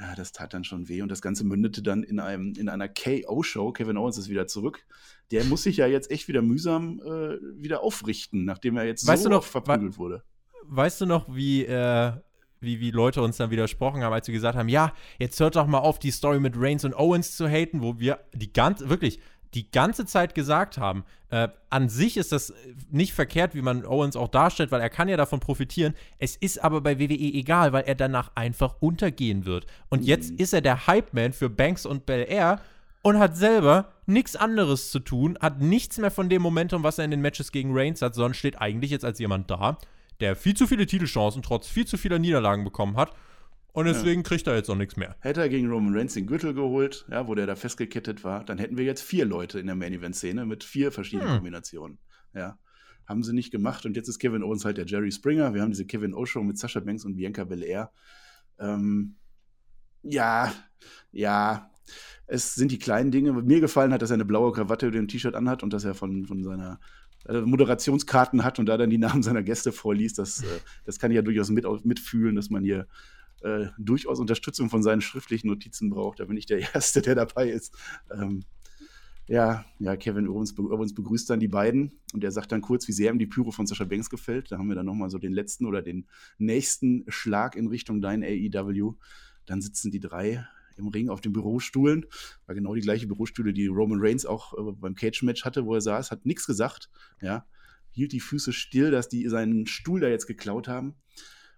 ja, 0.00 0.14
das 0.14 0.32
tat 0.32 0.54
dann 0.54 0.64
schon 0.64 0.88
weh 0.88 1.02
und 1.02 1.10
das 1.10 1.20
Ganze 1.20 1.44
mündete 1.44 1.82
dann 1.82 2.04
in, 2.04 2.20
einem, 2.20 2.54
in 2.56 2.70
einer 2.70 2.88
KO-Show. 2.88 3.72
Kevin 3.72 3.98
Owens 3.98 4.16
ist 4.16 4.30
wieder 4.30 4.46
zurück. 4.46 4.86
Der 5.30 5.44
muss 5.44 5.64
sich 5.64 5.76
ja 5.76 5.86
jetzt 5.86 6.10
echt 6.10 6.26
wieder 6.28 6.40
mühsam 6.40 7.02
äh, 7.04 7.36
wieder 7.60 7.82
aufrichten, 7.82 8.46
nachdem 8.46 8.78
er 8.78 8.86
jetzt 8.86 9.06
weißt 9.06 9.24
so 9.24 9.28
noch, 9.28 9.44
verprügelt 9.44 9.98
wurde. 9.98 10.22
Weißt 10.62 11.02
du 11.02 11.06
noch, 11.06 11.34
wie, 11.34 11.64
äh, 11.66 12.12
wie, 12.60 12.80
wie 12.80 12.90
Leute 12.90 13.22
uns 13.22 13.36
dann 13.36 13.50
widersprochen 13.50 14.02
haben, 14.02 14.12
als 14.12 14.26
wir 14.26 14.34
gesagt 14.34 14.56
haben, 14.56 14.68
ja, 14.68 14.92
jetzt 15.18 15.38
hört 15.40 15.56
doch 15.56 15.66
mal 15.66 15.78
auf, 15.78 15.98
die 15.98 16.10
Story 16.10 16.40
mit 16.40 16.54
Reigns 16.56 16.84
und 16.84 16.94
Owens 16.94 17.36
zu 17.36 17.48
haten, 17.48 17.82
wo 17.82 17.98
wir 17.98 18.20
die 18.32 18.52
ganze, 18.52 18.88
wirklich, 18.88 19.20
die 19.54 19.70
ganze 19.70 20.04
Zeit 20.04 20.34
gesagt 20.34 20.78
haben, 20.78 21.04
äh, 21.30 21.48
an 21.70 21.88
sich 21.88 22.16
ist 22.16 22.32
das 22.32 22.52
nicht 22.90 23.14
verkehrt, 23.14 23.54
wie 23.54 23.62
man 23.62 23.84
Owens 23.84 24.16
auch 24.16 24.28
darstellt, 24.28 24.70
weil 24.70 24.80
er 24.80 24.90
kann 24.90 25.08
ja 25.08 25.16
davon 25.16 25.40
profitieren. 25.40 25.94
Es 26.18 26.36
ist 26.36 26.62
aber 26.62 26.80
bei 26.80 26.98
WWE 26.98 27.14
egal, 27.14 27.72
weil 27.72 27.84
er 27.84 27.94
danach 27.94 28.32
einfach 28.34 28.76
untergehen 28.80 29.44
wird. 29.44 29.66
Und 29.88 30.02
mhm. 30.02 30.06
jetzt 30.06 30.30
ist 30.32 30.52
er 30.52 30.60
der 30.60 30.86
Hype-Man 30.86 31.32
für 31.32 31.48
Banks 31.48 31.86
und 31.86 32.06
Bel 32.06 32.26
Air 32.28 32.60
und 33.02 33.18
hat 33.18 33.36
selber 33.36 33.92
nichts 34.06 34.36
anderes 34.36 34.90
zu 34.90 34.98
tun, 34.98 35.38
hat 35.40 35.60
nichts 35.60 35.98
mehr 35.98 36.10
von 36.10 36.28
dem 36.28 36.42
Momentum, 36.42 36.82
was 36.82 36.98
er 36.98 37.04
in 37.04 37.10
den 37.10 37.22
Matches 37.22 37.52
gegen 37.52 37.70
Reigns 37.72 38.02
hat, 38.02 38.14
sondern 38.14 38.34
steht 38.34 38.60
eigentlich 38.60 38.90
jetzt 38.90 39.04
als 39.04 39.18
jemand 39.18 39.50
da, 39.50 39.78
der 40.20 40.36
viel 40.36 40.54
zu 40.54 40.66
viele 40.66 40.86
Titelchancen 40.86 41.42
trotz 41.42 41.66
viel 41.68 41.86
zu 41.86 41.96
vieler 41.96 42.18
Niederlagen 42.18 42.64
bekommen 42.64 42.96
hat 42.96 43.14
und 43.72 43.84
deswegen 43.84 44.22
ja. 44.22 44.28
kriegt 44.28 44.46
er 44.46 44.56
jetzt 44.56 44.70
auch 44.70 44.76
nichts 44.76 44.96
mehr. 44.96 45.16
Hätte 45.20 45.42
er 45.42 45.50
gegen 45.50 45.68
Roman 45.68 45.94
Reigns 45.94 46.14
den 46.14 46.26
Gürtel 46.26 46.54
geholt, 46.54 47.04
ja, 47.10 47.28
wo 47.28 47.34
der 47.34 47.46
da 47.46 47.56
festgekettet 47.56 48.24
war, 48.24 48.42
dann 48.42 48.56
hätten 48.56 48.78
wir 48.78 48.84
jetzt 48.84 49.02
vier 49.02 49.26
Leute 49.26 49.58
in 49.58 49.66
der 49.66 49.76
Main-Event-Szene 49.76 50.46
mit 50.46 50.64
vier 50.64 50.90
verschiedenen 50.92 51.28
hm. 51.28 51.36
Kombinationen. 51.36 51.98
Ja. 52.34 52.58
Haben 53.06 53.22
sie 53.22 53.34
nicht 53.34 53.50
gemacht 53.50 53.84
und 53.84 53.94
jetzt 53.94 54.08
ist 54.08 54.18
Kevin 54.18 54.42
Owens 54.42 54.64
halt 54.64 54.78
der 54.78 54.86
Jerry 54.86 55.12
Springer. 55.12 55.52
Wir 55.52 55.60
haben 55.60 55.72
diese 55.72 55.84
Kevin 55.84 56.14
O-Show 56.14 56.42
mit 56.42 56.56
Sasha 56.56 56.80
Banks 56.80 57.04
und 57.04 57.16
Bianca 57.16 57.44
Belair. 57.44 57.92
Ähm, 58.58 59.16
ja, 60.02 60.54
ja, 61.12 61.70
es 62.26 62.54
sind 62.54 62.72
die 62.72 62.78
kleinen 62.78 63.10
Dinge. 63.10 63.32
Mir 63.32 63.60
gefallen 63.60 63.92
hat, 63.92 64.02
dass 64.02 64.10
er 64.10 64.14
eine 64.14 64.24
blaue 64.24 64.52
Krawatte 64.52 64.86
über 64.86 64.96
dem 64.96 65.08
T-Shirt 65.08 65.34
anhat 65.34 65.62
und 65.62 65.72
dass 65.72 65.84
er 65.84 65.94
von, 65.94 66.24
von 66.24 66.42
seiner 66.42 66.80
äh, 67.28 67.40
Moderationskarten 67.40 68.44
hat 68.44 68.58
und 68.58 68.66
da 68.66 68.76
dann 68.76 68.90
die 68.90 68.98
Namen 68.98 69.22
seiner 69.22 69.42
Gäste 69.42 69.72
vorliest. 69.72 70.18
Das, 70.18 70.42
äh, 70.42 70.60
das 70.84 70.98
kann 70.98 71.10
ich 71.10 71.16
ja 71.16 71.22
durchaus 71.22 71.50
mit, 71.50 71.66
mitfühlen, 71.84 72.36
dass 72.36 72.50
man 72.50 72.64
hier 72.64 72.86
äh, 73.42 73.66
durchaus 73.78 74.20
Unterstützung 74.20 74.70
von 74.70 74.82
seinen 74.82 75.00
schriftlichen 75.00 75.48
Notizen 75.48 75.90
braucht. 75.90 76.20
Da 76.20 76.24
bin 76.24 76.36
ich 76.36 76.46
der 76.46 76.58
Erste, 76.74 77.02
der 77.02 77.14
dabei 77.14 77.50
ist. 77.50 77.74
Ähm, 78.12 78.44
ja, 79.28 79.64
ja, 79.80 79.96
Kevin 79.96 80.28
Owens, 80.28 80.56
Owens, 80.56 80.94
begrüßt 80.94 81.28
dann 81.28 81.40
die 81.40 81.48
beiden 81.48 81.92
und 82.12 82.22
er 82.22 82.30
sagt 82.30 82.52
dann 82.52 82.60
kurz, 82.60 82.86
wie 82.86 82.92
sehr 82.92 83.10
ihm 83.10 83.18
die 83.18 83.26
Pyro 83.26 83.50
von 83.50 83.66
Sascha 83.66 83.84
Banks 83.84 84.08
gefällt. 84.08 84.52
Da 84.52 84.58
haben 84.58 84.68
wir 84.68 84.76
dann 84.76 84.86
nochmal 84.86 85.10
so 85.10 85.18
den 85.18 85.32
letzten 85.32 85.66
oder 85.66 85.82
den 85.82 86.06
nächsten 86.38 87.04
Schlag 87.08 87.56
in 87.56 87.66
Richtung 87.66 88.00
dein 88.00 88.22
AEW. 88.22 88.94
Dann 89.44 89.60
sitzen 89.60 89.90
die 89.90 89.98
drei 89.98 90.46
im 90.76 90.88
Ring 90.88 91.08
auf 91.08 91.20
den 91.20 91.32
Bürostuhlen. 91.32 92.06
War 92.46 92.54
genau 92.54 92.74
die 92.74 92.80
gleiche 92.80 93.06
Bürostühle, 93.06 93.52
die 93.52 93.66
Roman 93.66 93.98
Reigns 94.00 94.26
auch 94.26 94.54
äh, 94.54 94.72
beim 94.72 94.94
Cage-Match 94.94 95.44
hatte, 95.44 95.66
wo 95.66 95.74
er 95.74 95.80
saß, 95.80 96.10
hat 96.10 96.26
nichts 96.26 96.46
gesagt. 96.46 96.90
Ja, 97.20 97.46
hielt 97.90 98.12
die 98.12 98.20
Füße 98.20 98.52
still, 98.52 98.90
dass 98.90 99.08
die 99.08 99.28
seinen 99.28 99.66
Stuhl 99.66 100.00
da 100.00 100.08
jetzt 100.08 100.26
geklaut 100.26 100.68
haben. 100.68 100.94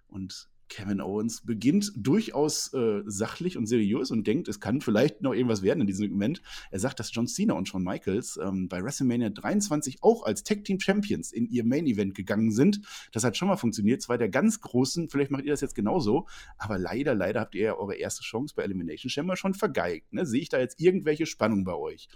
Und 0.06 0.47
Kevin 0.68 1.00
Owens 1.00 1.40
beginnt 1.42 1.92
durchaus 1.96 2.72
äh, 2.74 3.02
sachlich 3.06 3.56
und 3.56 3.66
seriös 3.66 4.10
und 4.10 4.26
denkt, 4.26 4.48
es 4.48 4.60
kann 4.60 4.80
vielleicht 4.80 5.22
noch 5.22 5.32
irgendwas 5.32 5.62
werden 5.62 5.80
in 5.80 5.86
diesem 5.86 6.04
Segment. 6.04 6.42
Er 6.70 6.78
sagt, 6.78 7.00
dass 7.00 7.12
John 7.12 7.26
Cena 7.26 7.54
und 7.54 7.68
Shawn 7.68 7.82
Michaels 7.82 8.38
ähm, 8.42 8.68
bei 8.68 8.82
WrestleMania 8.82 9.30
23 9.30 10.02
auch 10.02 10.24
als 10.24 10.44
Tag 10.44 10.64
Team 10.64 10.80
Champions 10.80 11.32
in 11.32 11.46
ihr 11.46 11.64
Main 11.64 11.86
Event 11.86 12.14
gegangen 12.14 12.50
sind. 12.50 12.80
Das 13.12 13.24
hat 13.24 13.36
schon 13.36 13.48
mal 13.48 13.56
funktioniert. 13.56 14.02
Zwei 14.02 14.16
der 14.16 14.28
ganz 14.28 14.60
großen, 14.60 15.08
vielleicht 15.08 15.30
macht 15.30 15.44
ihr 15.44 15.52
das 15.52 15.60
jetzt 15.60 15.74
genauso, 15.74 16.26
aber 16.58 16.78
leider, 16.78 17.14
leider 17.14 17.40
habt 17.40 17.54
ihr 17.54 17.62
ja 17.62 17.74
eure 17.74 17.96
erste 17.96 18.22
Chance 18.22 18.54
bei 18.54 18.62
Elimination 18.62 19.10
Chamber 19.10 19.36
schon 19.36 19.54
vergeigt. 19.54 20.12
Ne? 20.12 20.26
Sehe 20.26 20.42
ich 20.42 20.48
da 20.48 20.58
jetzt 20.58 20.80
irgendwelche 20.80 21.26
Spannung 21.26 21.64
bei 21.64 21.74
euch? 21.74 22.08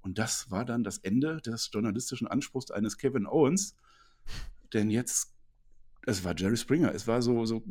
Und 0.00 0.18
das 0.18 0.50
war 0.50 0.64
dann 0.64 0.84
das 0.84 0.98
Ende 0.98 1.40
des 1.40 1.70
journalistischen 1.72 2.28
Anspruchs 2.28 2.70
eines 2.70 2.98
Kevin 2.98 3.26
Owens. 3.26 3.74
Denn 4.72 4.90
jetzt 4.90 5.34
es 6.08 6.24
war 6.24 6.34
Jerry 6.36 6.56
Springer. 6.56 6.94
Es 6.94 7.06
war 7.06 7.20
so, 7.20 7.44
so 7.44 7.62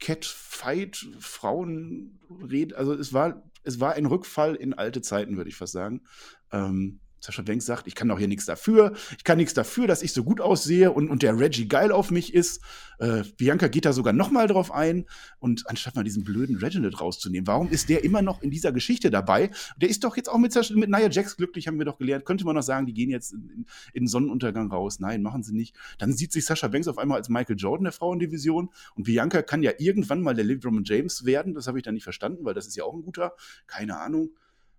Catfight, 0.00 1.06
Frauenred, 1.20 2.74
also 2.74 2.92
es 2.92 3.12
war, 3.12 3.42
es 3.62 3.78
war 3.80 3.94
ein 3.94 4.06
Rückfall 4.06 4.56
in 4.56 4.74
alte 4.74 5.00
Zeiten, 5.00 5.36
würde 5.36 5.48
ich 5.48 5.56
fast 5.56 5.72
sagen. 5.72 6.02
Ähm, 6.50 7.00
Sascha 7.24 7.42
Banks 7.42 7.64
sagt, 7.64 7.86
ich 7.86 7.94
kann 7.94 8.08
doch 8.08 8.18
hier 8.18 8.28
nichts 8.28 8.44
dafür. 8.44 8.92
Ich 9.16 9.24
kann 9.24 9.38
nichts 9.38 9.54
dafür, 9.54 9.86
dass 9.86 10.02
ich 10.02 10.12
so 10.12 10.24
gut 10.24 10.40
aussehe 10.40 10.92
und, 10.92 11.08
und 11.08 11.22
der 11.22 11.38
Reggie 11.38 11.66
geil 11.66 11.90
auf 11.90 12.10
mich 12.10 12.34
ist. 12.34 12.60
Äh, 12.98 13.24
Bianca 13.38 13.68
geht 13.68 13.86
da 13.86 13.92
sogar 13.94 14.12
noch 14.12 14.30
mal 14.30 14.46
drauf 14.46 14.70
ein. 14.70 15.06
Und 15.38 15.68
anstatt 15.68 15.96
mal 15.96 16.04
diesen 16.04 16.22
blöden 16.22 16.56
Reginald 16.56 17.00
rauszunehmen, 17.00 17.46
warum 17.46 17.68
ist 17.68 17.88
der 17.88 18.04
immer 18.04 18.20
noch 18.20 18.42
in 18.42 18.50
dieser 18.50 18.72
Geschichte 18.72 19.10
dabei? 19.10 19.50
Der 19.78 19.88
ist 19.88 20.04
doch 20.04 20.16
jetzt 20.16 20.28
auch 20.28 20.36
mit, 20.36 20.54
mit 20.74 20.90
Nia 20.90 21.08
Jax 21.10 21.36
glücklich, 21.36 21.66
haben 21.66 21.78
wir 21.78 21.86
doch 21.86 21.96
gelernt. 21.96 22.26
Könnte 22.26 22.44
man 22.44 22.56
noch 22.56 22.62
sagen, 22.62 22.86
die 22.86 22.92
gehen 22.92 23.10
jetzt 23.10 23.32
in, 23.32 23.66
in, 23.94 24.06
Sonnenuntergang 24.06 24.70
raus. 24.70 25.00
Nein, 25.00 25.22
machen 25.22 25.42
sie 25.42 25.54
nicht. 25.54 25.74
Dann 25.98 26.12
sieht 26.12 26.30
sich 26.30 26.44
Sascha 26.44 26.68
Banks 26.68 26.88
auf 26.88 26.98
einmal 26.98 27.16
als 27.16 27.30
Michael 27.30 27.56
Jordan 27.56 27.84
der 27.84 27.92
Frauendivision. 27.92 28.68
Und 28.94 29.04
Bianca 29.04 29.40
kann 29.40 29.62
ja 29.62 29.72
irgendwann 29.78 30.20
mal 30.20 30.34
der 30.34 30.44
LeBron 30.44 30.84
James 30.84 31.24
werden. 31.24 31.54
Das 31.54 31.66
habe 31.66 31.78
ich 31.78 31.84
dann 31.84 31.94
nicht 31.94 32.04
verstanden, 32.04 32.44
weil 32.44 32.54
das 32.54 32.66
ist 32.66 32.76
ja 32.76 32.84
auch 32.84 32.92
ein 32.92 33.02
guter. 33.02 33.32
Keine 33.66 33.98
Ahnung. 33.98 34.30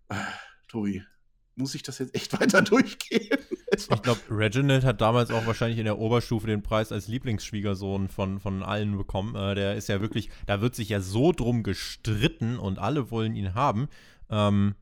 Äh, 0.09 0.15
Tobi, 0.67 1.03
muss 1.55 1.75
ich 1.75 1.83
das 1.83 1.99
jetzt 1.99 2.15
echt 2.15 2.33
weiter 2.39 2.61
durchgehen? 2.61 3.37
ich 3.73 4.01
glaube, 4.01 4.19
Reginald 4.29 4.83
hat 4.83 5.01
damals 5.01 5.31
auch 5.31 5.45
wahrscheinlich 5.45 5.79
in 5.79 5.85
der 5.85 5.97
Oberstufe 5.97 6.47
den 6.47 6.63
Preis 6.63 6.91
als 6.91 7.07
Lieblingsschwiegersohn 7.07 8.07
von, 8.07 8.39
von 8.39 8.63
allen 8.63 8.97
bekommen. 8.97 9.35
Äh, 9.35 9.55
der 9.55 9.75
ist 9.75 9.89
ja 9.89 10.01
wirklich, 10.01 10.29
da 10.45 10.61
wird 10.61 10.75
sich 10.75 10.89
ja 10.89 11.01
so 11.01 11.31
drum 11.31 11.63
gestritten 11.63 12.57
und 12.57 12.79
alle 12.79 13.11
wollen 13.11 13.35
ihn 13.35 13.53
haben. 13.53 13.87
Ähm, 14.29 14.75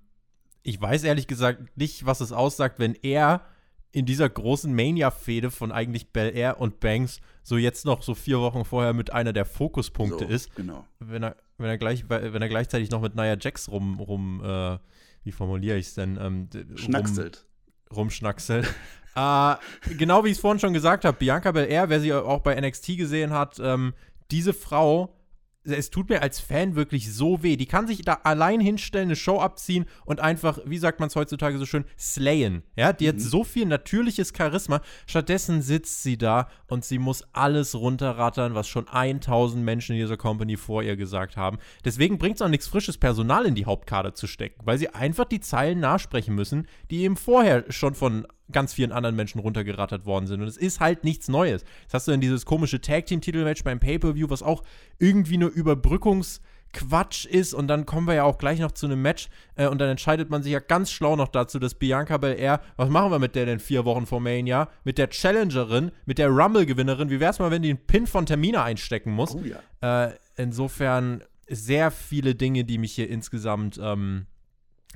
ich 0.63 0.79
weiß 0.79 1.03
ehrlich 1.03 1.27
gesagt 1.27 1.77
nicht, 1.77 2.05
was 2.05 2.21
es 2.21 2.31
aussagt, 2.31 2.79
wenn 2.79 2.95
er 2.95 3.45
in 3.91 4.05
dieser 4.05 4.27
großen 4.27 4.73
Mania-Fehde 4.73 5.51
von 5.51 5.71
eigentlich 5.71 6.11
Bel 6.11 6.35
Air 6.35 6.59
und 6.59 6.79
Banks 6.79 7.19
so 7.43 7.57
jetzt 7.57 7.85
noch 7.85 8.01
so 8.01 8.15
vier 8.15 8.39
Wochen 8.39 8.65
vorher 8.65 8.93
mit 8.93 9.13
einer 9.13 9.33
der 9.33 9.45
Fokuspunkte 9.45 10.25
so, 10.25 10.31
ist. 10.31 10.55
Genau. 10.55 10.87
Wenn 10.99 11.23
er, 11.23 11.35
wenn 11.57 11.69
er 11.69 11.77
gleich, 11.77 12.09
wenn 12.09 12.41
er 12.41 12.49
gleichzeitig 12.49 12.89
noch 12.89 13.01
mit 13.01 13.15
Nia 13.15 13.37
Jax 13.39 13.69
rum, 13.69 13.99
rum 13.99 14.41
äh, 14.43 14.77
wie 15.23 15.31
formuliere 15.31 15.77
ich 15.77 15.87
es 15.87 15.93
denn? 15.95 16.17
Ähm, 16.19 16.49
Schnackselt. 16.75 17.45
Rum, 17.89 17.97
rumschnackselt. 17.97 18.65
äh, 19.15 19.55
genau 19.97 20.23
wie 20.23 20.29
ich 20.29 20.37
es 20.37 20.39
vorhin 20.39 20.59
schon 20.59 20.73
gesagt 20.73 21.05
habe, 21.05 21.17
Bianca 21.17 21.51
Belair, 21.51 21.89
wer 21.89 21.99
sie 21.99 22.13
auch 22.13 22.41
bei 22.41 22.59
NXT 22.59 22.97
gesehen 22.97 23.33
hat, 23.33 23.59
ähm, 23.59 23.93
diese 24.31 24.53
Frau 24.53 25.15
es 25.65 25.89
tut 25.89 26.09
mir 26.09 26.21
als 26.21 26.39
Fan 26.39 26.75
wirklich 26.75 27.13
so 27.13 27.41
weh. 27.43 27.55
Die 27.55 27.65
kann 27.65 27.87
sich 27.87 28.01
da 28.01 28.19
allein 28.23 28.59
hinstellen, 28.59 29.07
eine 29.07 29.15
Show 29.15 29.39
abziehen 29.39 29.85
und 30.05 30.19
einfach, 30.19 30.59
wie 30.65 30.77
sagt 30.77 30.99
man 30.99 31.07
es 31.07 31.15
heutzutage 31.15 31.57
so 31.57 31.65
schön, 31.65 31.85
slayen. 31.97 32.63
Ja, 32.75 32.93
die 32.93 33.05
mhm. 33.05 33.09
hat 33.09 33.21
so 33.21 33.43
viel 33.43 33.65
natürliches 33.65 34.33
Charisma. 34.35 34.81
Stattdessen 35.07 35.61
sitzt 35.61 36.03
sie 36.03 36.17
da 36.17 36.49
und 36.67 36.83
sie 36.83 36.99
muss 36.99 37.23
alles 37.33 37.75
runterrattern, 37.75 38.55
was 38.55 38.67
schon 38.67 38.87
1000 38.87 39.63
Menschen 39.63 39.95
in 39.95 40.01
dieser 40.01 40.17
Company 40.17 40.57
vor 40.57 40.83
ihr 40.83 40.95
gesagt 40.95 41.37
haben. 41.37 41.57
Deswegen 41.85 42.17
bringt 42.17 42.35
es 42.35 42.41
auch 42.41 42.49
nichts 42.49 42.67
frisches 42.67 42.97
Personal 42.97 43.45
in 43.45 43.55
die 43.55 43.65
Hauptkader 43.65 44.13
zu 44.13 44.27
stecken, 44.27 44.61
weil 44.65 44.77
sie 44.77 44.89
einfach 44.89 45.25
die 45.25 45.39
Zeilen 45.39 45.79
nachsprechen 45.79 46.35
müssen, 46.35 46.67
die 46.91 47.03
eben 47.03 47.15
vorher 47.15 47.65
schon 47.69 47.95
von 47.95 48.27
ganz 48.51 48.73
vielen 48.73 48.91
anderen 48.91 49.15
Menschen 49.15 49.39
runtergerattert 49.39 50.05
worden 50.05 50.27
sind. 50.27 50.41
Und 50.41 50.47
es 50.47 50.57
ist 50.57 50.79
halt 50.79 51.03
nichts 51.03 51.27
Neues. 51.27 51.63
Jetzt 51.83 51.93
hast 51.93 52.07
du 52.07 52.11
dann 52.11 52.21
dieses 52.21 52.45
komische 52.45 52.81
Tag-Team-Titelmatch 52.81 53.63
beim 53.63 53.79
Pay-Per-View, 53.79 54.29
was 54.29 54.43
auch 54.43 54.63
irgendwie 54.99 55.37
nur 55.37 55.49
Überbrückungsquatsch 55.49 57.25
ist. 57.25 57.53
Und 57.53 57.67
dann 57.67 57.85
kommen 57.85 58.05
wir 58.05 58.15
ja 58.15 58.23
auch 58.23 58.37
gleich 58.37 58.59
noch 58.59 58.73
zu 58.73 58.85
einem 58.85 59.01
Match. 59.01 59.29
Äh, 59.55 59.67
und 59.67 59.79
dann 59.79 59.89
entscheidet 59.89 60.29
man 60.29 60.43
sich 60.43 60.51
ja 60.51 60.59
ganz 60.59 60.91
schlau 60.91 61.15
noch 61.15 61.29
dazu, 61.29 61.57
dass 61.59 61.75
Bianca 61.75 62.17
Belair, 62.17 62.61
was 62.75 62.89
machen 62.89 63.11
wir 63.11 63.19
mit 63.19 63.35
der 63.35 63.45
denn 63.45 63.59
vier 63.59 63.85
Wochen 63.85 64.05
vor 64.05 64.19
Mania? 64.19 64.69
Mit 64.83 64.97
der 64.97 65.09
Challengerin, 65.09 65.91
mit 66.05 66.17
der 66.17 66.29
Rumble-Gewinnerin. 66.29 67.09
Wie 67.09 67.19
wäre 67.19 67.31
es 67.31 67.39
mal, 67.39 67.51
wenn 67.51 67.61
die 67.61 67.69
einen 67.69 67.85
Pin 67.85 68.07
von 68.07 68.25
Termina 68.25 68.63
einstecken 68.63 69.11
muss? 69.11 69.35
Oh 69.35 69.43
ja. 69.43 70.07
Äh, 70.07 70.13
insofern 70.35 71.23
sehr 71.47 71.91
viele 71.91 72.35
Dinge, 72.35 72.65
die 72.65 72.77
mich 72.77 72.93
hier 72.93 73.09
insgesamt 73.09 73.79
ähm, 73.81 74.27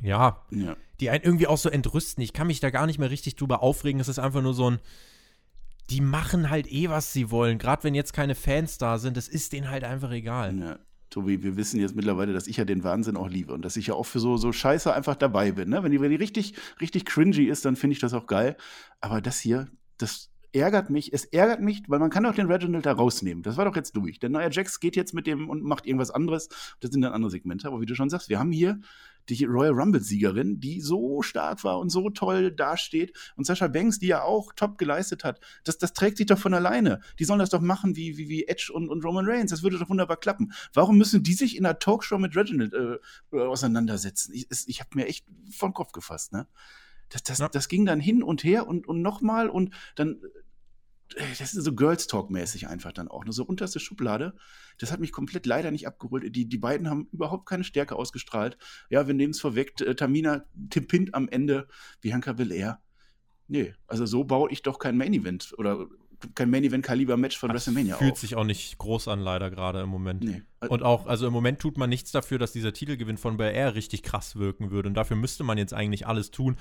ja, 0.02 0.46
ja, 0.52 0.76
die 1.00 1.10
einen 1.10 1.24
irgendwie 1.24 1.48
auch 1.48 1.58
so 1.58 1.70
entrüsten. 1.70 2.24
Ich 2.24 2.34
kann 2.34 2.48
mich 2.48 2.60
da 2.60 2.70
gar 2.70 2.86
nicht 2.88 3.00
mehr 3.00 3.12
richtig 3.12 3.36
drüber 3.36 3.62
aufregen. 3.62 4.02
Es 4.02 4.08
ist 4.08 4.20
einfach 4.20 4.42
nur 4.42 4.54
so 4.54 4.72
ein, 4.72 4.80
die 5.90 6.02
machen 6.02 6.50
halt 6.50 6.72
eh, 6.72 6.90
was 6.90 7.14
sie 7.14 7.32
wollen. 7.32 7.58
Gerade 7.58 7.84
wenn 7.84 7.96
jetzt 7.96 8.14
keine 8.14 8.36
Fans 8.36 8.78
da 8.78 8.98
sind, 8.98 9.18
das 9.18 9.28
ist 9.28 9.54
denen 9.54 9.70
halt 9.70 9.84
einfach 9.84 10.12
egal. 10.12 10.58
Ja. 10.58 10.80
Tobi, 11.10 11.42
wir 11.42 11.56
wissen 11.56 11.80
jetzt 11.80 11.96
mittlerweile, 11.96 12.34
dass 12.34 12.48
ich 12.48 12.58
ja 12.58 12.66
den 12.66 12.84
Wahnsinn 12.84 13.16
auch 13.16 13.30
liebe 13.30 13.54
und 13.54 13.64
dass 13.64 13.78
ich 13.78 13.88
ja 13.88 13.94
auch 13.94 14.06
für 14.06 14.20
so, 14.20 14.36
so 14.36 14.52
Scheiße 14.52 14.94
einfach 14.94 15.16
dabei 15.16 15.54
bin. 15.54 15.70
Ne? 15.70 15.82
Wenn, 15.82 15.92
die, 15.92 16.02
wenn 16.02 16.10
die 16.10 16.18
richtig, 16.18 16.56
richtig 16.82 17.06
cringy 17.06 17.46
ist, 17.46 17.64
dann 17.64 17.78
finde 17.78 17.94
ich 17.94 18.00
das 18.00 18.14
auch 18.14 18.28
geil. 18.28 18.58
Aber 19.00 19.22
das 19.22 19.40
hier, 19.40 19.70
das 19.98 20.32
ärgert 20.52 20.90
mich, 20.90 21.14
es 21.14 21.24
ärgert 21.26 21.62
mich, 21.62 21.84
weil 21.88 22.00
man 22.00 22.10
kann 22.10 22.26
auch 22.26 22.36
den 22.36 22.52
Reginald 22.52 22.86
da 22.86 22.92
rausnehmen. 22.92 23.44
Das 23.44 23.56
war 23.56 23.66
doch 23.66 23.76
jetzt 23.76 23.96
durch. 23.96 24.20
Der 24.20 24.30
neue 24.30 24.52
Jax 24.52 24.80
geht 24.80 24.96
jetzt 24.96 25.14
mit 25.14 25.28
dem 25.28 25.50
und 25.50 25.64
macht 25.64 25.86
irgendwas 25.86 26.12
anderes. 26.12 26.50
Das 26.82 26.92
sind 26.92 27.02
dann 27.02 27.14
andere 27.14 27.32
Segmente. 27.32 27.68
Aber 27.68 27.80
wie 27.80 27.86
du 27.86 27.96
schon 27.96 28.10
sagst, 28.10 28.28
wir 28.28 28.40
haben 28.40 28.52
hier 28.52 28.80
die 29.30 29.46
Royal 29.46 29.74
Rumble-Siegerin, 29.74 30.60
die 30.60 30.82
so 30.82 31.22
stark 31.22 31.64
war 31.64 31.80
und 31.80 31.90
so 31.90 32.10
toll 32.10 32.52
dasteht. 32.52 33.16
Und 33.36 33.46
Sascha 33.46 33.68
Banks, 33.68 34.00
die 34.00 34.08
ja 34.08 34.24
auch 34.24 34.54
top 34.54 34.78
geleistet 34.78 35.24
hat. 35.24 35.40
Das, 35.64 35.78
das 35.78 35.94
trägt 35.94 36.18
sich 36.18 36.28
doch 36.28 36.40
von 36.40 36.54
alleine. 36.54 37.02
Die 37.20 37.26
sollen 37.26 37.40
das 37.40 37.50
doch 37.50 37.62
machen 37.62 37.96
wie, 37.96 38.18
wie, 38.18 38.30
wie 38.30 38.48
Edge 38.48 38.72
und, 38.74 38.90
und 38.90 39.04
Roman 39.04 39.26
Reigns. 39.28 39.52
Das 39.52 39.64
würde 39.64 39.78
doch 39.78 39.90
wunderbar 39.90 40.18
klappen. 40.18 40.54
Warum 40.74 40.98
müssen 40.98 41.24
die 41.24 41.34
sich 41.34 41.58
in 41.58 41.66
einer 41.66 41.80
Talkshow 41.80 42.18
mit 42.18 42.36
Reginald 42.36 42.74
äh, 42.74 43.38
auseinandersetzen? 43.38 44.34
Ich, 44.34 44.48
ich 44.66 44.80
habe 44.80 44.90
mir 44.94 45.08
echt 45.08 45.26
von 45.52 45.74
Kopf 45.74 45.92
gefasst, 45.92 46.34
ne? 46.34 46.48
Das, 47.10 47.24
das, 47.24 47.38
ja. 47.38 47.48
das 47.48 47.70
ging 47.70 47.86
dann 47.86 48.00
hin 48.00 48.22
und 48.22 48.44
her 48.44 48.68
und, 48.68 48.88
und 48.88 49.02
nochmal 49.02 49.50
und 49.50 49.74
dann 49.96 50.16
äh, 50.16 50.28
das 51.16 51.54
ist 51.54 51.64
so 51.64 51.74
Girls 51.74 52.08
Talk-mäßig 52.08 52.68
einfach 52.68 52.92
dann 52.92 53.08
auch. 53.08 53.24
Nur 53.24 53.34
so 53.34 53.44
unterste 53.44 53.80
Schublade. 53.80 54.36
Das 54.78 54.92
hat 54.92 55.00
mich 55.00 55.12
komplett 55.12 55.46
leider 55.46 55.72
nicht 55.72 55.88
abgeholt. 55.88 56.36
Die, 56.36 56.48
die 56.48 56.58
beiden 56.58 56.90
haben 56.90 57.08
überhaupt 57.12 57.48
keine 57.48 57.64
Stärke 57.64 57.96
ausgestrahlt. 57.96 58.58
Ja, 58.90 59.08
wir 59.08 59.14
nehmen 59.14 59.32
es 59.32 59.40
vorweg. 59.40 59.80
Äh, 59.82 59.96
Tamina 59.96 60.46
Tim 60.70 60.88
Pint 60.88 61.14
am 61.14 61.30
Ende, 61.30 61.68
Bianca 62.02 62.34
Belair. 62.34 62.82
Nee, 63.48 63.74
also 63.88 64.06
so 64.06 64.26
baue 64.26 64.52
ich 64.52 64.62
doch 64.62 64.78
kein 64.78 64.98
Main 64.98 65.14
Event 65.14 65.54
oder 65.58 65.88
kein 66.36 66.50
Main 66.50 66.64
Event 66.64 66.84
Kaliber 66.84 67.18
Match 67.18 67.38
von 67.38 67.50
das 67.50 67.68
WrestleMania 67.68 67.98
fühlt 67.98 68.14
auf. 68.14 68.20
sich 68.20 68.36
auch 68.36 68.44
nicht 68.44 68.78
groß 68.78 69.08
an 69.08 69.20
leider 69.20 69.50
gerade 69.50 69.82
im 69.82 69.90
Moment. 69.90 70.24
Nee. 70.24 70.42
Und 70.68 70.84
auch 70.84 71.06
also 71.06 71.28
im 71.28 71.34
Moment 71.34 71.60
tut 71.60 71.78
man 71.78 71.90
nichts 71.90 72.12
dafür, 72.12 72.40
dass 72.40 72.52
dieser 72.52 72.74
Titelgewinn 72.74 73.18
von 73.18 73.38
Belair 73.38 73.76
richtig 73.76 74.04
krass 74.04 74.36
wirken 74.36 74.72
würde 74.72 74.90
und 74.90 74.96
dafür 74.96 75.18
müsste 75.18 75.44
man 75.44 75.58
jetzt 75.58 75.74
eigentlich 75.74 76.08
alles 76.08 76.32
tun 76.32 76.58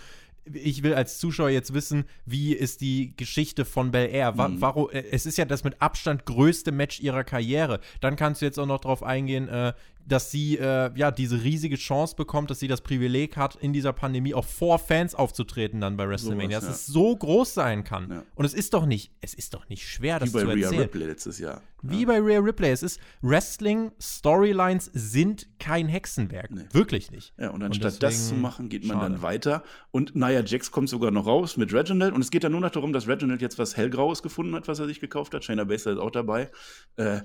ich 0.52 0.82
will 0.82 0.94
als 0.94 1.18
Zuschauer 1.18 1.50
jetzt 1.50 1.74
wissen, 1.74 2.04
wie 2.24 2.52
ist 2.52 2.80
die 2.80 3.14
Geschichte 3.16 3.64
von 3.64 3.90
Bel 3.90 4.08
Air? 4.08 4.38
Wa 4.38 4.48
mhm. 4.48 4.60
warum, 4.60 4.90
äh, 4.90 5.04
es 5.10 5.26
ist 5.26 5.38
ja 5.38 5.44
das 5.44 5.64
mit 5.64 5.80
Abstand 5.82 6.24
größte 6.24 6.72
Match 6.72 7.00
ihrer 7.00 7.24
Karriere. 7.24 7.80
Dann 8.00 8.16
kannst 8.16 8.40
du 8.42 8.46
jetzt 8.46 8.58
auch 8.58 8.66
noch 8.66 8.80
darauf 8.80 9.02
eingehen, 9.02 9.48
äh, 9.48 9.72
dass 10.06 10.30
sie 10.30 10.56
äh, 10.56 10.90
ja 10.96 11.10
diese 11.10 11.42
riesige 11.42 11.76
Chance 11.76 12.14
bekommt, 12.16 12.50
dass 12.50 12.60
sie 12.60 12.68
das 12.68 12.80
Privileg 12.80 13.36
hat, 13.36 13.56
in 13.56 13.72
dieser 13.72 13.92
Pandemie 13.92 14.34
auch 14.34 14.44
vor 14.44 14.78
Fans 14.78 15.14
aufzutreten 15.14 15.80
dann 15.80 15.96
bei 15.96 16.08
WrestleMania. 16.08 16.60
So 16.60 16.66
dass 16.66 16.76
ja. 16.76 16.80
es 16.80 16.86
so 16.86 17.16
groß 17.16 17.54
sein 17.54 17.84
kann. 17.84 18.10
Ja. 18.10 18.22
Und 18.34 18.44
es 18.44 18.54
ist 18.54 18.72
doch 18.74 18.86
nicht, 18.86 19.12
es 19.20 19.34
ist 19.34 19.54
doch 19.54 19.68
nicht 19.68 19.86
schwer, 19.86 20.18
das 20.18 20.30
zu 20.30 20.38
erzählen. 20.38 20.56
Wie 20.56 20.62
bei 20.62 20.68
Rhea 20.70 20.80
Ripley 20.80 21.06
letztes 21.06 21.38
Jahr. 21.38 21.62
Wie 21.82 22.02
ja. 22.02 22.06
bei 22.06 22.20
Rhea 22.20 22.38
Ripley. 22.38 22.70
Es 22.70 22.82
ist 22.82 23.00
Wrestling, 23.20 23.92
Storylines 24.00 24.90
sind 24.94 25.48
kein 25.58 25.88
Hexenwerk. 25.88 26.50
Nee. 26.50 26.64
Wirklich 26.72 27.10
nicht. 27.10 27.34
Ja, 27.38 27.50
und 27.50 27.62
anstatt 27.62 27.94
und 27.94 28.02
das 28.02 28.28
zu 28.28 28.34
machen, 28.34 28.68
geht 28.68 28.84
man 28.84 28.98
schade. 28.98 29.12
dann 29.12 29.22
weiter. 29.22 29.64
Und 29.90 30.14
Nia 30.14 30.42
Jax 30.44 30.70
kommt 30.70 30.88
sogar 30.88 31.10
noch 31.10 31.26
raus 31.26 31.56
mit 31.56 31.72
Reginald. 31.72 32.14
Und 32.14 32.22
es 32.22 32.30
geht 32.30 32.44
dann 32.44 32.52
nur 32.52 32.60
noch 32.60 32.70
darum, 32.70 32.92
dass 32.92 33.08
Reginald 33.08 33.42
jetzt 33.42 33.58
was 33.58 33.76
Hellgraues 33.76 34.22
gefunden 34.22 34.54
hat, 34.54 34.68
was 34.68 34.78
er 34.78 34.86
sich 34.86 35.00
gekauft 35.00 35.34
hat. 35.34 35.44
Shayna 35.44 35.64
Baszler 35.64 35.92
ist 35.92 35.98
auch 35.98 36.10
dabei. 36.10 36.50
Äh, 36.96 37.22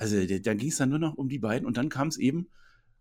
also 0.00 0.16
dann 0.16 0.56
ging 0.56 0.70
es 0.70 0.78
dann 0.78 0.88
nur 0.88 0.98
noch 0.98 1.14
um 1.14 1.28
die 1.28 1.38
beiden 1.38 1.66
und 1.66 1.76
dann 1.76 1.90
kam 1.90 2.08
es 2.08 2.16
eben. 2.16 2.48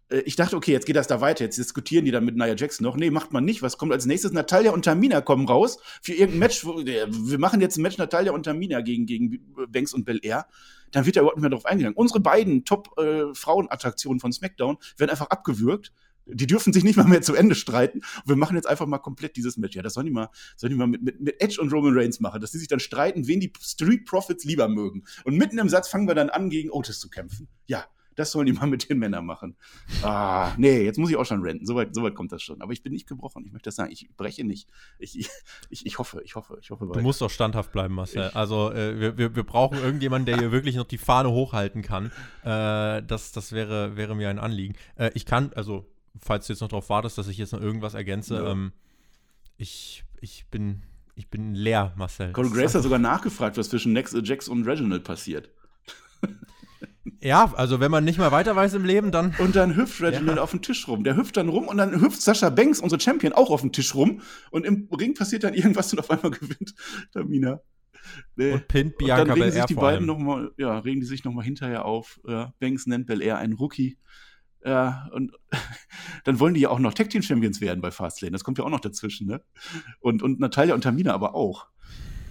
Äh, 0.10 0.20
ich 0.20 0.36
dachte, 0.36 0.58
okay, 0.58 0.74
jetzt 0.74 0.86
geht 0.86 0.98
das 0.98 1.08
da 1.08 1.22
weiter, 1.22 1.46
jetzt 1.46 1.58
diskutieren 1.58 2.04
die 2.04 2.12
dann 2.12 2.26
mit 2.26 2.36
Nia 2.36 2.56
Jackson 2.56 2.84
noch. 2.84 2.98
Nee, 2.98 3.10
macht 3.10 3.32
man 3.32 3.46
nicht. 3.46 3.62
Was 3.62 3.78
kommt 3.78 3.94
als 3.94 4.06
nächstes? 4.06 4.34
Natalia 4.34 4.72
und 4.72 4.84
Tamina 4.84 5.22
kommen 5.22 5.48
raus 5.48 5.80
für 6.02 6.12
irgendein 6.12 6.40
Match. 6.40 6.66
Wir 6.66 7.40
machen 7.40 7.62
jetzt 7.62 7.78
ein 7.78 7.84
Match 7.84 7.98
Natalia 7.98 8.34
und 8.34 8.44
Tamina 8.44 8.82
gegen, 8.82 9.06
gegen 9.06 9.40
Banks 9.70 9.94
und 9.94 10.04
Bel 10.04 10.20
Air. 10.22 10.46
Dann 10.92 11.06
wird 11.06 11.16
da 11.16 11.22
überhaupt 11.22 11.38
nicht 11.38 11.44
mehr 11.44 11.52
drauf 11.52 11.66
eingegangen. 11.66 11.96
Unsere 11.96 12.20
beiden 12.20 12.66
Top-Frauenattraktionen 12.66 14.18
äh, 14.18 14.22
von 14.22 14.34
SmackDown 14.34 14.78
werden 14.98 15.12
einfach 15.12 15.28
abgewürgt 15.28 15.94
die 16.32 16.48
dürfen 16.48 16.74
sich 16.74 16.84
nicht 16.84 16.98
mal 16.98 17.08
mehr 17.08 17.22
zu 17.22 17.36
Ende 17.36 17.56
streiten. 17.56 18.02
wir 18.26 18.36
machen 18.36 18.56
jetzt 18.56 18.68
einfach 18.68 18.86
mal 18.86 19.00
komplett 19.00 19.36
dieses 19.36 19.58
Match. 19.58 19.76
Ja, 19.76 19.82
das 19.82 19.94
sollen 19.94 20.06
die 20.06 20.12
mal, 20.12 20.30
sollen 20.56 20.72
die 20.72 20.78
mal 20.78 20.88
mit, 20.88 21.02
mit, 21.02 21.20
mit 21.20 21.42
Edge 21.42 21.60
und 21.62 21.72
Roman 21.72 21.98
Reigns 21.98 22.20
machen, 22.20 22.42
dass 22.42 22.52
die 22.52 22.58
sich 22.58 22.68
dann 22.68 22.80
streiten, 22.80 23.28
wen 23.28 23.40
die 23.40 23.52
Street 23.62 24.06
Profits 24.06 24.44
lieber 24.44 24.68
mögen. 24.68 25.04
Und 25.24 25.38
mitten 25.38 25.58
im 25.58 25.70
Satz 25.70 25.90
fangen 25.90 26.08
wir 26.08 26.16
dann 26.16 26.30
an, 26.30 26.50
gegen 26.50 26.72
Otis 26.72 27.00
zu 27.00 27.10
kämpfen. 27.10 27.48
Ja, 27.68 27.86
das 28.20 28.32
sollen 28.32 28.48
die 28.48 28.54
mal 28.54 28.68
mit 28.68 28.90
den 28.90 29.00
Männern 29.00 29.26
machen. 29.26 29.56
Ah, 30.04 30.52
nee, 30.58 30.84
jetzt 30.84 31.00
muss 31.00 31.10
ich 31.10 31.16
auch 31.16 31.26
schon 31.26 31.42
renten. 31.42 31.66
Soweit 31.66 31.96
so 31.96 32.04
weit 32.04 32.16
kommt 32.16 32.34
das 32.34 32.44
schon. 32.44 32.62
Aber 32.62 32.74
ich 32.74 32.84
bin 32.84 32.92
nicht 32.92 33.08
gebrochen. 33.08 33.46
Ich 33.46 33.54
möchte 33.54 33.68
das 33.68 33.76
sagen. 33.76 33.92
Ich 33.94 34.10
breche 34.18 34.44
nicht. 34.44 34.68
Ich, 34.98 35.30
ich, 35.70 35.86
ich 35.86 36.00
hoffe, 36.00 36.22
ich 36.26 36.36
hoffe, 36.36 36.58
ich 36.62 36.70
hoffe. 36.70 36.90
Du 36.92 37.00
musst 37.00 37.22
doch 37.22 37.30
standhaft 37.30 37.72
bleiben, 37.72 37.96
Marcel. 37.96 38.24
Also, 38.34 38.74
äh, 38.74 39.00
wir, 39.00 39.18
wir, 39.18 39.36
wir 39.38 39.44
brauchen 39.44 39.78
irgendjemanden, 39.78 40.26
der 40.26 40.38
hier 40.40 40.52
wirklich 40.52 40.76
noch 40.76 40.84
die 40.84 40.98
Fahne 40.98 41.32
hochhalten 41.32 41.82
kann. 41.82 42.08
Äh, 42.44 43.04
das 43.04 43.32
das 43.32 43.54
wäre, 43.54 43.96
wäre 43.96 44.18
mir 44.18 44.30
ein 44.30 44.40
Anliegen. 44.40 44.76
Äh, 44.98 45.12
ich 45.14 45.26
kann, 45.26 45.54
also 45.56 45.86
falls 46.22 46.48
du 46.48 46.54
jetzt 46.54 46.62
noch 46.62 46.70
darauf 46.70 46.90
wartest, 46.90 47.18
dass 47.18 47.28
ich 47.28 47.38
jetzt 47.38 47.54
noch 47.54 47.62
irgendwas 47.62 47.94
ergänze, 47.94 48.36
ja. 48.36 48.52
ähm, 48.52 48.72
ich, 49.58 50.04
ich 50.22 50.46
bin 50.50 50.84
ich 51.20 51.30
bin 51.30 51.54
leer, 51.54 51.94
Marcel. 51.98 52.32
Corey 52.32 52.50
Grace 52.50 52.76
hat 52.76 52.84
sogar 52.84 52.98
nachgefragt, 52.98 53.58
was 53.58 53.68
zwischen 53.68 53.92
Nex, 53.92 54.16
Jax 54.24 54.48
und 54.48 54.66
Reginald 54.66 55.04
passiert. 55.04 55.50
Ja, 57.22 57.52
also 57.56 57.82
wenn 57.82 57.92
man 57.92 58.06
nicht 58.06 58.18
mal 58.18 58.32
weiter 58.32 58.56
weiß 58.56 58.76
im 58.76 58.86
Leben, 58.86 59.12
dann. 59.12 59.36
Und 59.40 59.56
dann 59.56 59.76
hüpft 59.76 60.00
Reginald 60.02 60.38
ja. 60.38 60.44
auf 60.44 60.52
den 60.52 60.62
Tisch 60.62 60.88
rum. 60.88 61.04
Der 61.04 61.18
hüpft 61.18 61.36
dann 61.36 61.50
rum 61.50 61.68
und 61.68 61.78
dann 61.78 62.00
hüpft 62.00 62.22
Sascha 62.22 62.50
Banks, 62.50 62.80
unsere 62.80 63.02
Champion, 63.02 63.34
auch 63.34 63.50
auf 63.50 63.60
den 63.60 63.74
Tisch 63.74 63.94
rum. 63.96 64.22
Und 64.52 64.66
im 64.66 64.88
Ring 64.98 65.16
passiert 65.16 65.44
dann 65.44 65.54
irgendwas 65.54 65.92
und 65.92 66.00
auf 66.00 66.10
einmal 66.10 66.32
gewinnt 66.40 66.76
Tamina. 67.12 67.60
Nee. 68.38 68.54
Und 68.54 68.68
pinnt 68.70 68.98
Bianca 68.98 69.24
und 69.24 69.30
dann 69.30 69.42
regen 69.42 69.52
sich 69.52 69.66
die 69.66 69.74
beiden 69.74 70.06
noch 70.06 70.18
mal, 70.18 70.52
ja, 70.58 70.80
regen 70.80 71.02
die 71.02 71.08
sich 71.08 71.26
nochmal 71.26 71.44
hinterher 71.44 71.84
auf. 71.84 72.22
Banks 72.60 72.86
nennt 72.86 73.08
Bel 73.08 73.22
Air 73.22 73.38
einen 73.38 73.54
Rookie. 73.54 73.98
Ja, 74.64 75.10
und 75.14 75.32
dann 76.26 76.40
wollen 76.40 76.54
die 76.54 76.62
ja 76.62 76.70
auch 76.70 76.80
noch 76.80 76.94
Tag 76.94 77.10
Team 77.10 77.22
Champions 77.22 77.62
werden 77.62 77.82
bei 77.82 77.92
Fastlane. 77.92 78.32
Das 78.32 78.44
kommt 78.44 78.58
ja 78.58 78.64
auch 78.64 78.70
noch 78.70 78.82
dazwischen, 78.82 79.28
ne? 79.28 79.42
Und, 80.00 80.22
und 80.22 80.40
Natalia 80.40 80.74
und 80.74 80.82
Tamina 80.82 81.14
aber 81.14 81.36
auch. 81.36 81.68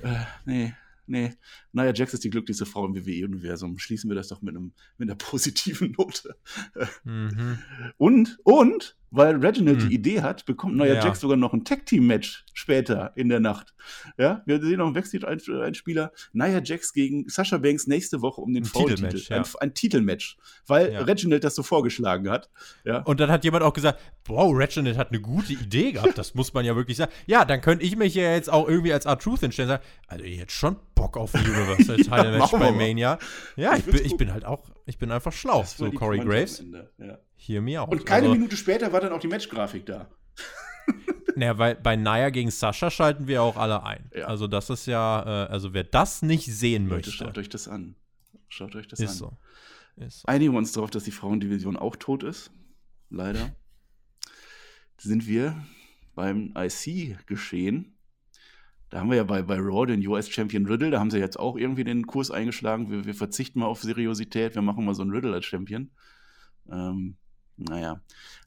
Äh, 0.03 0.15
nee, 0.45 0.75
nee. 1.07 1.35
Naja, 1.73 1.93
Jax 1.95 2.15
ist 2.15 2.25
die 2.25 2.31
glücklichste 2.31 2.67
Frau 2.67 2.87
im 2.87 2.95
WWE-Universum. 2.95 3.79
Schließen 3.79 4.11
wir 4.11 4.15
das 4.15 4.29
doch 4.29 4.43
mit, 4.43 4.57
einem, 4.57 4.73
mit 4.97 5.09
einer 5.09 5.17
positiven 5.19 5.95
Note. 5.99 6.37
Mhm. 7.05 7.59
Und, 7.97 8.39
und, 8.45 8.97
weil 9.11 9.37
Reginald 9.37 9.81
hm. 9.81 9.89
die 9.89 9.95
Idee 9.95 10.21
hat, 10.21 10.45
bekommt 10.45 10.77
Neuer 10.77 10.97
ja. 10.97 11.05
Jax 11.05 11.21
sogar 11.21 11.37
noch 11.37 11.55
ein 11.55 11.65
Tag-Team-Match 11.65 12.45
später 12.53 13.13
in 13.15 13.29
der 13.29 13.41
Nacht. 13.41 13.75
Ja, 14.19 14.43
wir 14.45 14.61
sehen 14.61 14.79
noch 14.79 14.87
einen 14.87 14.95
Backstage-Einspieler. 14.95 16.13
Nia 16.33 16.61
Jax 16.63 16.93
gegen 16.93 17.29
Sasha 17.29 17.59
Banks 17.59 17.87
nächste 17.87 18.21
Woche 18.21 18.41
um 18.41 18.53
den 18.53 18.65
Frauentitel. 18.65 19.19
Ja. 19.29 19.39
Ein, 19.39 19.45
ein, 19.61 19.75
Titelmatch, 19.75 20.37
weil 20.67 20.93
ja. 20.93 21.01
Reginald 21.01 21.45
das 21.45 21.55
so 21.55 21.63
vorgeschlagen 21.63 22.29
hat. 22.29 22.51
Ja. 22.85 22.99
Und 22.99 23.21
dann 23.21 23.31
hat 23.31 23.45
jemand 23.45 23.65
auch 23.65 23.73
gesagt, 23.73 24.01
wow, 24.27 24.55
Reginald 24.55 24.99
hat 24.99 25.11
eine 25.11 25.21
gute 25.21 25.55
Idee 25.55 25.93
gehabt, 25.93 26.19
das 26.19 26.35
muss 26.35 26.53
man 26.53 26.65
ja 26.65 26.77
wirklich 26.77 26.97
sagen. 26.99 27.13
Ja, 27.27 27.45
dann 27.45 27.61
könnte 27.61 27.85
ich 27.85 27.97
mich 27.97 28.15
ja 28.15 28.35
jetzt 28.35 28.51
auch 28.51 28.69
irgendwie 28.69 28.93
als 28.93 29.07
R-Truth 29.07 29.41
hinstellen 29.41 29.71
und 29.71 29.77
sagen, 29.77 29.85
also 30.07 30.25
jetzt 30.25 30.53
schon 30.53 30.77
Bock 30.95 31.17
auf 31.17 31.33
ein 31.59 31.69
Universal 31.69 31.97
Title 31.97 32.39
Match 32.39 32.51
bei 32.53 32.73
Mania. 32.73 33.19
Ja, 33.57 33.77
ich, 33.77 33.85
bin, 33.85 34.05
ich 34.05 34.17
bin 34.17 34.33
halt 34.33 34.45
auch, 34.45 34.65
ich 34.87 34.99
bin 34.99 35.11
einfach 35.11 35.33
schlau, 35.33 35.65
so 35.65 35.91
Corey 35.91 36.21
Graves. 36.21 36.65
Ja. 36.99 37.19
Hier 37.37 37.61
mir 37.61 37.83
auch. 37.83 37.89
Und 37.89 38.05
keine 38.05 38.27
also, 38.27 38.35
Minute 38.35 38.57
später 38.57 38.93
war 38.93 39.01
dann 39.01 39.13
auch 39.13 39.21
die 39.21 39.29
Matchgrafik 39.29 39.87
da. 39.87 40.11
naja, 41.37 41.59
weil 41.59 41.77
bei 41.77 41.97
Naya 41.97 42.31
gegen 42.31 42.51
Sascha 42.51 42.91
schalten 42.91 43.27
wir 43.27 43.43
auch 43.43 43.57
alle 43.57 43.85
ein. 43.85 44.11
Ja. 44.15 44.27
Also 44.27 44.47
das 44.47 44.71
ist 44.71 44.87
ja, 44.87 45.23
äh, 45.23 45.49
also 45.49 45.73
wer 45.73 45.85
das 45.85 46.23
nicht 46.23 46.47
sehen 46.47 46.85
Leute, 46.85 46.95
möchte. 46.97 47.13
Schaut 47.13 47.39
euch 47.39 47.49
das 47.49 47.69
an. 47.69 47.95
Schaut 48.49 48.75
euch 48.75 48.89
das 48.89 49.01
ist 49.01 49.11
an. 49.11 49.17
So. 49.17 49.37
Ist 49.97 50.21
so. 50.21 50.29
Einigen 50.29 50.53
wir 50.53 50.59
uns 50.59 50.73
darauf, 50.73 50.91
dass 50.91 51.05
die 51.05 51.11
Frauendivision 51.11 51.77
auch 51.77 51.97
tot 51.97 52.23
ist. 52.23 52.51
Leider. 53.11 53.55
Sind 54.99 55.27
wir 55.27 55.65
beim 56.15 56.55
IC-Geschehen. 56.57 57.98
Da 58.91 59.01
haben 59.01 59.11
wir 59.11 59.17
ja 59.17 59.25
bei, 59.25 59.43
bei 59.43 59.57
Raw 59.57 59.87
den 59.87 60.07
US-Champion 60.07 60.67
Riddle, 60.67 60.91
da 60.91 61.01
haben 61.01 61.11
sie 61.11 61.19
jetzt 61.19 61.39
auch 61.39 61.57
irgendwie 61.57 61.85
den 61.85 62.07
Kurs 62.07 62.31
eingeschlagen. 62.31 62.91
Wir, 62.91 63.05
wir 63.05 63.15
verzichten 63.15 63.61
mal 63.61 63.67
auf 63.67 63.83
Seriosität, 63.83 64.55
wir 64.55 64.63
machen 64.63 64.85
mal 64.85 64.95
so 64.95 65.03
einen 65.03 65.11
Riddle 65.11 65.35
als 65.35 65.45
Champion. 65.45 65.91
Ähm, 66.71 67.17
naja. 67.57 68.01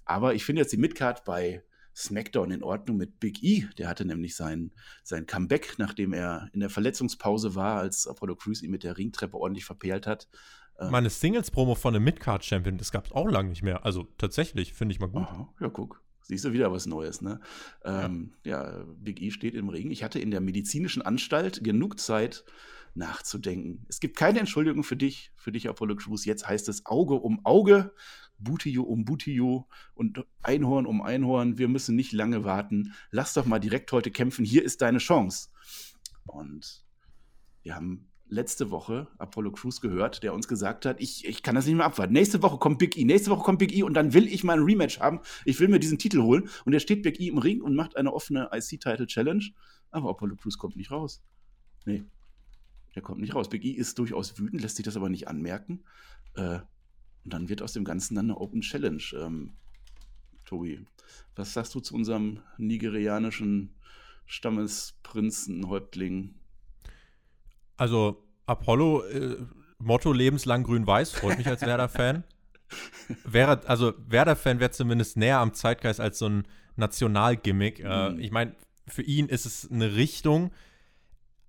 Aber 0.05 0.33
ich 0.33 0.43
finde 0.43 0.61
jetzt 0.61 0.73
die 0.73 0.77
Midcard 0.77 1.23
bei 1.25 1.63
SmackDown 1.95 2.51
in 2.51 2.63
Ordnung 2.63 2.97
mit 2.97 3.19
Big 3.19 3.43
E. 3.43 3.67
Der 3.77 3.87
hatte 3.87 4.05
nämlich 4.05 4.35
sein, 4.35 4.71
sein 5.03 5.25
Comeback, 5.25 5.75
nachdem 5.77 6.13
er 6.13 6.49
in 6.53 6.61
der 6.61 6.69
Verletzungspause 6.69 7.55
war, 7.55 7.79
als 7.79 8.07
Apollo 8.07 8.37
Crews 8.37 8.61
ihn 8.61 8.71
mit 8.71 8.83
der 8.83 8.97
Ringtreppe 8.97 9.37
ordentlich 9.37 9.65
verpeilt 9.65 10.07
hat. 10.07 10.27
Ähm, 10.79 10.91
Meine 10.91 11.09
Singles-Promo 11.09 11.75
von 11.75 11.95
einem 11.95 12.05
Midcard-Champion, 12.05 12.77
das 12.77 12.91
gab 12.91 13.07
es 13.07 13.11
auch 13.11 13.29
lange 13.29 13.49
nicht 13.49 13.63
mehr. 13.63 13.85
Also 13.85 14.07
tatsächlich, 14.17 14.73
finde 14.73 14.93
ich 14.93 14.99
mal 14.99 15.07
gut. 15.07 15.23
Aha, 15.23 15.53
ja, 15.59 15.69
guck. 15.69 16.00
Siehst 16.23 16.45
du 16.45 16.53
wieder 16.53 16.71
was 16.71 16.85
Neues, 16.85 17.21
ne? 17.21 17.39
Ähm, 17.83 18.33
ja. 18.43 18.79
ja, 18.79 18.85
Big 18.97 19.21
E 19.21 19.31
steht 19.31 19.55
im 19.55 19.69
Ring. 19.69 19.91
Ich 19.91 20.03
hatte 20.03 20.19
in 20.19 20.31
der 20.31 20.41
medizinischen 20.41 21.01
Anstalt 21.01 21.63
genug 21.63 21.99
Zeit, 21.99 22.45
nachzudenken. 22.93 23.85
Es 23.87 23.99
gibt 23.99 24.17
keine 24.17 24.39
Entschuldigung 24.39 24.83
für 24.83 24.97
dich, 24.97 25.31
für 25.35 25.51
dich, 25.51 25.69
Apollo 25.69 25.95
Crews. 25.95 26.25
Jetzt 26.25 26.47
heißt 26.47 26.67
es 26.69 26.85
Auge 26.85 27.15
um 27.15 27.45
Auge, 27.45 27.93
Butio 28.37 28.83
um 28.83 29.05
Butio 29.05 29.67
und 29.93 30.25
Einhorn 30.41 30.85
um 30.85 31.01
Einhorn. 31.01 31.57
Wir 31.57 31.67
müssen 31.67 31.95
nicht 31.95 32.11
lange 32.11 32.43
warten. 32.43 32.93
Lass 33.11 33.33
doch 33.33 33.45
mal 33.45 33.59
direkt 33.59 33.91
heute 33.91 34.11
kämpfen. 34.11 34.45
Hier 34.45 34.63
ist 34.63 34.81
deine 34.81 34.97
Chance. 34.97 35.49
Und 36.25 36.83
wir 37.63 37.75
haben 37.75 38.10
letzte 38.31 38.71
Woche 38.71 39.07
Apollo 39.17 39.51
Crews 39.51 39.81
gehört, 39.81 40.23
der 40.23 40.33
uns 40.33 40.47
gesagt 40.47 40.85
hat, 40.85 41.01
ich, 41.01 41.27
ich 41.27 41.43
kann 41.43 41.53
das 41.53 41.65
nicht 41.65 41.75
mehr 41.75 41.85
abwarten. 41.85 42.13
Nächste 42.13 42.41
Woche 42.41 42.57
kommt 42.57 42.79
Big 42.79 42.95
E, 42.97 43.03
nächste 43.03 43.29
Woche 43.29 43.43
kommt 43.43 43.59
Big 43.59 43.75
E 43.75 43.83
und 43.83 43.93
dann 43.93 44.13
will 44.13 44.25
ich 44.25 44.45
mal 44.45 44.57
ein 44.57 44.63
Rematch 44.63 44.99
haben. 44.99 45.19
Ich 45.43 45.59
will 45.59 45.67
mir 45.67 45.79
diesen 45.79 45.97
Titel 45.99 46.21
holen. 46.21 46.49
Und 46.65 46.73
er 46.73 46.79
steht 46.79 47.03
Big 47.03 47.19
E 47.19 47.27
im 47.27 47.37
Ring 47.37 47.61
und 47.61 47.75
macht 47.75 47.97
eine 47.97 48.13
offene 48.13 48.49
IC-Title-Challenge. 48.53 49.43
Aber 49.91 50.09
Apollo 50.09 50.37
Crews 50.37 50.57
kommt 50.57 50.77
nicht 50.77 50.91
raus. 50.91 51.21
Nee, 51.85 52.05
der 52.95 53.01
kommt 53.01 53.19
nicht 53.19 53.35
raus. 53.35 53.49
Big 53.49 53.65
E 53.65 53.71
ist 53.71 53.99
durchaus 53.99 54.39
wütend, 54.39 54.61
lässt 54.61 54.77
sich 54.77 54.85
das 54.85 54.95
aber 54.95 55.09
nicht 55.09 55.27
anmerken. 55.27 55.83
Äh, 56.35 56.59
und 57.23 57.33
dann 57.33 57.49
wird 57.49 57.61
aus 57.61 57.73
dem 57.73 57.83
Ganzen 57.83 58.15
dann 58.15 58.27
eine 58.27 58.39
Open 58.39 58.61
Challenge. 58.61 59.03
Ähm, 59.13 59.51
Tobi, 60.45 60.85
was 61.35 61.51
sagst 61.53 61.75
du 61.75 61.81
zu 61.81 61.95
unserem 61.95 62.39
nigerianischen 62.57 63.75
Stammesprinzenhäuptling? 64.25 66.35
Also, 67.81 68.23
Apollo, 68.45 69.05
äh, 69.05 69.37
Motto 69.79 70.13
lebenslang 70.13 70.61
grün-weiß, 70.61 71.13
freut 71.13 71.39
mich 71.39 71.47
als 71.47 71.61
Werder-Fan. 71.61 72.23
wäre, 73.25 73.67
also 73.67 73.93
Werder-Fan 74.07 74.59
wäre 74.59 74.69
zumindest 74.69 75.17
näher 75.17 75.39
am 75.39 75.55
Zeitgeist 75.55 75.99
als 75.99 76.19
so 76.19 76.29
ein 76.29 76.43
Nationalgimmick. 76.75 77.79
Äh, 77.79 78.11
mhm. 78.11 78.19
ich 78.19 78.29
meine, 78.29 78.55
für 78.87 79.01
ihn 79.01 79.29
ist 79.29 79.47
es 79.47 79.71
eine 79.71 79.95
Richtung. 79.95 80.51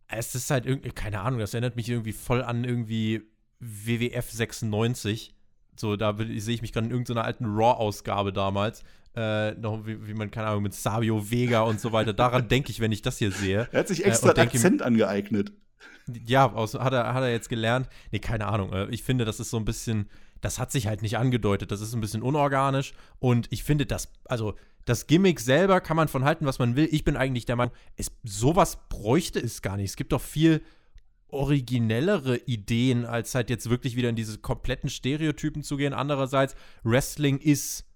Es 0.09 0.35
ist 0.35 0.51
halt 0.51 0.65
irgendwie, 0.65 0.89
keine 0.93 1.21
Ahnung, 1.21 1.39
das 1.39 1.53
erinnert 1.53 1.77
mich 1.77 1.91
irgendwie 1.91 2.15
voll 2.15 2.43
an 2.43 2.65
irgendwie 2.65 3.29
WWF 3.61 4.31
96. 4.31 5.35
So, 5.79 5.97
da 5.97 6.17
sehe 6.17 6.55
ich 6.55 6.63
mich 6.63 6.73
gerade 6.73 6.87
in 6.87 6.93
irgendeiner 6.93 7.27
alten 7.27 7.45
Raw-Ausgabe 7.45 8.33
damals. 8.33 8.85
Äh, 9.15 9.51
noch 9.57 9.87
wie, 9.87 10.07
wie, 10.07 10.15
man, 10.15 10.31
keine 10.31 10.47
Ahnung, 10.47 10.63
mit 10.63 10.73
Savio 10.73 11.31
Vega 11.31 11.61
und 11.61 11.79
so 11.79 11.93
weiter. 11.93 12.15
Daran 12.15 12.49
denke 12.49 12.71
ich, 12.71 12.81
wenn 12.81 12.91
ich 12.91 13.03
das 13.03 13.19
hier 13.19 13.33
sehe. 13.33 13.69
Er 13.71 13.81
hat 13.81 13.89
sich 13.89 14.07
extra 14.07 14.33
äh, 14.33 14.41
Akzent 14.41 14.81
angeeignet. 14.81 15.53
Ja, 16.27 16.53
aus, 16.53 16.75
hat, 16.75 16.93
er, 16.93 17.15
hat 17.15 17.23
er 17.23 17.31
jetzt 17.31 17.49
gelernt. 17.49 17.89
Nee, 18.11 18.19
keine 18.19 18.47
Ahnung. 18.47 18.73
Äh, 18.73 18.89
ich 18.91 19.03
finde, 19.03 19.25
das 19.25 19.41
ist 19.41 19.51
so 19.51 19.57
ein 19.57 19.65
bisschen, 19.65 20.09
das 20.41 20.59
hat 20.59 20.73
sich 20.73 20.87
halt 20.87 21.03
nicht 21.03 21.17
angedeutet. 21.17 21.71
Das 21.71 21.81
ist 21.81 21.95
ein 21.95 22.01
bisschen 22.01 22.23
unorganisch. 22.23 22.93
Und 23.19 23.47
ich 23.51 23.65
finde, 23.65 23.87
das, 23.87 24.13
also 24.25 24.55
das 24.85 25.07
Gimmick 25.07 25.41
selber 25.41 25.81
kann 25.81 25.97
man 25.97 26.09
von 26.09 26.25
halten, 26.25 26.47
was 26.47 26.59
man 26.59 26.77
will. 26.77 26.89
Ich 26.91 27.05
bin 27.05 27.17
eigentlich 27.17 27.47
der 27.47 27.57
Meinung, 27.57 27.75
es, 27.97 28.11
sowas 28.25 28.79
bräuchte 28.89 29.39
es 29.39 29.63
gar 29.63 29.77
nicht. 29.77 29.91
Es 29.91 29.97
gibt 29.97 30.13
doch 30.13 30.21
viel 30.21 30.63
originellere 31.29 32.37
Ideen, 32.37 33.07
als 33.07 33.35
halt 33.35 33.49
jetzt 33.49 33.71
wirklich 33.71 33.97
wieder 33.97 34.11
in 34.11 34.17
diese 34.17 34.39
kompletten 34.39 34.91
Stereotypen 34.91 35.63
zu 35.63 35.77
gehen. 35.77 35.95
Andererseits, 35.95 36.55
Wrestling 36.83 37.39
ist 37.39 37.87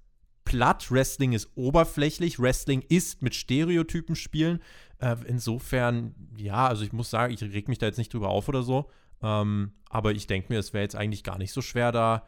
platt, 0.44 0.90
Wrestling 0.90 1.32
ist 1.32 1.50
oberflächlich, 1.54 2.38
Wrestling 2.38 2.82
ist 2.88 3.20
mit 3.20 3.34
Stereotypen 3.34 4.16
spielen. 4.16 4.62
Äh, 4.98 5.16
insofern, 5.26 6.14
ja, 6.36 6.66
also 6.66 6.84
ich 6.84 6.92
muss 6.92 7.10
sagen, 7.10 7.34
ich 7.34 7.42
reg 7.42 7.68
mich 7.68 7.78
da 7.78 7.86
jetzt 7.86 7.98
nicht 7.98 8.12
drüber 8.12 8.28
auf 8.28 8.48
oder 8.48 8.62
so. 8.62 8.90
Ähm, 9.22 9.72
aber 9.88 10.12
ich 10.12 10.26
denke 10.26 10.52
mir, 10.52 10.58
es 10.58 10.72
wäre 10.72 10.82
jetzt 10.82 10.96
eigentlich 10.96 11.24
gar 11.24 11.38
nicht 11.38 11.52
so 11.52 11.62
schwer, 11.62 11.92
da 11.92 12.26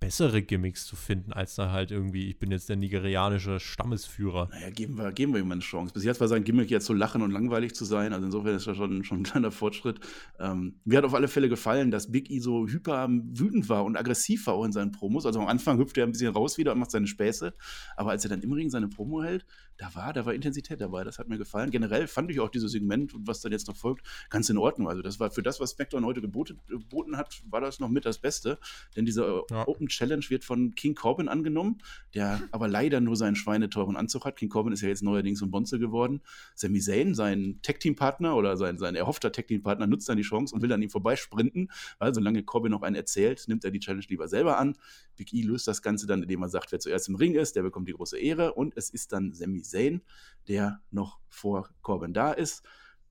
bessere 0.00 0.42
Gimmicks 0.42 0.86
zu 0.86 0.96
finden, 0.96 1.32
als 1.32 1.54
da 1.54 1.70
halt 1.70 1.90
irgendwie, 1.90 2.28
ich 2.28 2.38
bin 2.38 2.50
jetzt 2.50 2.70
der 2.70 2.76
nigerianische 2.76 3.60
Stammesführer. 3.60 4.48
Naja, 4.50 4.70
geben 4.70 4.96
wir, 4.96 5.12
geben 5.12 5.34
wir 5.34 5.40
ihm 5.40 5.52
eine 5.52 5.60
Chance. 5.60 5.92
Bis 5.92 6.04
jetzt 6.04 6.20
war 6.20 6.28
sein 6.28 6.42
Gimmick 6.42 6.70
jetzt 6.70 6.86
so 6.86 6.94
lachen 6.94 7.20
und 7.20 7.30
langweilig 7.30 7.74
zu 7.74 7.84
sein. 7.84 8.14
Also 8.14 8.24
insofern 8.24 8.56
ist 8.56 8.66
das 8.66 8.78
schon, 8.78 9.04
schon 9.04 9.20
ein 9.20 9.22
kleiner 9.24 9.50
Fortschritt. 9.50 10.00
Ähm, 10.38 10.80
mir 10.84 10.98
hat 10.98 11.04
auf 11.04 11.14
alle 11.14 11.28
Fälle 11.28 11.50
gefallen, 11.50 11.90
dass 11.90 12.10
Big 12.10 12.30
E 12.30 12.40
so 12.40 12.66
hyper 12.66 13.08
wütend 13.10 13.68
war 13.68 13.84
und 13.84 13.96
aggressiv 13.96 14.46
war 14.46 14.54
auch 14.54 14.64
in 14.64 14.72
seinen 14.72 14.90
Promos. 14.90 15.26
Also 15.26 15.38
am 15.38 15.48
Anfang 15.48 15.78
hüpft 15.78 15.98
er 15.98 16.04
ein 16.04 16.12
bisschen 16.12 16.32
raus 16.32 16.56
wieder 16.56 16.72
und 16.72 16.78
macht 16.78 16.90
seine 16.90 17.06
Späße. 17.06 17.54
Aber 17.96 18.10
als 18.10 18.24
er 18.24 18.30
dann 18.30 18.40
im 18.40 18.52
Ring 18.52 18.70
seine 18.70 18.88
Promo 18.88 19.22
hält, 19.22 19.44
da 19.76 19.94
war, 19.94 20.12
da 20.12 20.26
war 20.26 20.34
Intensität 20.34 20.80
dabei. 20.80 21.04
Das 21.04 21.18
hat 21.18 21.28
mir 21.28 21.38
gefallen. 21.38 21.70
Generell 21.70 22.06
fand 22.06 22.30
ich 22.30 22.40
auch 22.40 22.50
dieses 22.50 22.72
Segment 22.72 23.14
und 23.14 23.26
was 23.26 23.40
dann 23.40 23.52
jetzt 23.52 23.68
noch 23.68 23.76
folgt, 23.76 24.06
ganz 24.28 24.48
in 24.50 24.58
Ordnung. 24.58 24.88
Also 24.88 25.02
das 25.02 25.20
war 25.20 25.30
für 25.30 25.42
das, 25.42 25.60
was 25.60 25.70
SmackDown 25.70 26.04
heute 26.04 26.20
geboten, 26.20 26.58
geboten 26.68 27.16
hat, 27.16 27.42
war 27.48 27.60
das 27.60 27.80
noch 27.80 27.88
mit 27.88 28.04
das 28.04 28.18
Beste. 28.18 28.58
Denn 28.96 29.06
diese 29.06 29.42
ja. 29.50 29.66
Open 29.66 29.89
Challenge 29.90 30.24
wird 30.28 30.44
von 30.44 30.74
King 30.74 30.94
Corbin 30.94 31.28
angenommen, 31.28 31.78
der 32.14 32.40
aber 32.50 32.68
leider 32.68 33.00
nur 33.00 33.16
seinen 33.16 33.36
schweineteuren 33.36 33.96
Anzug 33.96 34.24
hat. 34.24 34.36
King 34.36 34.48
Corbin 34.48 34.72
ist 34.72 34.80
ja 34.80 34.88
jetzt 34.88 35.02
neuerdings 35.02 35.42
ein 35.42 35.50
Bonze 35.50 35.78
geworden. 35.78 36.22
Sami 36.54 36.80
Zayn, 36.80 37.14
sein 37.14 37.58
Tag-Team-Partner 37.62 38.36
oder 38.36 38.56
sein, 38.56 38.78
sein 38.78 38.94
erhoffter 38.94 39.32
Tag-Team-Partner, 39.32 39.86
nutzt 39.86 40.08
dann 40.08 40.16
die 40.16 40.22
Chance 40.22 40.54
und 40.54 40.62
will 40.62 40.72
an 40.72 40.82
ihm 40.82 40.90
vorbeisprinten, 40.90 41.70
weil 41.98 42.14
solange 42.14 42.42
Corbin 42.42 42.72
noch 42.72 42.82
einen 42.82 42.96
erzählt, 42.96 43.44
nimmt 43.48 43.64
er 43.64 43.70
die 43.70 43.80
Challenge 43.80 44.04
lieber 44.08 44.28
selber 44.28 44.58
an. 44.58 44.76
Big 45.16 45.32
E 45.32 45.42
löst 45.42 45.68
das 45.68 45.82
Ganze 45.82 46.06
dann, 46.06 46.22
indem 46.22 46.42
er 46.42 46.48
sagt, 46.48 46.72
wer 46.72 46.80
zuerst 46.80 47.08
im 47.08 47.16
Ring 47.16 47.34
ist, 47.34 47.56
der 47.56 47.62
bekommt 47.62 47.88
die 47.88 47.92
große 47.92 48.18
Ehre 48.18 48.54
und 48.54 48.76
es 48.76 48.90
ist 48.90 49.12
dann 49.12 49.32
Sami 49.32 49.62
Zayn, 49.62 50.00
der 50.48 50.80
noch 50.90 51.18
vor 51.28 51.68
Corbin 51.82 52.12
da 52.12 52.32
ist 52.32 52.62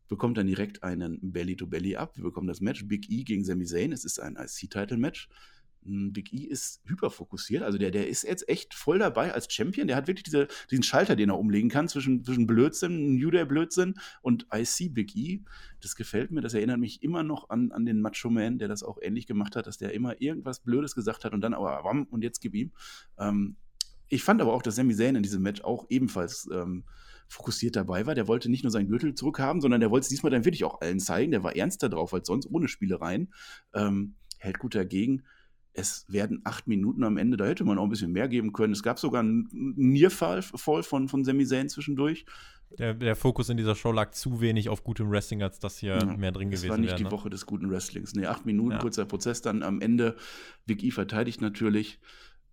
bekommt 0.09 0.37
dann 0.37 0.47
direkt 0.47 0.83
einen 0.83 1.19
Belly-to-Belly 1.21 1.95
ab. 1.95 2.17
Wir 2.17 2.23
bekommen 2.25 2.47
das 2.47 2.59
Match 2.59 2.85
Big 2.87 3.09
E 3.09 3.23
gegen 3.23 3.45
Sami 3.45 3.65
Zayn. 3.65 3.93
Es 3.93 4.03
ist 4.03 4.19
ein 4.19 4.35
IC-Title-Match. 4.35 5.29
Hm, 5.83 6.11
Big 6.11 6.33
E 6.33 6.43
ist 6.43 6.81
hyperfokussiert, 6.85 7.63
also 7.63 7.77
der, 7.77 7.91
der 7.91 8.07
ist 8.07 8.23
jetzt 8.23 8.47
echt 8.49 8.73
voll 8.73 8.99
dabei 8.99 9.33
als 9.33 9.51
Champion. 9.51 9.87
Der 9.87 9.95
hat 9.95 10.07
wirklich 10.07 10.23
diese, 10.23 10.47
diesen 10.69 10.83
Schalter, 10.83 11.15
den 11.15 11.29
er 11.29 11.39
umlegen 11.39 11.69
kann 11.69 11.87
zwischen, 11.87 12.23
zwischen 12.23 12.47
Blödsinn, 12.47 13.15
New 13.15 13.31
Day 13.31 13.45
Blödsinn 13.45 13.95
und 14.21 14.47
IC 14.53 14.93
Big 14.93 15.15
E. 15.15 15.41
Das 15.81 15.95
gefällt 15.95 16.31
mir, 16.31 16.41
das 16.41 16.53
erinnert 16.53 16.79
mich 16.79 17.01
immer 17.01 17.23
noch 17.23 17.49
an, 17.49 17.71
an 17.71 17.85
den 17.85 18.01
Macho 18.01 18.29
Man, 18.29 18.57
der 18.57 18.67
das 18.67 18.83
auch 18.83 18.97
ähnlich 19.01 19.25
gemacht 19.25 19.55
hat, 19.55 19.67
dass 19.67 19.77
der 19.77 19.93
immer 19.93 20.21
irgendwas 20.21 20.59
Blödes 20.59 20.95
gesagt 20.95 21.23
hat 21.23 21.33
und 21.33 21.41
dann 21.41 21.53
aber 21.53 21.83
wam 21.83 22.03
und 22.03 22.23
jetzt 22.23 22.41
gib 22.41 22.55
ihm. 22.55 22.71
Ähm, 23.17 23.55
ich 24.09 24.23
fand 24.23 24.41
aber 24.41 24.53
auch, 24.53 24.63
dass 24.63 24.75
Sami 24.75 24.95
Zayn 24.95 25.15
in 25.15 25.23
diesem 25.23 25.43
Match 25.43 25.61
auch 25.61 25.85
ebenfalls 25.89 26.49
ähm, 26.51 26.83
fokussiert 27.27 27.75
dabei 27.75 28.05
war. 28.05 28.15
Der 28.15 28.27
wollte 28.27 28.49
nicht 28.49 28.63
nur 28.63 28.71
seinen 28.71 28.89
Gürtel 28.89 29.13
zurückhaben, 29.13 29.61
sondern 29.61 29.79
der 29.79 29.91
wollte 29.91 30.05
es 30.05 30.09
diesmal 30.09 30.31
dann 30.31 30.45
wirklich 30.45 30.65
auch 30.65 30.81
allen 30.81 30.99
zeigen. 30.99 31.31
Der 31.31 31.43
war 31.43 31.55
ernster 31.55 31.89
drauf 31.89 32.13
als 32.13 32.27
sonst, 32.27 32.47
ohne 32.47 32.67
Spielereien. 32.67 33.31
Ähm, 33.73 34.15
hält 34.39 34.57
gut 34.59 34.73
dagegen 34.73 35.23
es 35.73 36.05
werden 36.07 36.41
acht 36.43 36.67
Minuten 36.67 37.03
am 37.03 37.17
Ende, 37.17 37.37
da 37.37 37.45
hätte 37.45 37.63
man 37.63 37.77
auch 37.77 37.83
ein 37.83 37.89
bisschen 37.89 38.11
mehr 38.11 38.27
geben 38.27 38.53
können. 38.53 38.73
Es 38.73 38.83
gab 38.83 38.99
sogar 38.99 39.21
einen 39.21 39.47
Nearfall 39.51 40.41
von, 40.41 41.07
von 41.07 41.23
Sami 41.23 41.45
Zayn 41.45 41.69
zwischendurch. 41.69 42.25
Der, 42.77 42.93
der, 42.93 43.15
Fokus 43.15 43.49
in 43.49 43.57
dieser 43.57 43.73
Show 43.75 43.91
lag 43.91 44.11
zu 44.11 44.41
wenig 44.41 44.69
auf 44.69 44.83
gutem 44.83 45.09
Wrestling, 45.09 45.41
als 45.41 45.57
dass 45.59 45.79
hier 45.79 45.97
ja, 45.97 46.05
mehr 46.05 46.31
drin 46.31 46.51
gewesen 46.51 46.63
wäre. 46.63 46.71
Das 46.71 46.77
war 46.77 46.77
nicht 46.77 46.91
wär, 46.91 46.97
die 46.97 47.03
ne? 47.05 47.11
Woche 47.11 47.29
des 47.29 47.45
guten 47.45 47.71
Wrestlings. 47.71 48.13
Nee, 48.13 48.27
acht 48.27 48.45
Minuten, 48.45 48.73
ja. 48.73 48.79
kurzer 48.79 49.05
Prozess, 49.05 49.41
dann 49.41 49.63
am 49.63 49.81
Ende. 49.81 50.15
Big 50.67 50.83
E 50.83 50.91
verteidigt 50.91 51.41
natürlich. 51.41 51.99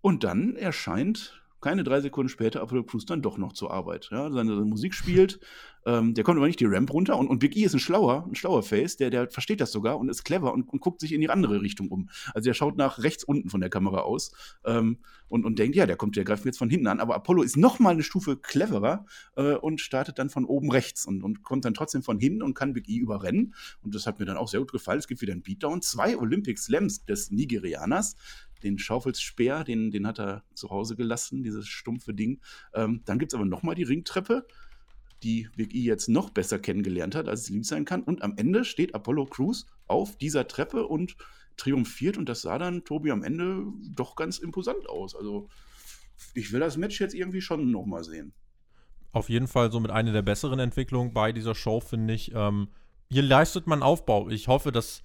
Und 0.01 0.23
dann 0.23 0.55
erscheint 0.55 1.43
keine 1.61 1.83
drei 1.83 2.01
Sekunden 2.01 2.29
später 2.29 2.61
Apollo 2.61 2.83
Crews 2.83 3.05
dann 3.05 3.21
doch 3.21 3.37
noch 3.37 3.53
zur 3.53 3.71
Arbeit. 3.71 4.09
Ja, 4.11 4.31
seine, 4.31 4.55
seine 4.55 4.65
Musik 4.65 4.93
spielt, 4.93 5.39
ähm, 5.87 6.13
der 6.13 6.25
kommt 6.25 6.37
aber 6.37 6.47
nicht 6.47 6.59
die 6.59 6.65
Ramp 6.65 6.91
runter 6.91 7.17
und, 7.17 7.27
und 7.29 7.39
Big 7.39 7.55
E 7.55 7.63
ist 7.63 7.73
ein 7.73 7.79
schlauer, 7.79 8.25
ein 8.27 8.35
schlauer 8.35 8.61
Face, 8.61 8.97
der, 8.97 9.09
der 9.09 9.29
versteht 9.29 9.61
das 9.61 9.71
sogar 9.71 9.97
und 9.97 10.09
ist 10.09 10.25
clever 10.25 10.53
und, 10.53 10.67
und 10.67 10.81
guckt 10.81 10.99
sich 10.99 11.13
in 11.13 11.21
die 11.21 11.29
andere 11.29 11.61
Richtung 11.61 11.87
um. 11.87 12.09
Also 12.33 12.49
er 12.49 12.53
schaut 12.53 12.75
nach 12.75 12.99
rechts 12.99 13.23
unten 13.23 13.49
von 13.49 13.61
der 13.61 13.69
Kamera 13.69 13.99
aus 13.99 14.33
ähm, 14.65 14.97
und, 15.29 15.45
und 15.45 15.57
denkt, 15.59 15.77
ja, 15.77 15.85
der 15.85 15.95
kommt, 15.95 16.17
der 16.17 16.25
greift 16.25 16.43
mir 16.43 16.49
jetzt 16.49 16.57
von 16.57 16.69
hinten 16.69 16.87
an. 16.87 16.99
Aber 16.99 17.15
Apollo 17.15 17.41
ist 17.41 17.55
noch 17.55 17.79
mal 17.79 17.91
eine 17.91 18.03
Stufe 18.03 18.35
cleverer 18.35 19.05
äh, 19.37 19.53
und 19.53 19.79
startet 19.79 20.19
dann 20.19 20.29
von 20.29 20.43
oben 20.43 20.71
rechts 20.71 21.05
und, 21.05 21.23
und 21.23 21.43
kommt 21.43 21.63
dann 21.63 21.73
trotzdem 21.73 22.03
von 22.03 22.19
hinten 22.19 22.41
und 22.41 22.53
kann 22.53 22.73
Big 22.73 22.89
E 22.89 22.97
überrennen. 22.97 23.53
Und 23.81 23.95
das 23.95 24.05
hat 24.07 24.19
mir 24.19 24.25
dann 24.25 24.35
auch 24.35 24.49
sehr 24.49 24.59
gut 24.59 24.73
gefallen. 24.73 24.99
Es 24.99 25.07
gibt 25.07 25.21
wieder 25.21 25.31
einen 25.31 25.41
Beatdown. 25.43 25.81
Zwei 25.81 26.17
Olympic 26.17 26.59
Slams 26.59 27.05
des 27.05 27.31
Nigerianers 27.31 28.17
den 28.63 28.79
Schaufelspeer, 28.79 29.63
den, 29.63 29.91
den 29.91 30.07
hat 30.07 30.19
er 30.19 30.43
zu 30.53 30.69
Hause 30.69 30.95
gelassen, 30.95 31.43
dieses 31.43 31.67
stumpfe 31.67 32.13
Ding. 32.13 32.39
Ähm, 32.73 33.01
dann 33.05 33.19
gibt 33.19 33.31
es 33.31 33.35
aber 33.35 33.45
nochmal 33.45 33.75
die 33.75 33.83
Ringtreppe, 33.83 34.47
die 35.23 35.49
Big 35.55 35.73
E 35.73 35.79
jetzt 35.79 36.09
noch 36.09 36.29
besser 36.29 36.59
kennengelernt 36.59 37.15
hat, 37.15 37.27
als 37.27 37.41
es 37.41 37.49
lieb 37.49 37.65
sein 37.65 37.85
kann. 37.85 38.03
Und 38.03 38.21
am 38.21 38.35
Ende 38.37 38.65
steht 38.65 38.93
Apollo 38.95 39.25
Crews 39.25 39.65
auf 39.87 40.17
dieser 40.17 40.47
Treppe 40.47 40.85
und 40.85 41.15
triumphiert. 41.57 42.17
Und 42.17 42.29
das 42.29 42.41
sah 42.41 42.57
dann, 42.57 42.83
Tobi, 42.83 43.11
am 43.11 43.23
Ende 43.23 43.65
doch 43.89 44.15
ganz 44.15 44.37
imposant 44.37 44.87
aus. 44.89 45.15
Also 45.15 45.49
ich 46.33 46.51
will 46.51 46.59
das 46.59 46.77
Match 46.77 46.99
jetzt 46.99 47.15
irgendwie 47.15 47.41
schon 47.41 47.71
nochmal 47.71 48.03
sehen. 48.03 48.33
Auf 49.11 49.29
jeden 49.29 49.47
Fall 49.47 49.71
so 49.71 49.79
mit 49.79 49.91
einer 49.91 50.11
der 50.11 50.21
besseren 50.21 50.59
Entwicklungen 50.59 51.13
bei 51.13 51.31
dieser 51.31 51.55
Show, 51.55 51.79
finde 51.79 52.13
ich. 52.13 52.31
Ähm, 52.35 52.69
hier 53.09 53.23
leistet 53.23 53.67
man 53.67 53.81
Aufbau. 53.81 54.29
Ich 54.29 54.47
hoffe, 54.47 54.71
dass 54.71 55.03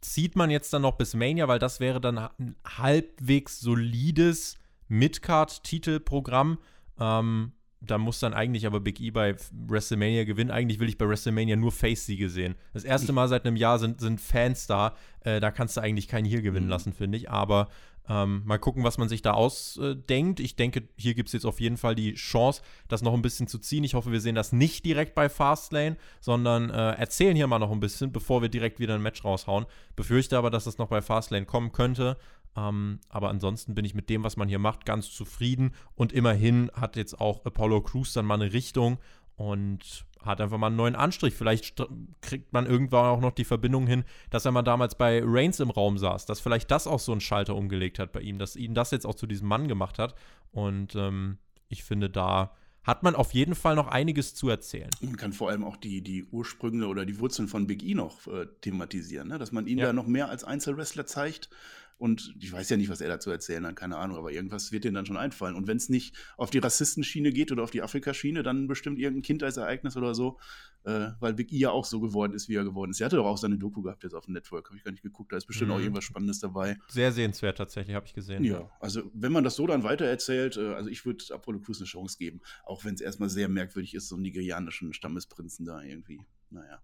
zieht 0.00 0.36
man 0.36 0.50
jetzt 0.50 0.72
dann 0.72 0.82
noch 0.82 0.96
bis 0.96 1.14
Mania, 1.14 1.48
weil 1.48 1.58
das 1.58 1.80
wäre 1.80 2.00
dann 2.00 2.18
ein 2.18 2.56
halbwegs 2.64 3.60
solides 3.60 4.56
Midcard-Titelprogramm. 4.88 6.58
Ähm, 6.98 7.52
da 7.80 7.98
muss 7.98 8.18
dann 8.18 8.34
eigentlich 8.34 8.66
aber 8.66 8.80
Big 8.80 9.00
E 9.00 9.10
bei 9.10 9.36
WrestleMania 9.66 10.24
gewinnen. 10.24 10.50
Eigentlich 10.50 10.80
will 10.80 10.88
ich 10.88 10.98
bei 10.98 11.08
WrestleMania 11.08 11.56
nur 11.56 11.72
Face-Siege 11.72 12.28
sehen. 12.28 12.54
Das 12.72 12.84
erste 12.84 13.12
Mal 13.12 13.28
seit 13.28 13.46
einem 13.46 13.56
Jahr 13.56 13.78
sind, 13.78 14.00
sind 14.00 14.20
Fans 14.20 14.66
da. 14.66 14.96
Äh, 15.20 15.40
da 15.40 15.50
kannst 15.50 15.76
du 15.76 15.80
eigentlich 15.80 16.08
keinen 16.08 16.24
hier 16.24 16.42
gewinnen 16.42 16.66
mhm. 16.66 16.70
lassen, 16.70 16.92
finde 16.92 17.18
ich. 17.18 17.30
Aber 17.30 17.68
ähm, 18.08 18.42
mal 18.44 18.58
gucken, 18.58 18.84
was 18.84 18.98
man 18.98 19.08
sich 19.08 19.22
da 19.22 19.32
ausdenkt. 19.32 20.40
ich 20.40 20.56
denke, 20.56 20.88
hier 20.96 21.14
gibt 21.14 21.28
es 21.28 21.34
jetzt 21.34 21.44
auf 21.44 21.60
jeden 21.60 21.76
Fall 21.76 21.94
die 21.94 22.14
Chance, 22.14 22.62
das 22.88 23.02
noch 23.02 23.12
ein 23.12 23.22
bisschen 23.22 23.46
zu 23.46 23.58
ziehen. 23.58 23.84
Ich 23.84 23.94
hoffe, 23.94 24.12
wir 24.12 24.20
sehen 24.20 24.34
das 24.34 24.52
nicht 24.52 24.84
direkt 24.84 25.14
bei 25.14 25.28
Fastlane, 25.28 25.96
sondern 26.20 26.70
äh, 26.70 26.92
erzählen 26.92 27.36
hier 27.36 27.46
mal 27.46 27.58
noch 27.58 27.70
ein 27.70 27.80
bisschen, 27.80 28.10
bevor 28.10 28.40
wir 28.40 28.48
direkt 28.48 28.80
wieder 28.80 28.94
ein 28.94 29.02
Match 29.02 29.24
raushauen. 29.24 29.66
Befürchte 29.94 30.38
aber, 30.38 30.50
dass 30.50 30.64
das 30.64 30.78
noch 30.78 30.88
bei 30.88 31.02
Fastlane 31.02 31.44
kommen 31.44 31.72
könnte. 31.72 32.16
Ähm, 32.58 33.00
aber 33.08 33.28
ansonsten 33.28 33.74
bin 33.74 33.84
ich 33.84 33.94
mit 33.94 34.08
dem, 34.10 34.24
was 34.24 34.36
man 34.36 34.48
hier 34.48 34.58
macht, 34.58 34.84
ganz 34.84 35.10
zufrieden. 35.10 35.72
Und 35.94 36.12
immerhin 36.12 36.70
hat 36.74 36.96
jetzt 36.96 37.20
auch 37.20 37.44
Apollo 37.44 37.82
Crews 37.82 38.12
dann 38.12 38.26
mal 38.26 38.40
eine 38.40 38.52
Richtung 38.52 38.98
und 39.36 40.06
hat 40.20 40.40
einfach 40.40 40.58
mal 40.58 40.68
einen 40.68 40.76
neuen 40.76 40.96
Anstrich. 40.96 41.34
Vielleicht 41.34 41.80
kriegt 42.20 42.52
man 42.52 42.66
irgendwann 42.66 43.06
auch 43.06 43.20
noch 43.20 43.32
die 43.32 43.44
Verbindung 43.44 43.86
hin, 43.86 44.04
dass 44.30 44.44
er 44.44 44.52
mal 44.52 44.62
damals 44.62 44.96
bei 44.96 45.22
Reigns 45.24 45.60
im 45.60 45.70
Raum 45.70 45.98
saß, 45.98 46.26
dass 46.26 46.40
vielleicht 46.40 46.70
das 46.70 46.86
auch 46.86 46.98
so 46.98 47.12
einen 47.12 47.20
Schalter 47.20 47.54
umgelegt 47.54 47.98
hat 47.98 48.12
bei 48.12 48.20
ihm, 48.20 48.38
dass 48.38 48.56
ihn 48.56 48.74
das 48.74 48.90
jetzt 48.90 49.06
auch 49.06 49.14
zu 49.14 49.26
diesem 49.26 49.46
Mann 49.46 49.68
gemacht 49.68 49.98
hat. 49.98 50.14
Und 50.50 50.96
ähm, 50.96 51.38
ich 51.68 51.84
finde, 51.84 52.10
da 52.10 52.52
hat 52.82 53.02
man 53.02 53.14
auf 53.14 53.34
jeden 53.34 53.54
Fall 53.54 53.74
noch 53.74 53.88
einiges 53.88 54.34
zu 54.34 54.48
erzählen. 54.48 54.90
Man 55.02 55.16
kann 55.16 55.32
vor 55.32 55.50
allem 55.50 55.62
auch 55.62 55.76
die, 55.76 56.00
die 56.00 56.24
Ursprünge 56.24 56.88
oder 56.88 57.04
die 57.04 57.20
Wurzeln 57.20 57.46
von 57.46 57.66
Big 57.66 57.82
E 57.84 57.94
noch 57.94 58.26
äh, 58.26 58.46
thematisieren, 58.62 59.28
ne? 59.28 59.38
dass 59.38 59.52
man 59.52 59.66
ihn 59.66 59.78
ja. 59.78 59.86
da 59.86 59.92
noch 59.92 60.06
mehr 60.06 60.30
als 60.30 60.42
Einzelwrestler 60.42 61.06
zeigt 61.06 61.50
und 61.98 62.34
ich 62.38 62.52
weiß 62.52 62.70
ja 62.70 62.76
nicht, 62.76 62.88
was 62.88 63.00
er 63.00 63.08
dazu 63.08 63.30
erzählen 63.30 63.66
hat, 63.66 63.74
keine 63.74 63.96
Ahnung, 63.96 64.16
aber 64.16 64.30
irgendwas 64.30 64.70
wird 64.70 64.84
denen 64.84 64.94
dann 64.94 65.06
schon 65.06 65.16
einfallen. 65.16 65.56
Und 65.56 65.66
wenn 65.66 65.76
es 65.76 65.88
nicht 65.88 66.16
auf 66.36 66.50
die 66.50 66.58
Rassistenschiene 66.58 67.32
geht 67.32 67.50
oder 67.50 67.64
auf 67.64 67.72
die 67.72 67.82
Afrika-Schiene, 67.82 68.44
dann 68.44 68.68
bestimmt 68.68 69.00
irgendein 69.00 69.22
Kindheitsereignis 69.22 69.96
oder 69.96 70.14
so, 70.14 70.38
äh, 70.84 71.08
weil 71.18 71.34
Big 71.34 71.52
E 71.52 71.58
ja 71.58 71.70
auch 71.70 71.84
so 71.84 71.98
geworden 71.98 72.34
ist, 72.34 72.48
wie 72.48 72.54
er 72.54 72.62
geworden 72.62 72.92
ist. 72.92 73.00
Er 73.00 73.06
hatte 73.06 73.16
doch 73.16 73.26
auch 73.26 73.36
seine 73.36 73.58
Doku 73.58 73.82
gehabt 73.82 74.04
jetzt 74.04 74.14
auf 74.14 74.26
dem 74.26 74.34
Network, 74.34 74.68
habe 74.68 74.76
ich 74.78 74.84
gar 74.84 74.92
nicht 74.92 75.02
geguckt, 75.02 75.32
da 75.32 75.36
ist 75.36 75.46
bestimmt 75.46 75.70
mhm. 75.70 75.76
auch 75.76 75.80
irgendwas 75.80 76.04
Spannendes 76.04 76.38
dabei. 76.38 76.78
Sehr 76.86 77.10
sehenswert 77.10 77.58
tatsächlich, 77.58 77.96
habe 77.96 78.06
ich 78.06 78.14
gesehen. 78.14 78.44
Ja, 78.44 78.70
also 78.78 79.02
wenn 79.12 79.32
man 79.32 79.42
das 79.42 79.56
so 79.56 79.66
dann 79.66 79.82
weitererzählt, 79.82 80.56
äh, 80.56 80.74
also 80.74 80.88
ich 80.90 81.04
würde 81.04 81.24
Apollo 81.34 81.60
Crews 81.60 81.78
eine 81.78 81.86
Chance 81.86 82.16
geben, 82.16 82.40
auch 82.64 82.84
wenn 82.84 82.94
es 82.94 83.00
erstmal 83.00 83.28
sehr 83.28 83.48
merkwürdig 83.48 83.94
ist, 83.94 84.08
so 84.08 84.14
einen 84.14 84.22
nigerianischen 84.22 84.92
Stammesprinzen 84.92 85.66
da 85.66 85.82
irgendwie. 85.82 86.20
Naja. 86.50 86.80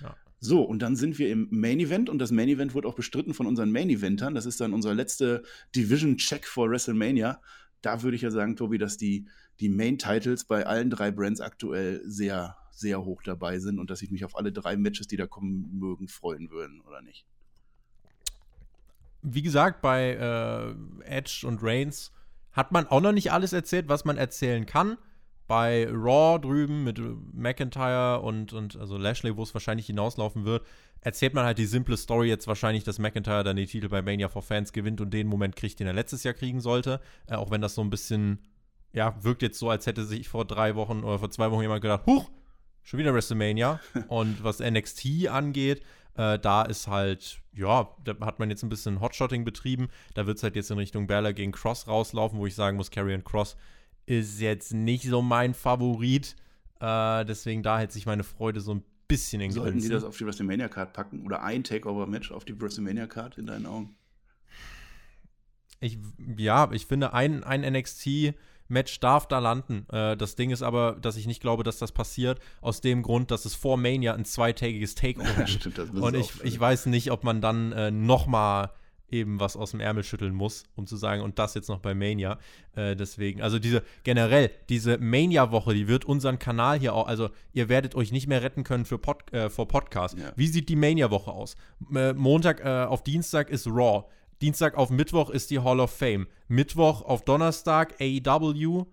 Ja. 0.00 0.16
So, 0.38 0.62
und 0.62 0.80
dann 0.80 0.96
sind 0.96 1.18
wir 1.18 1.30
im 1.30 1.48
Main 1.50 1.80
Event 1.80 2.10
und 2.10 2.18
das 2.18 2.30
Main 2.30 2.48
Event 2.48 2.74
wird 2.74 2.84
auch 2.84 2.94
bestritten 2.94 3.32
von 3.32 3.46
unseren 3.46 3.72
Main 3.72 3.88
Eventern. 3.88 4.34
Das 4.34 4.44
ist 4.44 4.60
dann 4.60 4.74
unser 4.74 4.94
letzter 4.94 5.42
Division-Check 5.74 6.46
vor 6.46 6.70
WrestleMania. 6.70 7.40
Da 7.80 8.02
würde 8.02 8.16
ich 8.16 8.22
ja 8.22 8.30
sagen, 8.30 8.56
Tobi, 8.56 8.78
dass 8.78 8.96
die, 8.96 9.26
die 9.60 9.68
Main-Titles 9.68 10.44
bei 10.44 10.66
allen 10.66 10.90
drei 10.90 11.10
Brands 11.10 11.40
aktuell 11.40 12.02
sehr, 12.04 12.56
sehr 12.70 13.04
hoch 13.04 13.22
dabei 13.22 13.58
sind 13.58 13.78
und 13.78 13.90
dass 13.90 14.02
ich 14.02 14.10
mich 14.10 14.24
auf 14.24 14.36
alle 14.36 14.52
drei 14.52 14.76
Matches, 14.76 15.06
die 15.06 15.16
da 15.16 15.26
kommen 15.26 15.70
mögen, 15.78 16.08
freuen 16.08 16.50
würden, 16.50 16.82
oder 16.82 17.00
nicht? 17.00 17.24
Wie 19.22 19.42
gesagt, 19.42 19.80
bei 19.80 20.12
äh, 20.12 21.04
Edge 21.04 21.46
und 21.46 21.62
Reigns 21.62 22.12
hat 22.52 22.72
man 22.72 22.86
auch 22.86 23.00
noch 23.00 23.12
nicht 23.12 23.32
alles 23.32 23.52
erzählt, 23.52 23.88
was 23.88 24.04
man 24.04 24.18
erzählen 24.18 24.66
kann 24.66 24.98
bei 25.46 25.86
Raw 25.88 26.38
drüben 26.40 26.84
mit 26.84 27.00
McIntyre 27.32 28.20
und, 28.20 28.52
und 28.52 28.76
also 28.76 28.96
Lashley, 28.96 29.36
wo 29.36 29.42
es 29.42 29.54
wahrscheinlich 29.54 29.86
hinauslaufen 29.86 30.44
wird, 30.44 30.66
erzählt 31.00 31.34
man 31.34 31.44
halt 31.44 31.58
die 31.58 31.66
simple 31.66 31.96
Story 31.96 32.28
jetzt 32.28 32.48
wahrscheinlich, 32.48 32.84
dass 32.84 32.98
McIntyre 32.98 33.44
dann 33.44 33.56
die 33.56 33.66
Titel 33.66 33.88
bei 33.88 34.02
Mania 34.02 34.28
for 34.28 34.42
Fans 34.42 34.72
gewinnt 34.72 35.00
und 35.00 35.12
den 35.14 35.28
Moment 35.28 35.54
kriegt, 35.54 35.78
den 35.78 35.86
er 35.86 35.92
letztes 35.92 36.24
Jahr 36.24 36.34
kriegen 36.34 36.60
sollte. 36.60 37.00
Äh, 37.28 37.36
auch 37.36 37.50
wenn 37.50 37.60
das 37.60 37.74
so 37.74 37.82
ein 37.82 37.90
bisschen, 37.90 38.40
ja, 38.92 39.14
wirkt 39.22 39.42
jetzt 39.42 39.58
so, 39.58 39.70
als 39.70 39.86
hätte 39.86 40.04
sich 40.04 40.28
vor 40.28 40.44
drei 40.44 40.74
Wochen 40.74 41.04
oder 41.04 41.18
vor 41.18 41.30
zwei 41.30 41.50
Wochen 41.50 41.62
jemand 41.62 41.82
gedacht, 41.82 42.06
huch, 42.06 42.28
schon 42.82 42.98
wieder 42.98 43.14
WrestleMania. 43.14 43.80
und 44.08 44.42
was 44.42 44.58
NXT 44.58 45.28
angeht, 45.28 45.82
äh, 46.16 46.38
da 46.40 46.62
ist 46.62 46.88
halt, 46.88 47.40
ja, 47.52 47.88
da 48.02 48.16
hat 48.20 48.40
man 48.40 48.50
jetzt 48.50 48.64
ein 48.64 48.68
bisschen 48.68 49.00
Hotshotting 49.00 49.44
betrieben. 49.44 49.88
Da 50.14 50.26
wird 50.26 50.38
es 50.38 50.42
halt 50.42 50.56
jetzt 50.56 50.70
in 50.72 50.78
Richtung 50.78 51.06
Bella 51.06 51.30
gegen 51.32 51.52
Cross 51.52 51.86
rauslaufen, 51.86 52.38
wo 52.38 52.46
ich 52.46 52.54
sagen 52.54 52.76
muss, 52.76 52.90
Carrion 52.90 53.22
Cross 53.22 53.56
ist 54.06 54.40
jetzt 54.40 54.72
nicht 54.72 55.04
so 55.04 55.20
mein 55.20 55.54
Favorit. 55.54 56.36
Äh, 56.80 57.24
deswegen 57.24 57.62
da 57.62 57.78
hält 57.78 57.92
sich 57.92 58.06
meine 58.06 58.24
Freude 58.24 58.60
so 58.60 58.74
ein 58.74 58.82
bisschen 59.08 59.40
in 59.40 59.50
Grenzen. 59.50 59.62
Sollten 59.62 59.78
die 59.80 59.88
das 59.88 60.04
auf 60.04 60.16
die 60.16 60.26
WrestleMania-Card 60.26 60.92
packen 60.92 61.24
oder 61.24 61.42
ein 61.42 61.64
Takeover-Match 61.64 62.32
auf 62.32 62.44
die 62.44 62.60
WrestleMania-Card 62.60 63.38
in 63.38 63.46
deinen 63.46 63.66
Augen? 63.66 63.96
Ich, 65.80 65.98
ja, 66.36 66.70
ich 66.72 66.86
finde, 66.86 67.12
ein, 67.12 67.44
ein 67.44 67.60
NXT-Match 67.60 69.00
darf 69.00 69.26
da 69.28 69.38
landen. 69.38 69.86
Äh, 69.90 70.16
das 70.16 70.36
Ding 70.36 70.50
ist 70.50 70.62
aber, 70.62 70.96
dass 71.00 71.16
ich 71.16 71.26
nicht 71.26 71.40
glaube, 71.40 71.64
dass 71.64 71.78
das 71.78 71.92
passiert, 71.92 72.40
aus 72.60 72.80
dem 72.80 73.02
Grund, 73.02 73.30
dass 73.30 73.44
es 73.44 73.54
vor 73.54 73.76
Mania 73.76 74.14
ein 74.14 74.24
zweitägiges 74.24 74.94
Takeover. 74.94 75.46
Stimmt, 75.46 75.78
das 75.78 75.90
Und 75.90 76.14
ich, 76.14 76.42
ich 76.44 76.58
weiß 76.58 76.86
nicht, 76.86 77.10
ob 77.10 77.24
man 77.24 77.40
dann 77.40 77.72
äh, 77.72 77.90
noch 77.90 78.26
mal 78.26 78.72
eben 79.10 79.40
was 79.40 79.56
aus 79.56 79.70
dem 79.70 79.80
Ärmel 79.80 80.04
schütteln 80.04 80.34
muss, 80.34 80.64
um 80.74 80.86
zu 80.86 80.96
sagen, 80.96 81.22
und 81.22 81.38
das 81.38 81.54
jetzt 81.54 81.68
noch 81.68 81.80
bei 81.80 81.94
Mania. 81.94 82.38
Äh, 82.74 82.96
deswegen, 82.96 83.42
also 83.42 83.58
diese 83.58 83.82
generell, 84.04 84.50
diese 84.68 84.98
Mania-Woche, 84.98 85.74
die 85.74 85.88
wird 85.88 86.04
unseren 86.04 86.38
Kanal 86.38 86.78
hier 86.78 86.94
auch, 86.94 87.06
also 87.06 87.30
ihr 87.52 87.68
werdet 87.68 87.94
euch 87.94 88.12
nicht 88.12 88.26
mehr 88.26 88.42
retten 88.42 88.64
können 88.64 88.84
für 88.84 88.98
Pod, 88.98 89.32
äh, 89.32 89.50
vor 89.50 89.68
Podcast. 89.68 90.18
Ja. 90.18 90.32
Wie 90.36 90.48
sieht 90.48 90.68
die 90.68 90.76
Mania-Woche 90.76 91.30
aus? 91.30 91.56
Äh, 91.94 92.12
Montag 92.14 92.64
äh, 92.64 92.84
auf 92.84 93.02
Dienstag 93.02 93.50
ist 93.50 93.66
Raw. 93.66 94.04
Dienstag 94.42 94.76
auf 94.76 94.90
Mittwoch 94.90 95.30
ist 95.30 95.50
die 95.50 95.60
Hall 95.60 95.80
of 95.80 95.90
Fame. 95.90 96.26
Mittwoch 96.48 97.02
auf 97.02 97.24
Donnerstag 97.24 97.94
AEW 98.00 98.84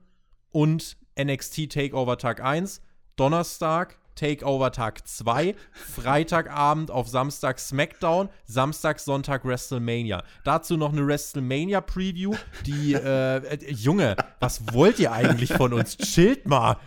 und 0.52 0.98
NXT 1.20 1.70
Takeover 1.72 2.18
Tag 2.18 2.42
1. 2.42 2.82
Donnerstag 3.16 4.00
Takeover 4.16 4.72
Tag 4.72 5.08
2, 5.08 5.56
Freitagabend 5.72 6.92
auf 6.92 7.08
Samstag 7.08 7.60
SmackDown, 7.60 8.30
Samstag, 8.46 9.00
Sonntag 9.00 9.46
WrestleMania. 9.46 10.24
Dazu 10.44 10.78
noch 10.78 10.92
eine 10.92 11.06
WrestleMania 11.06 11.82
Preview, 11.82 12.36
die, 12.66 12.94
äh, 12.94 13.38
äh, 13.38 13.72
Junge, 13.72 14.16
was 14.40 14.74
wollt 14.74 15.00
ihr 15.00 15.12
eigentlich 15.12 15.54
von 15.54 15.74
uns? 15.74 15.98
Chillt 15.98 16.48
mal. 16.48 16.78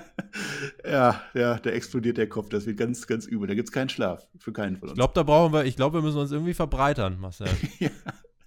ja, 0.84 1.22
ja, 1.34 1.58
da 1.58 1.70
explodiert 1.70 2.18
der 2.18 2.28
Kopf, 2.28 2.48
das 2.48 2.66
wird 2.66 2.76
ganz, 2.76 3.06
ganz 3.06 3.26
übel. 3.26 3.46
Da 3.48 3.54
gibt 3.54 3.68
es 3.68 3.72
keinen 3.72 3.88
Schlaf 3.88 4.26
für 4.38 4.52
keinen 4.52 4.76
von 4.76 4.88
uns. 4.88 4.92
Ich 4.92 4.98
glaube, 4.98 5.14
da 5.14 5.22
brauchen 5.22 5.52
wir, 5.52 5.64
ich 5.64 5.76
glaube, 5.76 5.98
wir 5.98 6.02
müssen 6.02 6.18
uns 6.18 6.32
irgendwie 6.32 6.54
verbreitern, 6.54 7.18
Marcel. 7.18 7.48
ja. 7.78 7.90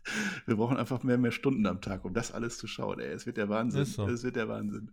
Wir 0.46 0.56
brauchen 0.56 0.78
einfach 0.78 1.04
mehr, 1.04 1.18
mehr 1.18 1.32
Stunden 1.32 1.66
am 1.66 1.82
Tag, 1.82 2.06
um 2.06 2.14
das 2.14 2.32
alles 2.32 2.58
zu 2.58 2.68
schauen. 2.68 3.00
Ey, 3.00 3.12
es 3.12 3.26
wird 3.26 3.38
der 3.38 3.50
Wahnsinn. 3.50 3.86
So. 3.86 4.08
Es 4.08 4.24
wird 4.24 4.36
der 4.36 4.48
Wahnsinn. 4.48 4.92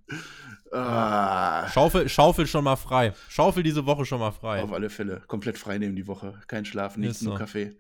Ah. 0.72 1.68
Schaufel, 1.68 2.09
Schaufel 2.09 2.46
schon 2.46 2.64
mal 2.64 2.76
frei. 2.76 3.14
Schaufel 3.28 3.62
diese 3.62 3.86
Woche 3.86 4.04
schon 4.04 4.20
mal 4.20 4.32
frei. 4.32 4.62
Auf 4.62 4.72
alle 4.72 4.90
Fälle. 4.90 5.22
Komplett 5.26 5.59
frei 5.59 5.78
nehmen 5.78 5.96
die 5.96 6.06
Woche. 6.06 6.38
Kein 6.46 6.64
Schlaf, 6.64 6.96
nichts, 6.96 7.20
so. 7.20 7.30
nur 7.30 7.38
Kaffee. 7.38 7.76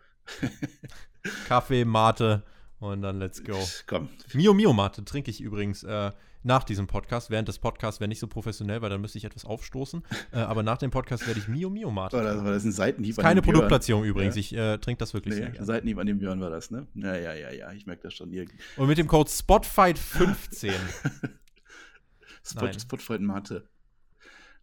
Kaffee, 1.46 1.84
Mate 1.84 2.42
und 2.80 3.02
dann 3.02 3.18
let's 3.18 3.42
go. 3.42 3.58
Komm. 3.86 4.08
Mio 4.32 4.54
Mio 4.54 4.72
Mate 4.72 5.04
trinke 5.04 5.30
ich 5.30 5.40
übrigens. 5.40 5.82
Äh, 5.82 6.12
nach 6.42 6.64
diesem 6.64 6.86
Podcast. 6.86 7.30
Während 7.30 7.48
des 7.48 7.58
Podcasts 7.58 8.00
wäre 8.00 8.08
nicht 8.08 8.20
so 8.20 8.26
professionell, 8.26 8.82
weil 8.82 8.90
dann 8.90 9.00
müsste 9.00 9.18
ich 9.18 9.24
etwas 9.24 9.44
aufstoßen. 9.44 10.02
äh, 10.32 10.38
aber 10.38 10.62
nach 10.62 10.78
dem 10.78 10.90
Podcast 10.90 11.26
werde 11.26 11.40
ich 11.40 11.48
Mio 11.48 11.70
Mio 11.70 11.90
Mate. 11.90 12.16
War 12.16 12.24
das, 12.24 12.44
war 12.44 12.52
das 12.52 12.64
ein 12.64 12.72
Seitenhieb? 12.72 13.16
Das 13.16 13.24
keine 13.24 13.42
Produktplatzierung 13.42 14.04
übrigens. 14.04 14.36
Ja. 14.36 14.40
Ich 14.40 14.54
äh, 14.54 14.78
trinke 14.78 14.98
das 14.98 15.14
wirklich 15.14 15.34
nee, 15.34 15.40
sehr 15.40 15.50
gerne. 15.50 15.66
Seitenhieb 15.66 15.98
an 15.98 16.06
dem 16.06 16.18
Björn 16.18 16.40
war 16.40 16.50
das, 16.50 16.70
ne? 16.70 16.86
Ja, 16.94 17.16
ja, 17.16 17.34
ja, 17.34 17.52
ja. 17.52 17.72
Ich 17.72 17.86
merke 17.86 18.02
das 18.02 18.14
schon. 18.14 18.30
Hier. 18.30 18.46
Und 18.76 18.88
mit 18.88 18.98
dem 18.98 19.06
Code 19.06 19.30
SPOTFIGHT15. 19.30 20.72
Spot, 22.44 22.72
Spotfight 22.72 23.20
Mate. 23.20 23.68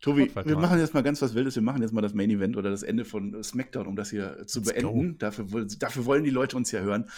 Tobi, 0.01 0.31
wir 0.43 0.57
machen 0.57 0.79
jetzt 0.79 0.93
mal 0.93 1.03
ganz 1.03 1.21
was 1.21 1.33
Wildes. 1.33 1.55
Wir 1.55 1.63
machen 1.63 1.81
jetzt 1.81 1.93
mal 1.93 2.01
das 2.01 2.13
Main 2.13 2.29
Event 2.29 2.57
oder 2.57 2.69
das 2.69 2.83
Ende 2.83 3.05
von 3.05 3.41
SmackDown, 3.43 3.87
um 3.87 3.95
das 3.95 4.09
hier 4.09 4.45
zu 4.45 4.59
Let's 4.59 4.73
beenden. 4.73 5.17
Dafür, 5.17 5.65
dafür, 5.79 6.05
wollen 6.05 6.23
die 6.23 6.29
Leute 6.29 6.57
uns 6.57 6.71
ja 6.71 6.81
hören. 6.81 7.09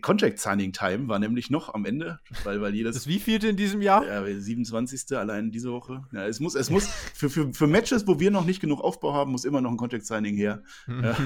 Contract 0.00 0.38
Signing 0.38 0.72
Time 0.72 1.08
war 1.08 1.18
nämlich 1.18 1.50
noch 1.50 1.74
am 1.74 1.84
Ende, 1.84 2.20
weil, 2.44 2.60
weil 2.60 2.74
jedes. 2.74 2.94
Das 2.94 3.06
wie 3.06 3.18
vielte 3.18 3.48
in 3.48 3.56
diesem 3.56 3.82
Jahr? 3.82 4.06
Ja, 4.06 4.24
27. 4.24 5.16
allein 5.16 5.50
diese 5.50 5.72
Woche. 5.72 6.04
Ja, 6.12 6.26
es 6.26 6.40
muss, 6.40 6.54
es 6.54 6.70
muss 6.70 6.86
für, 7.14 7.30
für, 7.30 7.52
für 7.52 7.66
Matches, 7.66 8.06
wo 8.06 8.20
wir 8.20 8.30
noch 8.30 8.44
nicht 8.44 8.60
genug 8.60 8.80
Aufbau 8.80 9.12
haben, 9.12 9.32
muss 9.32 9.44
immer 9.44 9.60
noch 9.60 9.70
ein 9.70 9.76
Contract 9.76 10.06
Signing 10.06 10.36
her. 10.36 10.62
ja, 10.88 11.16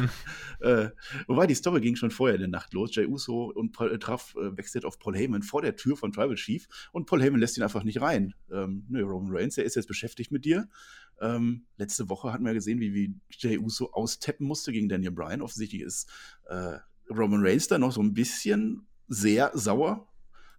äh, 0.61 0.90
wobei 1.26 1.46
die 1.46 1.55
Story 1.55 1.80
ging 1.80 1.96
schon 1.96 2.11
vorher 2.11 2.36
in 2.36 2.40
der 2.40 2.50
Nacht 2.50 2.72
los. 2.74 2.94
Jay 2.94 3.07
Uso 3.07 3.52
und 3.55 3.72
Paul, 3.72 3.92
äh, 3.92 3.98
traf 3.98 4.34
äh, 4.40 4.50
Backstage 4.50 4.86
auf 4.86 4.98
Paul 4.98 5.16
Heyman 5.16 5.42
vor 5.42 5.62
der 5.62 5.76
Tür 5.76 5.96
von 5.96 6.12
Tribal 6.12 6.36
Chief 6.36 6.66
und 6.92 7.07
Paul 7.07 7.22
Heyman 7.22 7.40
lässt 7.40 7.57
ihn 7.57 7.62
einfach 7.62 7.84
nicht 7.84 8.00
rein. 8.00 8.34
Ähm, 8.52 8.86
ne, 8.88 9.02
Roman 9.02 9.36
Reigns, 9.36 9.57
der 9.57 9.64
ist 9.64 9.76
jetzt 9.76 9.88
beschäftigt 9.88 10.30
mit 10.30 10.44
dir. 10.44 10.68
Ähm, 11.20 11.66
letzte 11.76 12.09
Woche 12.09 12.32
hatten 12.32 12.44
wir 12.44 12.55
gesehen, 12.55 12.80
wie, 12.80 12.94
wie 12.94 13.14
Jay 13.30 13.59
Uso 13.59 13.90
austeppen 13.92 14.46
musste 14.46 14.72
gegen 14.72 14.88
Daniel 14.88 15.12
Bryan. 15.12 15.42
Offensichtlich 15.42 15.82
ist 15.82 16.11
äh, 16.48 16.78
Roman 17.11 17.44
Reigns 17.44 17.68
da 17.68 17.78
noch 17.78 17.92
so 17.92 18.02
ein 18.02 18.14
bisschen 18.14 18.86
sehr 19.09 19.50
sauer. 19.55 20.09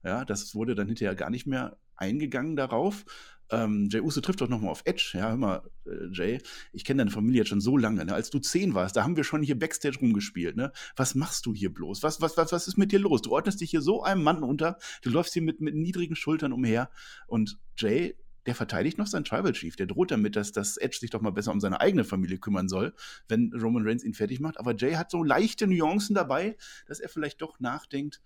Ja, 0.04 0.26
das 0.26 0.54
wurde 0.54 0.76
dann 0.76 0.88
hinterher 0.88 1.16
gar 1.16 1.30
nicht 1.30 1.48
mehr 1.48 1.78
eingegangen 1.96 2.56
darauf. 2.56 3.06
Ähm, 3.52 3.90
Jay 3.92 4.02
Uso 4.02 4.22
trifft 4.22 4.42
doch 4.42 4.50
nochmal 4.50 4.72
auf 4.72 4.82
Edge. 4.86 5.12
Ja, 5.14 5.30
hör 5.30 5.38
mal, 5.38 5.62
äh, 5.86 6.08
Jay, 6.12 6.42
ich 6.74 6.84
kenne 6.84 7.00
deine 7.00 7.12
Familie 7.12 7.42
jetzt 7.42 7.50
schon 7.50 7.62
so 7.62 7.78
lange. 7.78 8.04
Ne? 8.04 8.14
Als 8.14 8.30
du 8.30 8.40
zehn 8.40 8.74
warst, 8.74 8.96
da 8.96 9.04
haben 9.04 9.18
wir 9.18 9.24
schon 9.24 9.44
hier 9.44 9.58
Backstage 9.58 10.00
rumgespielt. 10.00 10.56
Ne? 10.56 10.72
Was 10.96 11.14
machst 11.16 11.46
du 11.46 11.54
hier 11.54 11.72
bloß? 11.72 12.02
Was, 12.02 12.22
was, 12.22 12.38
was, 12.38 12.52
was 12.52 12.68
ist 12.68 12.78
mit 12.78 12.92
dir 12.92 13.00
los? 13.00 13.22
Du 13.22 13.32
ordnest 13.32 13.62
dich 13.62 13.70
hier 13.70 13.82
so 13.82 14.04
einem 14.04 14.24
Mann 14.24 14.42
unter. 14.42 14.78
Du 15.04 15.12
läufst 15.12 15.34
hier 15.34 15.44
mit, 15.44 15.62
mit 15.62 15.76
niedrigen 15.76 16.16
Schultern 16.16 16.54
umher. 16.54 16.90
Und 17.28 17.60
Jay 17.78 18.16
der 18.46 18.56
verteidigt 18.56 18.98
noch 18.98 19.08
seinen 19.08 19.26
Tribal 19.26 19.54
Chief. 19.54 19.76
Der 19.76 19.88
droht 19.88 20.12
damit, 20.12 20.36
dass, 20.36 20.52
dass 20.52 20.78
Edge 20.78 20.98
sich 21.00 21.10
doch 21.10 21.22
mal 21.22 21.32
besser 21.32 21.52
um 21.52 21.60
seine 21.60 21.82
eigene 21.82 22.04
Familie 22.04 22.38
kümmern 22.38 22.70
soll, 22.70 22.94
wenn 23.28 23.52
Roman 23.54 23.88
Reigns 23.88 24.04
ihn 24.04 24.14
fertig 24.14 24.40
macht. 24.40 24.60
Aber 24.60 24.76
Jay 24.76 24.94
hat 24.94 25.12
so 25.12 25.24
leichte 25.24 25.68
Nuancen 25.68 26.16
dabei, 26.16 26.56
dass 26.88 27.00
er 27.00 27.10
vielleicht 27.10 27.42
doch 27.42 27.60
nachdenkt, 27.60 28.22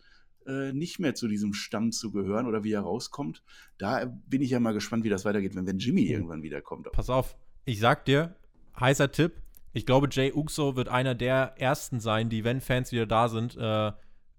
äh, 0.46 0.74
nicht 0.74 1.00
mehr 1.00 1.16
zu 1.16 1.28
diesem 1.28 1.54
Stamm 1.54 1.92
zu 1.92 2.12
gehören 2.12 2.48
oder 2.48 2.64
wie 2.64 2.74
er 2.74 2.82
rauskommt. 2.82 3.44
Da 3.78 4.06
bin 4.06 4.42
ich 4.42 4.52
ja 4.52 4.60
mal 4.60 4.74
gespannt, 4.74 5.04
wie 5.04 5.10
das 5.10 5.26
weitergeht, 5.26 5.56
wenn, 5.56 5.68
wenn 5.68 5.80
Jimmy 5.80 6.04
mhm. 6.04 6.12
irgendwann 6.12 6.44
wiederkommt. 6.44 6.92
Pass 6.92 7.10
auf, 7.10 7.38
ich 7.66 7.80
sag 7.80 8.06
dir, 8.06 8.36
heißer 8.80 9.12
Tipp. 9.12 9.42
Ich 9.72 9.86
glaube, 9.86 10.10
Jay 10.12 10.34
Uxo 10.34 10.76
wird 10.76 10.90
einer 10.90 11.14
der 11.14 11.54
ersten 11.58 12.00
sein, 12.00 12.30
die, 12.30 12.44
wenn 12.44 12.60
Fans 12.60 12.92
wieder 12.92 13.06
da 13.06 13.30
sind, 13.30 13.56
äh, 13.56 13.92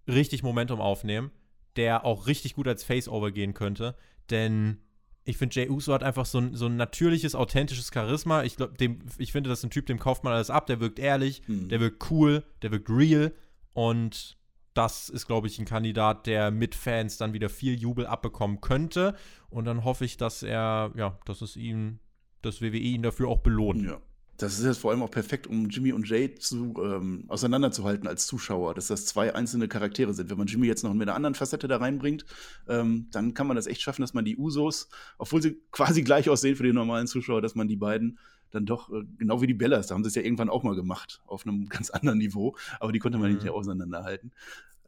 richtig 0.08 0.42
Momentum 0.42 0.80
aufnehmen, 0.80 1.30
der 1.76 2.04
auch 2.04 2.26
richtig 2.26 2.54
gut 2.54 2.66
als 2.66 2.82
Face-Over 2.82 3.30
gehen 3.30 3.54
könnte. 3.54 3.94
Denn 4.28 4.78
ich 5.24 5.36
finde, 5.36 5.54
Jay 5.54 5.68
Uso 5.68 5.92
hat 5.92 6.02
einfach 6.02 6.26
so 6.26 6.38
ein, 6.38 6.54
so 6.54 6.66
ein 6.66 6.76
natürliches, 6.76 7.34
authentisches 7.34 7.90
Charisma. 7.92 8.42
Ich, 8.42 8.56
glaub, 8.56 8.76
dem, 8.78 9.00
ich 9.18 9.32
finde, 9.32 9.50
das 9.50 9.60
ist 9.60 9.64
ein 9.64 9.70
Typ, 9.70 9.86
dem 9.86 9.98
kauft 9.98 10.24
man 10.24 10.32
alles 10.32 10.50
ab. 10.50 10.66
Der 10.66 10.80
wirkt 10.80 10.98
ehrlich, 10.98 11.42
mhm. 11.46 11.68
der 11.68 11.80
wirkt 11.80 12.10
cool, 12.10 12.42
der 12.62 12.70
wirkt 12.72 12.88
real. 12.88 13.32
Und 13.72 14.38
das 14.74 15.08
ist, 15.08 15.26
glaube 15.26 15.46
ich, 15.46 15.58
ein 15.58 15.66
Kandidat, 15.66 16.26
der 16.26 16.50
mit 16.50 16.74
Fans 16.74 17.18
dann 17.18 17.32
wieder 17.32 17.48
viel 17.48 17.78
Jubel 17.78 18.06
abbekommen 18.06 18.60
könnte. 18.60 19.14
Und 19.50 19.66
dann 19.66 19.84
hoffe 19.84 20.04
ich, 20.04 20.16
dass 20.16 20.42
er, 20.42 20.92
ja, 20.96 21.18
dass 21.26 21.42
es 21.42 21.56
ihm, 21.56 21.98
das 22.42 22.62
WWE 22.62 22.78
ihn 22.78 23.02
dafür 23.02 23.28
auch 23.28 23.40
belohnt. 23.40 23.82
Ja. 23.82 24.00
Das 24.40 24.58
ist 24.58 24.64
jetzt 24.64 24.78
vor 24.78 24.90
allem 24.90 25.02
auch 25.02 25.10
perfekt, 25.10 25.46
um 25.46 25.68
Jimmy 25.68 25.92
und 25.92 26.08
Jay 26.08 26.34
zu, 26.34 26.74
ähm, 26.82 27.24
auseinanderzuhalten 27.28 28.08
als 28.08 28.26
Zuschauer, 28.26 28.72
dass 28.72 28.86
das 28.86 29.04
zwei 29.04 29.34
einzelne 29.34 29.68
Charaktere 29.68 30.14
sind. 30.14 30.30
Wenn 30.30 30.38
man 30.38 30.46
Jimmy 30.46 30.66
jetzt 30.66 30.82
noch 30.82 30.94
mit 30.94 31.06
einer 31.06 31.14
anderen 31.14 31.34
Facette 31.34 31.68
da 31.68 31.76
reinbringt, 31.76 32.24
ähm, 32.66 33.08
dann 33.10 33.34
kann 33.34 33.46
man 33.46 33.56
das 33.56 33.66
echt 33.66 33.82
schaffen, 33.82 34.00
dass 34.00 34.14
man 34.14 34.24
die 34.24 34.38
Usos, 34.38 34.88
obwohl 35.18 35.42
sie 35.42 35.60
quasi 35.72 36.02
gleich 36.02 36.30
aussehen 36.30 36.56
für 36.56 36.62
den 36.62 36.74
normalen 36.74 37.06
Zuschauer, 37.06 37.42
dass 37.42 37.54
man 37.54 37.68
die 37.68 37.76
beiden 37.76 38.18
dann 38.50 38.64
doch, 38.64 38.90
äh, 38.90 39.04
genau 39.18 39.42
wie 39.42 39.46
die 39.46 39.54
Bellas, 39.54 39.88
da 39.88 39.94
haben 39.94 40.04
sie 40.04 40.08
es 40.08 40.14
ja 40.14 40.22
irgendwann 40.22 40.48
auch 40.48 40.62
mal 40.62 40.74
gemacht, 40.74 41.20
auf 41.26 41.46
einem 41.46 41.66
ganz 41.68 41.90
anderen 41.90 42.18
Niveau, 42.18 42.56
aber 42.78 42.92
die 42.92 42.98
konnte 42.98 43.18
man 43.18 43.30
mhm. 43.30 43.36
nicht 43.36 43.48
auseinanderhalten. 43.50 44.32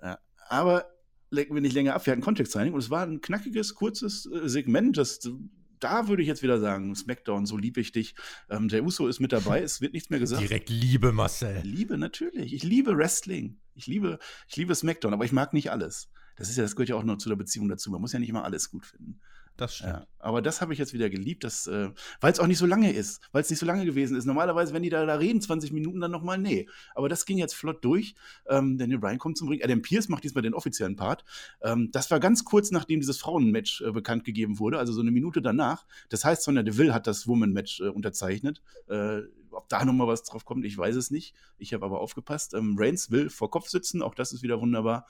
Äh, 0.01 0.17
aber 0.49 0.87
lecken 1.31 1.55
wir 1.55 1.61
nicht 1.61 1.75
länger 1.75 1.95
ab, 1.95 2.07
wir 2.07 2.13
hatten 2.13 2.23
Context-Signing 2.23 2.73
und 2.73 2.81
es 2.81 2.89
war 2.89 3.03
ein 3.03 3.21
knackiges, 3.21 3.75
kurzes 3.75 4.25
äh, 4.27 4.49
Segment, 4.49 4.97
das 4.97 5.21
da 5.83 6.09
würde 6.09 6.22
ich 6.22 6.28
jetzt 6.28 6.43
wieder 6.43 6.61
sagen, 6.61 6.95
SmackDown, 6.95 7.47
so 7.47 7.57
liebe 7.57 7.80
ich 7.80 7.93
dich. 7.93 8.14
Ähm, 8.49 8.68
der 8.68 8.85
Uso 8.85 9.09
ist 9.09 9.20
mit 9.20 9.33
dabei, 9.33 9.62
es 9.62 9.80
wird 9.80 9.93
nichts 9.93 10.11
mehr 10.11 10.20
gesagt. 10.20 10.43
Direkt 10.43 10.70
Liebe, 10.70 11.12
Marcel. 11.12 11.61
Liebe, 11.64 11.99
natürlich. 11.99 12.53
Ich 12.55 12.62
liebe 12.62 12.97
Wrestling. 12.97 13.59
Ich 13.74 13.87
liebe, 13.87 14.18
ich 14.49 14.57
liebe 14.57 14.74
SmackDown, 14.74 15.14
aber 15.14 15.24
ich 15.24 15.33
mag 15.33 15.53
nicht 15.53 15.70
alles. 15.70 16.11
Das 16.37 16.49
ist 16.49 16.57
ja, 16.57 16.62
das 16.62 16.76
gehört 16.76 16.89
ja 16.89 16.97
auch 16.97 17.05
noch 17.05 17.18
zu 17.18 17.28
der 17.28 17.37
Beziehung 17.37 17.68
dazu. 17.68 17.91
Man 17.91 18.01
muss 18.01 18.12
ja 18.12 18.18
nicht 18.18 18.28
immer 18.28 18.45
alles 18.45 18.70
gut 18.70 18.87
finden. 18.87 19.20
Das 19.57 19.77
stimmt. 19.77 19.93
Ja, 19.93 20.07
aber 20.19 20.41
das 20.41 20.61
habe 20.61 20.73
ich 20.73 20.79
jetzt 20.79 20.93
wieder 20.93 21.11
geliebt, 21.11 21.45
äh, 21.45 21.91
weil 22.21 22.33
es 22.33 22.41
auch 22.41 22.47
nicht 22.47 22.59
so 22.59 22.67
lange 22.67 22.93
ist, 22.93 23.21
weil 23.33 23.43
es 23.43 23.51
nicht 23.51 23.59
so 23.59 23.67
lange 23.67 23.85
gewesen 23.85 24.17
ist. 24.17 24.25
Normalerweise, 24.25 24.73
wenn 24.73 24.83
die 24.83 24.89
da, 24.89 25.05
da 25.05 25.17
reden, 25.17 25.41
20 25.41 25.73
Minuten, 25.73 26.01
dann 26.01 26.11
nochmal, 26.11 26.39
nee. 26.39 26.69
Aber 26.95 27.09
das 27.09 27.27
ging 27.27 27.39
jetzt 27.39 27.55
flott 27.55 27.85
durch. 27.85 28.15
Ähm, 28.49 28.79
Daniel 28.79 28.99
Bryan 28.99 29.19
kommt 29.19 29.37
zum 29.37 29.49
Ring. 29.49 29.63
Adam 29.63 29.83
Pierce 29.83 30.09
macht 30.09 30.25
diesmal 30.25 30.43
den 30.43 30.55
offiziellen 30.55 30.97
Part. 30.97 31.25
Ähm, 31.61 31.91
das 31.93 32.11
war 32.11 32.19
ganz 32.19 32.45
kurz, 32.45 32.71
nachdem 32.71 33.01
dieses 33.01 33.19
Frauenmatch 33.19 33.83
äh, 33.83 33.93
bekannt 33.93 34.25
gegeben 34.25 34.59
wurde, 34.59 34.79
also 34.79 34.93
so 34.93 35.01
eine 35.01 35.11
Minute 35.11 35.43
danach. 35.43 35.87
Das 36.09 36.25
heißt, 36.25 36.43
Sonja 36.43 36.63
Deville 36.63 36.95
hat 36.95 37.07
das 37.07 37.27
Woman-Match 37.27 37.81
äh, 37.81 37.89
unterzeichnet. 37.89 38.63
Äh, 38.89 39.23
ob 39.51 39.69
da 39.69 39.85
nochmal 39.85 40.07
was 40.07 40.23
drauf 40.23 40.47
kommt, 40.47 40.65
ich 40.65 40.79
weiß 40.79 40.97
es 40.97 41.11
nicht. 41.11 41.35
Ich 41.59 41.75
habe 41.75 41.85
aber 41.85 42.01
aufgepasst. 42.01 42.55
Ähm, 42.55 42.77
Reigns 42.79 43.11
will 43.11 43.29
vor 43.29 43.51
Kopf 43.51 43.69
sitzen, 43.69 44.01
auch 44.01 44.15
das 44.15 44.33
ist 44.33 44.43
wieder 44.43 44.61
wunderbar 44.61 45.07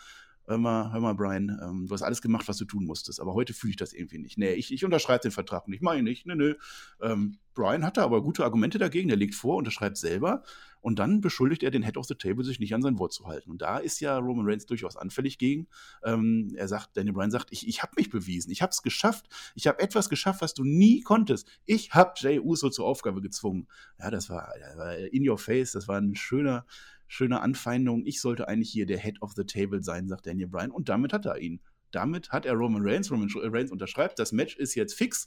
hör 0.53 0.59
mal, 0.59 0.93
hör 0.93 1.01
mal, 1.01 1.15
Brian, 1.15 1.59
ähm, 1.63 1.87
du 1.87 1.95
hast 1.95 2.03
alles 2.03 2.21
gemacht, 2.21 2.47
was 2.47 2.59
du 2.59 2.65
tun 2.65 2.85
musstest, 2.85 3.21
aber 3.21 3.35
heute 3.35 3.55
fühle 3.55 3.71
ich 3.71 3.77
das 3.77 3.93
irgendwie 3.93 4.19
nicht. 4.19 4.37
Nee, 4.39 4.53
ich, 4.53 4.73
ich 4.73 4.85
unterschreibe 4.85 5.23
den 5.23 5.33
Vertrag 5.33 5.67
nicht, 5.67 5.83
meine 5.83 6.11
ich, 6.11 6.27
nee, 6.27 6.35
nee. 6.35 6.55
Ähm, 7.01 7.39
Brian 7.55 7.85
hatte 7.85 8.03
aber 8.03 8.23
gute 8.23 8.45
Argumente 8.45 8.79
dagegen, 8.79 9.09
der 9.09 9.17
legt 9.17 9.35
vor, 9.35 9.57
unterschreibt 9.57 9.97
selber 9.97 10.43
und 10.81 10.99
dann 10.99 11.21
beschuldigt 11.21 11.63
er 11.63 11.71
den 11.71 11.83
Head 11.83 11.97
of 11.97 12.07
the 12.07 12.15
Table, 12.15 12.45
sich 12.45 12.59
nicht 12.59 12.75
an 12.75 12.83
sein 12.83 12.99
Wort 12.99 13.13
zu 13.13 13.27
halten. 13.27 13.51
Und 13.51 13.63
da 13.63 13.79
ist 13.79 14.01
ja 14.01 14.19
Roman 14.19 14.47
Reigns 14.47 14.67
durchaus 14.67 14.97
anfällig 14.97 15.39
gegen. 15.39 15.69
Ähm, 16.03 16.53
er 16.57 16.69
sagt, 16.69 16.97
Daniel 16.97 17.15
Bryan 17.15 17.31
sagt, 17.31 17.49
ich, 17.51 17.69
ich 17.69 17.83
habe 17.83 17.93
mich 17.97 18.11
bewiesen, 18.11 18.51
ich 18.51 18.63
habe 18.63 18.71
es 18.71 18.83
geschafft, 18.83 19.27
ich 19.55 19.67
habe 19.67 19.81
etwas 19.81 20.09
geschafft, 20.09 20.43
was 20.43 20.55
du 20.55 20.65
nie 20.65 21.01
konntest. 21.01 21.49
Ich 21.65 21.93
habe 21.93 22.13
Jay 22.17 22.41
Uso 22.41 22.69
zur 22.69 22.87
Aufgabe 22.87 23.21
gezwungen. 23.21 23.69
Ja, 23.99 24.11
das 24.11 24.29
war, 24.29 24.53
das 24.59 24.77
war 24.77 24.97
in 24.97 25.29
your 25.29 25.39
face, 25.39 25.73
das 25.73 25.89
war 25.89 25.99
ein 25.99 26.17
schöner, 26.17 26.67
schöne 27.13 27.43
Anfeindung. 27.43 28.07
Ich 28.07 28.23
sollte 28.23 28.49
eigentlich 28.49 28.71
hier 28.71 28.87
der 28.87 28.99
Head 28.99 29.21
of 29.21 29.33
the 29.37 29.45
Table 29.45 29.83
sein, 29.83 30.09
sagt 30.09 30.27
Daniel 30.27 30.49
Bryan. 30.49 30.71
Und 30.71 30.89
damit 30.89 31.13
hat 31.13 31.27
er 31.27 31.39
ihn. 31.39 31.61
Damit 31.91 32.31
hat 32.31 32.47
er 32.47 32.55
Roman 32.55 32.81
Reigns. 32.83 33.11
Roman 33.11 33.29
Reigns 33.35 33.71
unterschreibt, 33.71 34.19
das 34.19 34.33
Match 34.33 34.57
ist 34.57 34.75
jetzt 34.75 34.95
fix. 34.95 35.27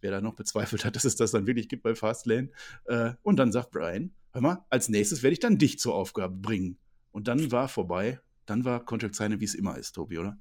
Wer 0.00 0.10
da 0.10 0.20
noch 0.20 0.34
bezweifelt 0.34 0.84
hat, 0.84 0.96
dass 0.96 1.04
es 1.04 1.14
das 1.14 1.30
dann 1.30 1.46
wirklich 1.46 1.68
gibt 1.68 1.84
bei 1.84 1.94
Fastlane. 1.94 2.50
Äh, 2.86 3.12
und 3.22 3.38
dann 3.38 3.52
sagt 3.52 3.70
Bryan, 3.70 4.12
hör 4.32 4.40
mal, 4.40 4.64
als 4.70 4.88
nächstes 4.88 5.22
werde 5.22 5.34
ich 5.34 5.38
dann 5.38 5.56
dich 5.56 5.78
zur 5.78 5.94
Aufgabe 5.94 6.34
bringen. 6.34 6.78
Und 7.12 7.28
dann 7.28 7.52
war 7.52 7.68
vorbei. 7.68 8.18
Dann 8.46 8.64
war 8.64 8.84
Contract 8.84 9.14
Signing, 9.14 9.38
wie 9.38 9.44
es 9.44 9.54
immer 9.54 9.78
ist, 9.78 9.92
Tobi, 9.92 10.18
oder? 10.18 10.36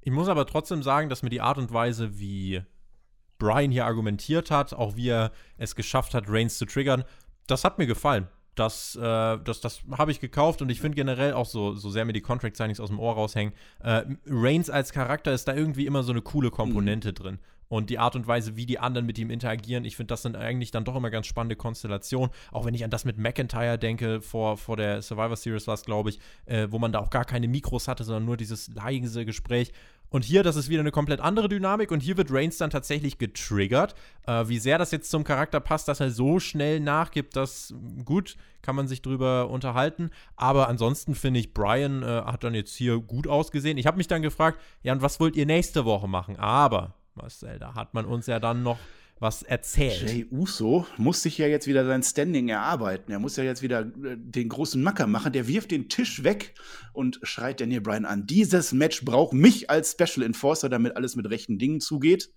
Ich 0.00 0.12
muss 0.12 0.28
aber 0.28 0.46
trotzdem 0.46 0.84
sagen, 0.84 1.08
dass 1.08 1.24
mir 1.24 1.30
die 1.30 1.40
Art 1.40 1.58
und 1.58 1.72
Weise, 1.72 2.20
wie 2.20 2.62
Brian 3.38 3.72
hier 3.72 3.86
argumentiert 3.86 4.52
hat, 4.52 4.74
auch 4.74 4.94
wie 4.94 5.08
er 5.08 5.32
es 5.56 5.74
geschafft 5.74 6.14
hat, 6.14 6.28
Reigns 6.28 6.56
zu 6.56 6.66
triggern, 6.66 7.02
das 7.48 7.64
hat 7.64 7.78
mir 7.78 7.86
gefallen 7.88 8.28
das, 8.56 8.96
äh, 8.96 9.00
das, 9.00 9.60
das 9.60 9.82
habe 9.96 10.10
ich 10.10 10.20
gekauft 10.20 10.62
und 10.62 10.70
ich 10.70 10.80
finde 10.80 10.96
generell 10.96 11.34
auch 11.34 11.46
so, 11.46 11.74
so 11.74 11.90
sehr 11.90 12.04
mir 12.04 12.12
die 12.12 12.20
Contract-Signings 12.20 12.80
aus 12.80 12.88
dem 12.88 12.98
Ohr 12.98 13.14
raushängen. 13.14 13.54
Äh, 13.82 14.02
Reigns 14.26 14.70
als 14.70 14.92
Charakter 14.92 15.32
ist 15.32 15.46
da 15.46 15.54
irgendwie 15.54 15.86
immer 15.86 16.02
so 16.02 16.12
eine 16.12 16.22
coole 16.22 16.50
Komponente 16.50 17.10
mhm. 17.10 17.14
drin. 17.14 17.38
Und 17.68 17.90
die 17.90 17.98
Art 17.98 18.16
und 18.16 18.26
Weise, 18.26 18.56
wie 18.56 18.66
die 18.66 18.78
anderen 18.78 19.06
mit 19.06 19.18
ihm 19.18 19.30
interagieren, 19.30 19.84
ich 19.84 19.96
finde, 19.96 20.08
das 20.08 20.22
sind 20.22 20.36
eigentlich 20.36 20.70
dann 20.70 20.84
doch 20.84 20.96
immer 20.96 21.10
ganz 21.10 21.26
spannende 21.26 21.56
Konstellationen. 21.56 22.30
Auch 22.52 22.64
wenn 22.64 22.74
ich 22.74 22.84
an 22.84 22.90
das 22.90 23.04
mit 23.04 23.18
McIntyre 23.18 23.78
denke, 23.78 24.20
vor, 24.20 24.56
vor 24.56 24.76
der 24.76 25.02
Survivor 25.02 25.36
Series 25.36 25.66
war 25.66 25.74
es, 25.74 25.82
glaube 25.82 26.10
ich, 26.10 26.20
äh, 26.46 26.68
wo 26.70 26.78
man 26.78 26.92
da 26.92 27.00
auch 27.00 27.10
gar 27.10 27.24
keine 27.24 27.48
Mikros 27.48 27.88
hatte, 27.88 28.04
sondern 28.04 28.24
nur 28.24 28.36
dieses 28.36 28.68
leise 28.68 29.24
Gespräch. 29.24 29.72
Und 30.08 30.24
hier, 30.24 30.42
das 30.42 30.56
ist 30.56 30.68
wieder 30.68 30.80
eine 30.80 30.92
komplett 30.92 31.20
andere 31.20 31.48
Dynamik 31.48 31.90
und 31.90 32.00
hier 32.00 32.16
wird 32.16 32.30
Reigns 32.30 32.58
dann 32.58 32.70
tatsächlich 32.70 33.18
getriggert. 33.18 33.94
Äh, 34.26 34.48
wie 34.48 34.58
sehr 34.58 34.78
das 34.78 34.92
jetzt 34.92 35.10
zum 35.10 35.24
Charakter 35.24 35.58
passt, 35.58 35.88
dass 35.88 36.00
er 36.00 36.10
so 36.10 36.38
schnell 36.38 36.80
nachgibt, 36.80 37.34
das 37.34 37.74
gut, 38.04 38.36
kann 38.62 38.76
man 38.76 38.86
sich 38.86 39.02
drüber 39.02 39.50
unterhalten. 39.50 40.10
Aber 40.36 40.68
ansonsten 40.68 41.14
finde 41.14 41.40
ich, 41.40 41.52
Brian 41.52 42.02
äh, 42.02 42.06
hat 42.06 42.44
dann 42.44 42.54
jetzt 42.54 42.74
hier 42.76 43.00
gut 43.00 43.26
ausgesehen. 43.26 43.78
Ich 43.78 43.86
habe 43.86 43.96
mich 43.96 44.08
dann 44.08 44.22
gefragt, 44.22 44.60
ja, 44.82 44.92
und 44.92 45.02
was 45.02 45.18
wollt 45.18 45.36
ihr 45.36 45.46
nächste 45.46 45.84
Woche 45.84 46.08
machen? 46.08 46.36
Aber, 46.36 46.94
Marcel, 47.16 47.58
da 47.58 47.74
hat 47.74 47.94
man 47.94 48.04
uns 48.04 48.26
ja 48.26 48.38
dann 48.38 48.62
noch 48.62 48.78
was 49.18 49.42
erzählt. 49.42 50.10
Jay 50.10 50.26
Uso 50.30 50.86
muss 50.98 51.22
sich 51.22 51.38
ja 51.38 51.46
jetzt 51.46 51.66
wieder 51.66 51.86
sein 51.86 52.02
Standing 52.02 52.48
erarbeiten. 52.48 53.10
Er 53.10 53.18
muss 53.18 53.36
ja 53.36 53.44
jetzt 53.44 53.62
wieder 53.62 53.80
äh, 53.80 54.16
den 54.18 54.48
großen 54.48 54.82
Macker 54.82 55.06
machen. 55.06 55.32
Der 55.32 55.48
wirft 55.48 55.70
den 55.70 55.88
Tisch 55.88 56.22
weg 56.22 56.54
und 56.92 57.18
schreit 57.22 57.60
Daniel 57.60 57.80
Bryan 57.80 58.04
an. 58.04 58.26
Dieses 58.26 58.72
Match 58.72 59.04
braucht 59.04 59.32
mich 59.32 59.70
als 59.70 59.92
Special 59.92 60.24
Enforcer, 60.24 60.68
damit 60.68 60.96
alles 60.96 61.16
mit 61.16 61.28
rechten 61.30 61.58
Dingen 61.58 61.80
zugeht. 61.80 62.30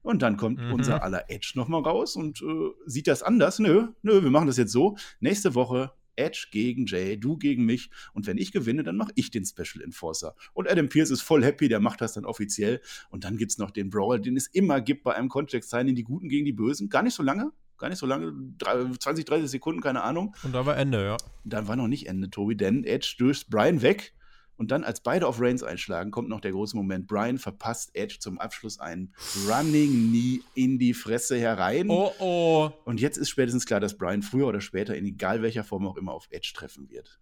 Und 0.00 0.22
dann 0.22 0.36
kommt 0.36 0.60
mhm. 0.60 0.72
unser 0.72 1.02
aller 1.02 1.30
Edge 1.30 1.52
nochmal 1.56 1.82
raus 1.82 2.16
und 2.16 2.40
äh, 2.40 2.70
sieht 2.86 3.08
das 3.08 3.22
anders. 3.22 3.58
Nö, 3.58 3.88
nö, 4.02 4.22
wir 4.22 4.30
machen 4.30 4.46
das 4.46 4.56
jetzt 4.56 4.72
so. 4.72 4.96
Nächste 5.20 5.54
Woche 5.54 5.92
Edge 6.16 6.48
gegen 6.50 6.86
Jay, 6.86 7.16
du 7.16 7.36
gegen 7.36 7.64
mich. 7.64 7.90
Und 8.12 8.26
wenn 8.26 8.38
ich 8.38 8.52
gewinne, 8.52 8.82
dann 8.82 8.96
mache 8.96 9.12
ich 9.14 9.30
den 9.30 9.44
Special 9.44 9.82
Enforcer. 9.82 10.34
Und 10.52 10.70
Adam 10.70 10.88
Pierce 10.88 11.10
ist 11.10 11.22
voll 11.22 11.44
happy, 11.44 11.68
der 11.68 11.80
macht 11.80 12.00
das 12.00 12.14
dann 12.14 12.24
offiziell. 12.24 12.80
Und 13.10 13.24
dann 13.24 13.36
gibt 13.36 13.52
es 13.52 13.58
noch 13.58 13.70
den 13.70 13.90
Brawl, 13.90 14.20
den 14.20 14.36
es 14.36 14.46
immer 14.46 14.80
gibt 14.80 15.04
bei 15.04 15.14
einem 15.14 15.28
Contract 15.28 15.64
Signing, 15.64 15.94
die 15.94 16.04
Guten 16.04 16.28
gegen 16.28 16.44
die 16.44 16.52
Bösen. 16.52 16.88
Gar 16.88 17.02
nicht 17.02 17.14
so 17.14 17.22
lange, 17.22 17.52
gar 17.78 17.88
nicht 17.88 17.98
so 17.98 18.06
lange, 18.06 18.32
20, 18.98 19.24
30 19.24 19.50
Sekunden, 19.50 19.80
keine 19.80 20.02
Ahnung. 20.02 20.34
Und 20.42 20.54
da 20.54 20.66
war 20.66 20.76
Ende, 20.76 21.04
ja. 21.04 21.16
Dann 21.44 21.68
war 21.68 21.76
noch 21.76 21.88
nicht 21.88 22.08
Ende, 22.08 22.30
Tobi, 22.30 22.56
denn 22.56 22.84
Edge 22.84 23.06
stößt 23.06 23.50
Brian 23.50 23.82
weg 23.82 24.14
und 24.56 24.70
dann, 24.70 24.84
als 24.84 25.02
beide 25.02 25.26
auf 25.26 25.40
Reigns 25.40 25.62
einschlagen, 25.62 26.10
kommt 26.10 26.28
noch 26.28 26.40
der 26.40 26.52
große 26.52 26.76
Moment. 26.76 27.06
Brian 27.06 27.38
verpasst 27.38 27.94
Edge 27.94 28.16
zum 28.18 28.38
Abschluss 28.38 28.80
einen 28.80 29.14
Running 29.48 30.10
Knee 30.10 30.40
in 30.54 30.78
die 30.78 30.94
Fresse 30.94 31.38
herein. 31.38 31.90
Oh 31.90 32.12
oh. 32.18 32.70
Und 32.84 33.00
jetzt 33.00 33.18
ist 33.18 33.28
spätestens 33.28 33.66
klar, 33.66 33.80
dass 33.80 33.98
Brian 33.98 34.22
früher 34.22 34.46
oder 34.46 34.60
später, 34.60 34.96
in 34.96 35.04
egal 35.04 35.42
welcher 35.42 35.64
Form 35.64 35.86
auch 35.86 35.96
immer, 35.96 36.12
auf 36.12 36.26
Edge 36.30 36.52
treffen 36.54 36.88
wird. 36.90 37.20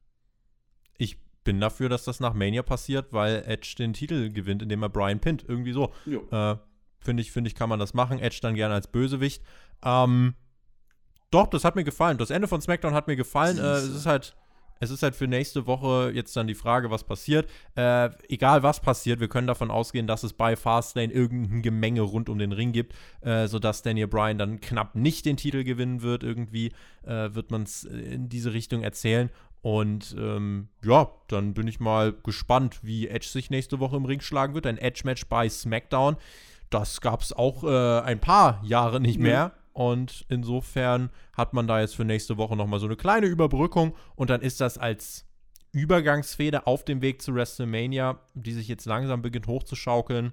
Ich 0.97 1.18
bin 1.43 1.61
dafür, 1.61 1.89
dass 1.89 2.05
das 2.05 2.20
nach 2.20 2.35
Mania 2.35 2.62
passiert, 2.62 3.12
weil 3.12 3.43
Edge 3.47 3.74
den 3.78 3.93
Titel 3.93 4.30
gewinnt, 4.30 4.62
indem 4.62 4.82
er 4.82 4.89
Brian 4.89 5.20
pinnt. 5.20 5.45
Irgendwie 5.47 5.72
so. 5.72 5.93
Äh, 6.07 6.57
Finde 7.01 7.20
ich, 7.20 7.32
find 7.32 7.47
ich, 7.47 7.55
kann 7.55 7.68
man 7.68 7.78
das 7.78 7.93
machen. 7.93 8.18
Edge 8.18 8.39
dann 8.41 8.55
gerne 8.55 8.74
als 8.74 8.87
Bösewicht. 8.87 9.43
Ähm, 9.85 10.35
doch, 11.30 11.49
das 11.49 11.64
hat 11.64 11.74
mir 11.76 11.85
gefallen. 11.85 12.16
Das 12.16 12.30
Ende 12.30 12.49
von 12.49 12.62
SmackDown 12.62 12.95
hat 12.95 13.09
mir 13.09 13.16
gefallen. 13.16 13.59
Äh, 13.59 13.72
es 13.72 13.89
ist 13.89 14.07
halt 14.07 14.37
es 14.81 14.91
ist 14.91 15.03
halt 15.03 15.14
für 15.14 15.27
nächste 15.27 15.66
Woche 15.66 16.11
jetzt 16.14 16.37
dann 16.37 16.47
die 16.47 16.55
Frage, 16.55 16.91
was 16.91 17.05
passiert. 17.05 17.49
Äh, 17.77 18.11
egal 18.29 18.62
was 18.62 18.81
passiert, 18.81 19.20
wir 19.20 19.29
können 19.29 19.47
davon 19.47 19.70
ausgehen, 19.70 20.07
dass 20.07 20.22
es 20.22 20.33
bei 20.33 20.57
Fastlane 20.57 21.12
irgendein 21.12 21.62
Gemenge 21.62 22.03
rund 22.03 22.29
um 22.29 22.39
den 22.39 22.53
Ring 22.53 22.72
gibt, 22.72 22.95
äh, 23.20 23.47
sodass 23.47 23.83
Daniel 23.83 24.09
Bryan 24.09 24.39
dann 24.39 24.61
knapp 24.61 24.95
nicht 24.95 25.27
den 25.27 25.37
Titel 25.37 25.64
gewinnen 25.64 26.03
wird. 26.03 26.22
Irgendwie 26.22 26.72
äh, 27.05 27.35
wird 27.35 27.51
man 27.51 27.62
es 27.62 27.85
in 27.85 28.29
diese 28.29 28.53
Richtung 28.53 28.83
erzählen. 28.83 29.31
Und 29.62 30.14
ähm, 30.18 30.68
ja, 30.83 31.11
dann 31.29 31.55
bin 31.55 31.66
ich 31.66 31.81
mal 31.81 32.12
gespannt, 32.12 32.81
wie 32.83 33.09
Edge 33.09 33.29
sich 33.29 33.49
nächste 33.49 33.81
Woche 33.81 33.97
im 33.97 34.05
Ring 34.05 34.20
schlagen 34.20 34.55
wird. 34.55 34.66
Ein 34.66 34.77
Edge-Match 34.77 35.27
bei 35.27 35.49
SmackDown. 35.49 36.16
Das 36.68 37.01
gab 37.01 37.22
es 37.22 37.33
auch 37.33 37.64
äh, 37.64 38.01
ein 38.01 38.20
paar 38.20 38.61
Jahre 38.62 39.01
nicht 39.01 39.18
mehr. 39.18 39.53
Und 39.75 40.25
insofern 40.29 41.11
hat 41.37 41.53
man 41.53 41.66
da 41.66 41.81
jetzt 41.81 41.97
für 41.97 42.05
nächste 42.05 42.39
Woche 42.39 42.57
nochmal 42.57 42.81
so 42.81 42.87
eine 42.87 42.97
kleine 42.97 43.27
Überbrückung 43.27 43.95
und 44.14 44.31
dann 44.31 44.41
ist 44.41 44.61
das 44.61 44.79
als 44.79 45.27
Übergangsfeder 45.72 46.68
auf 46.68 46.85
dem 46.85 47.03
Weg 47.03 47.20
zu 47.20 47.35
WrestleMania, 47.35 48.20
die 48.35 48.53
sich 48.53 48.68
jetzt 48.68 48.87
langsam 48.87 49.20
beginnt 49.20 49.49
hochzuschaukeln, 49.49 50.33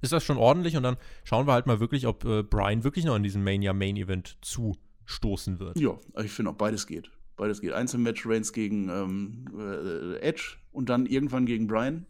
ist 0.00 0.14
das 0.14 0.24
schon 0.24 0.38
ordentlich 0.38 0.78
und 0.78 0.82
dann 0.82 0.96
schauen 1.24 1.46
wir 1.46 1.52
halt 1.52 1.66
mal 1.66 1.78
wirklich, 1.78 2.06
ob 2.06 2.24
äh, 2.24 2.42
Brian 2.42 2.84
wirklich 2.84 3.04
noch 3.04 3.16
in 3.16 3.22
diesen 3.22 3.44
Mania 3.44 3.74
Main 3.74 3.96
Event 3.96 4.38
zustoßen 4.40 5.60
wird. 5.60 5.78
Ja, 5.78 5.98
ich 6.22 6.32
finde 6.32 6.52
auch 6.52 6.56
beides 6.56 6.86
geht. 6.86 7.10
Beides 7.36 7.60
geht. 7.60 7.72
Einzelmatch 7.72 8.24
Reigns 8.26 8.54
gegen 8.54 8.88
ähm, 8.88 9.44
äh, 9.58 10.20
Edge 10.20 10.56
und 10.72 10.88
dann 10.88 11.04
irgendwann 11.04 11.44
gegen 11.44 11.66
Brian. 11.66 12.06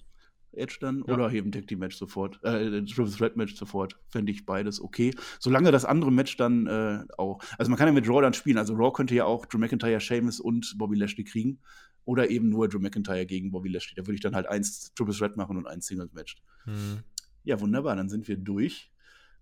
Edge 0.56 0.76
dann 0.80 1.04
ja. 1.06 1.14
oder 1.14 1.32
eben 1.32 1.52
Tag 1.52 1.66
Team 1.66 1.80
Match 1.80 1.96
sofort, 1.96 2.42
äh, 2.42 2.82
Triple 2.84 3.10
Threat 3.10 3.36
Match 3.36 3.54
sofort, 3.56 3.98
fände 4.08 4.32
ich 4.32 4.46
beides 4.46 4.80
okay. 4.80 5.14
Solange 5.38 5.72
das 5.72 5.84
andere 5.84 6.12
Match 6.12 6.36
dann 6.36 6.66
äh, 6.66 7.04
auch, 7.18 7.40
also 7.58 7.70
man 7.70 7.78
kann 7.78 7.88
ja 7.88 7.92
mit 7.92 8.08
Raw 8.08 8.22
dann 8.22 8.34
spielen, 8.34 8.58
also 8.58 8.74
Raw 8.74 8.92
könnte 8.92 9.14
ja 9.14 9.24
auch 9.24 9.46
Drew 9.46 9.58
McIntyre, 9.58 10.00
Sheamus 10.00 10.40
und 10.40 10.74
Bobby 10.78 10.96
Lashley 10.96 11.24
kriegen. 11.24 11.58
Oder 12.06 12.28
eben 12.28 12.50
nur 12.50 12.68
Drew 12.68 12.80
McIntyre 12.80 13.24
gegen 13.24 13.50
Bobby 13.50 13.70
Lashley. 13.70 13.94
Da 13.96 14.02
würde 14.02 14.16
ich 14.16 14.20
dann 14.20 14.34
halt 14.34 14.46
eins 14.46 14.92
Triple 14.92 15.14
Threat 15.14 15.38
machen 15.38 15.56
und 15.56 15.66
eins 15.66 15.86
Singles 15.86 16.12
Match. 16.12 16.36
Hm. 16.64 16.98
Ja, 17.44 17.58
wunderbar, 17.60 17.96
dann 17.96 18.10
sind 18.10 18.28
wir 18.28 18.36
durch. 18.36 18.90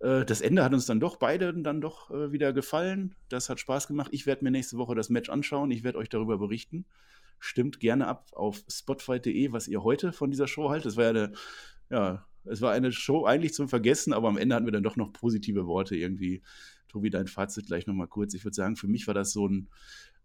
Äh, 0.02 0.24
das 0.24 0.40
Ende 0.40 0.62
hat 0.64 0.72
uns 0.72 0.86
dann 0.86 1.00
doch 1.00 1.16
beide 1.16 1.54
dann 1.54 1.80
doch 1.80 2.10
äh, 2.10 2.32
wieder 2.32 2.52
gefallen. 2.52 3.14
Das 3.28 3.48
hat 3.48 3.60
Spaß 3.60 3.88
gemacht. 3.88 4.10
Ich 4.12 4.26
werde 4.26 4.44
mir 4.44 4.50
nächste 4.50 4.76
Woche 4.76 4.94
das 4.94 5.08
Match 5.08 5.30
anschauen. 5.30 5.70
Ich 5.70 5.84
werde 5.84 5.98
euch 5.98 6.08
darüber 6.08 6.38
berichten. 6.38 6.84
Stimmt 7.44 7.80
gerne 7.80 8.06
ab 8.06 8.30
auf 8.34 8.62
spotfight.de, 8.68 9.50
was 9.50 9.66
ihr 9.66 9.82
heute 9.82 10.12
von 10.12 10.30
dieser 10.30 10.46
Show 10.46 10.70
haltet. 10.70 10.86
Das 10.86 10.96
war 10.96 11.04
ja 11.04 11.10
eine, 11.10 11.32
ja, 11.90 12.24
es 12.44 12.60
war 12.60 12.70
eine 12.70 12.92
Show 12.92 13.24
eigentlich 13.24 13.52
zum 13.52 13.68
Vergessen, 13.68 14.12
aber 14.12 14.28
am 14.28 14.36
Ende 14.36 14.54
hatten 14.54 14.64
wir 14.64 14.72
dann 14.72 14.84
doch 14.84 14.94
noch 14.94 15.12
positive 15.12 15.66
Worte 15.66 15.96
irgendwie. 15.96 16.44
Tobi, 16.86 17.10
dein 17.10 17.26
Fazit 17.26 17.66
gleich 17.66 17.88
nochmal 17.88 18.06
kurz. 18.06 18.34
Ich 18.34 18.44
würde 18.44 18.54
sagen, 18.54 18.76
für 18.76 18.86
mich 18.86 19.08
war 19.08 19.14
das 19.14 19.32
so 19.32 19.48
ein 19.48 19.68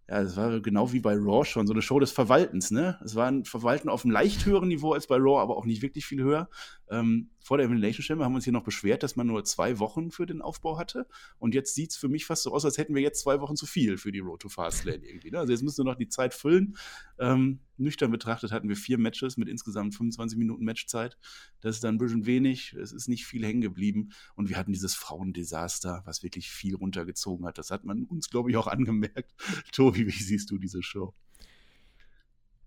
ja, 0.10 0.22
es 0.22 0.38
war 0.38 0.62
genau 0.62 0.94
wie 0.94 1.02
bei 1.02 1.16
Raw 1.16 1.44
schon, 1.44 1.68
so 1.68 1.74
eine 1.74 1.82
Show 1.82 2.00
des 2.00 2.12
Verwaltens, 2.12 2.72
ne? 2.72 2.98
Es 3.04 3.16
war 3.16 3.28
ein 3.28 3.44
Verwalten 3.44 3.90
auf 3.90 4.06
einem 4.06 4.12
leicht 4.12 4.46
höheren 4.46 4.70
Niveau 4.70 4.94
als 4.94 5.08
bei 5.08 5.18
Raw, 5.18 5.42
aber 5.42 5.58
auch 5.58 5.66
nicht 5.66 5.82
wirklich 5.82 6.06
viel 6.06 6.24
höher. 6.24 6.50
Ähm, 6.90 7.32
vor 7.44 7.58
der 7.58 7.66
Elimination 7.66 8.04
Chamber 8.04 8.24
haben 8.24 8.32
wir 8.32 8.38
uns 8.38 8.46
hier 8.46 8.54
noch 8.54 8.64
beschwert, 8.64 9.04
dass 9.04 9.18
man 9.18 9.28
nur 9.28 9.44
zwei 9.44 9.80
Wochen 9.80 10.10
für 10.12 10.26
den 10.26 10.42
Aufbau 10.42 10.78
hatte. 10.78 11.08
Und 11.40 11.54
jetzt 11.54 11.76
sieht 11.76 11.92
es 11.92 11.98
für 11.98 12.08
mich 12.08 12.26
fast 12.26 12.44
so 12.44 12.54
aus, 12.54 12.64
als 12.64 12.78
hätten 12.78 12.96
wir 12.96 13.02
jetzt 13.02 13.22
zwei 13.22 13.42
Wochen 13.42 13.58
zu 13.58 13.66
viel 13.66 13.98
für 13.98 14.14
die 14.14 14.20
Road 14.20 14.42
to 14.42 14.50
Fastlane 14.50 15.06
irgendwie. 15.06 15.32
Ne? 15.32 15.40
Also 15.40 15.52
jetzt 15.52 15.64
müssen 15.64 15.86
wir 15.86 15.92
noch 15.92 15.98
die 15.98 16.08
Zeit 16.08 16.34
füllen. 16.34 16.78
Ähm, 17.20 17.60
nüchtern 17.78 18.12
betrachtet 18.12 18.52
hatten 18.52 18.70
wir 18.70 18.76
vier 18.76 18.98
Matches 18.98 19.38
mit 19.38 19.48
insgesamt 19.48 19.96
25 19.96 20.38
Minuten 20.38 20.66
Matchzeit. 20.66 21.18
Das 21.62 21.76
ist 21.76 21.84
dann 21.84 21.96
ein 21.96 21.98
bisschen 21.98 22.26
wenig. 22.26 22.74
Es 22.74 22.92
ist 22.92 23.08
nicht 23.08 23.26
viel 23.26 23.46
hängen 23.46 23.62
geblieben. 23.62 24.10
Und 24.36 24.50
wir 24.50 24.58
hatten 24.58 24.74
dieses 24.74 24.96
Frauendesaster, 24.96 26.02
was 26.06 26.24
wirklich 26.24 26.50
viel 26.50 26.76
runtergezogen 26.76 27.46
hat. 27.46 27.58
Das 27.58 27.72
hat 27.72 27.84
man 27.84 28.04
uns, 28.04 28.30
glaube 28.30 28.50
ich, 28.50 28.58
auch 28.58 28.68
angemerkt. 28.68 29.34
Tobi, 29.72 30.08
wie 30.08 30.12
siehst 30.12 30.52
du 30.52 30.58
diese 30.58 30.84
Show? 30.84 31.14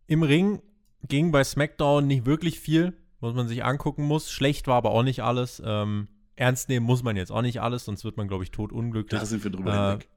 Im 0.07 0.23
Ring 0.23 0.61
ging 1.07 1.31
bei 1.33 1.45
SmackDown 1.45 2.07
nicht 2.07 2.27
wirklich 2.27 2.61
viel, 2.61 2.95
was 3.21 3.35
man 3.35 3.49
sich 3.49 3.65
angucken 3.65 4.05
muss. 4.05 4.31
Schlecht 4.31 4.67
war 4.67 4.77
aber 4.77 4.91
auch 4.91 5.03
nicht 5.03 5.23
alles. 5.23 5.63
Ähm, 5.65 6.09
ernst 6.37 6.69
nehmen 6.69 6.87
muss 6.87 7.03
man 7.03 7.17
jetzt 7.17 7.31
auch 7.31 7.43
nicht 7.43 7.61
alles, 7.61 7.85
sonst 7.85 8.05
wird 8.05 8.17
man, 8.17 8.29
glaube 8.29 8.45
ich, 8.45 8.51
tot 8.51 8.73
unglücklich. 8.73 9.21
Da 9.21 9.27
sind 9.27 9.45
wir 9.45 9.51
drüber 9.51 9.73
äh, 9.73 9.91
hinweg. 9.91 10.09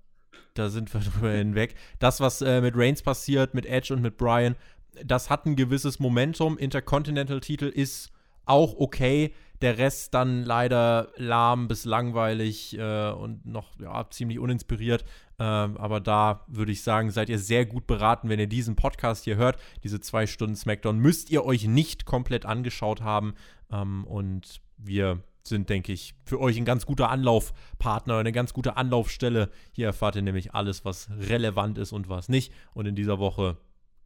Da 0.53 0.69
sind 0.69 0.93
wir 0.93 1.01
drüber 1.11 1.31
hinweg. 1.31 1.75
Das, 1.99 2.19
was 2.19 2.41
äh, 2.41 2.61
mit 2.61 2.75
Reigns 2.75 3.01
passiert, 3.01 3.53
mit 3.53 3.65
Edge 3.65 3.93
und 3.93 4.01
mit 4.01 4.17
Brian, 4.17 4.55
das 5.03 5.29
hat 5.29 5.45
ein 5.45 5.55
gewisses 5.55 5.99
Momentum. 5.99 6.57
Intercontinental-Titel 6.57 7.65
ist 7.65 8.11
auch 8.45 8.75
okay. 8.77 9.33
Der 9.61 9.77
Rest 9.77 10.13
dann 10.13 10.43
leider 10.43 11.09
lahm 11.15 11.69
bis 11.69 11.85
langweilig 11.85 12.77
äh, 12.77 13.11
und 13.11 13.45
noch 13.45 13.79
ja, 13.79 14.09
ziemlich 14.09 14.39
uninspiriert. 14.39 15.05
Äh, 15.39 15.43
aber 15.43 16.01
da 16.01 16.43
würde 16.47 16.73
ich 16.73 16.83
sagen, 16.83 17.11
seid 17.11 17.29
ihr 17.29 17.39
sehr 17.39 17.65
gut 17.65 17.87
beraten, 17.87 18.27
wenn 18.27 18.39
ihr 18.39 18.47
diesen 18.47 18.75
Podcast 18.75 19.23
hier 19.23 19.37
hört. 19.37 19.57
Diese 19.83 20.01
zwei 20.01 20.27
Stunden 20.27 20.55
SmackDown 20.55 20.99
müsst 20.99 21.29
ihr 21.29 21.45
euch 21.45 21.65
nicht 21.65 22.05
komplett 22.05 22.45
angeschaut 22.45 23.01
haben. 23.01 23.35
Ähm, 23.71 24.03
und 24.05 24.61
wir 24.77 25.23
sind, 25.43 25.69
denke 25.69 25.93
ich, 25.93 26.13
für 26.25 26.39
euch 26.39 26.57
ein 26.57 26.65
ganz 26.65 26.85
guter 26.85 27.09
Anlaufpartner, 27.09 28.17
eine 28.17 28.31
ganz 28.31 28.53
gute 28.53 28.75
Anlaufstelle. 28.75 29.49
Hier 29.71 29.87
erfahrt 29.87 30.15
ihr 30.15 30.21
nämlich 30.21 30.53
alles, 30.53 30.83
was 30.83 31.09
relevant 31.11 31.77
ist 31.77 31.93
und 31.93 32.09
was 32.09 32.27
nicht. 32.27 32.51
Und 32.73 32.85
in 32.85 32.95
dieser 32.95 33.19
Woche 33.19 33.57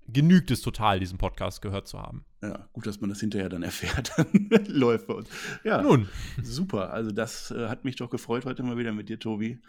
genügt 0.08 0.52
es 0.52 0.62
total, 0.62 1.00
diesen 1.00 1.18
Podcast 1.18 1.62
gehört 1.62 1.88
zu 1.88 2.00
haben. 2.00 2.26
Ja, 2.42 2.70
gut, 2.74 2.86
dass 2.86 3.02
man 3.02 3.10
das 3.10 3.20
hinterher 3.20 3.50
dann 3.50 3.64
erfährt. 3.64 4.12
Läuft 4.68 5.08
bei 5.08 5.14
uns. 5.16 5.30
Ja, 5.64 5.82
Nun. 5.82 6.08
super. 6.42 6.94
Also, 6.94 7.12
das 7.12 7.52
äh, 7.52 7.68
hat 7.68 7.84
mich 7.84 7.96
doch 7.96 8.10
gefreut 8.10 8.46
heute 8.46 8.64
mal 8.64 8.78
wieder 8.78 8.94
mit 8.94 9.10
dir, 9.10 9.20
Tobi. 9.20 9.60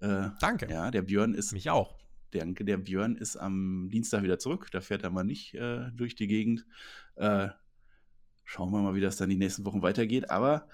Äh, 0.00 0.30
Danke. 0.40 0.68
Ja, 0.70 0.90
der 0.90 1.02
Björn 1.02 1.34
ist. 1.34 1.52
Mich 1.52 1.70
auch. 1.70 1.98
Danke, 2.32 2.64
der 2.64 2.76
Björn 2.76 3.16
ist 3.16 3.36
am 3.36 3.88
Dienstag 3.90 4.22
wieder 4.22 4.38
zurück. 4.38 4.68
Da 4.70 4.80
fährt 4.80 5.02
er 5.02 5.10
mal 5.10 5.24
nicht 5.24 5.54
äh, 5.54 5.90
durch 5.92 6.14
die 6.14 6.28
Gegend. 6.28 6.64
Äh, 7.16 7.48
schauen 8.44 8.70
wir 8.70 8.80
mal, 8.80 8.94
wie 8.94 9.00
das 9.00 9.16
dann 9.16 9.30
die 9.30 9.36
nächsten 9.36 9.64
Wochen 9.64 9.82
weitergeht. 9.82 10.30
Aber 10.30 10.68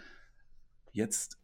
jetzt 0.93 1.39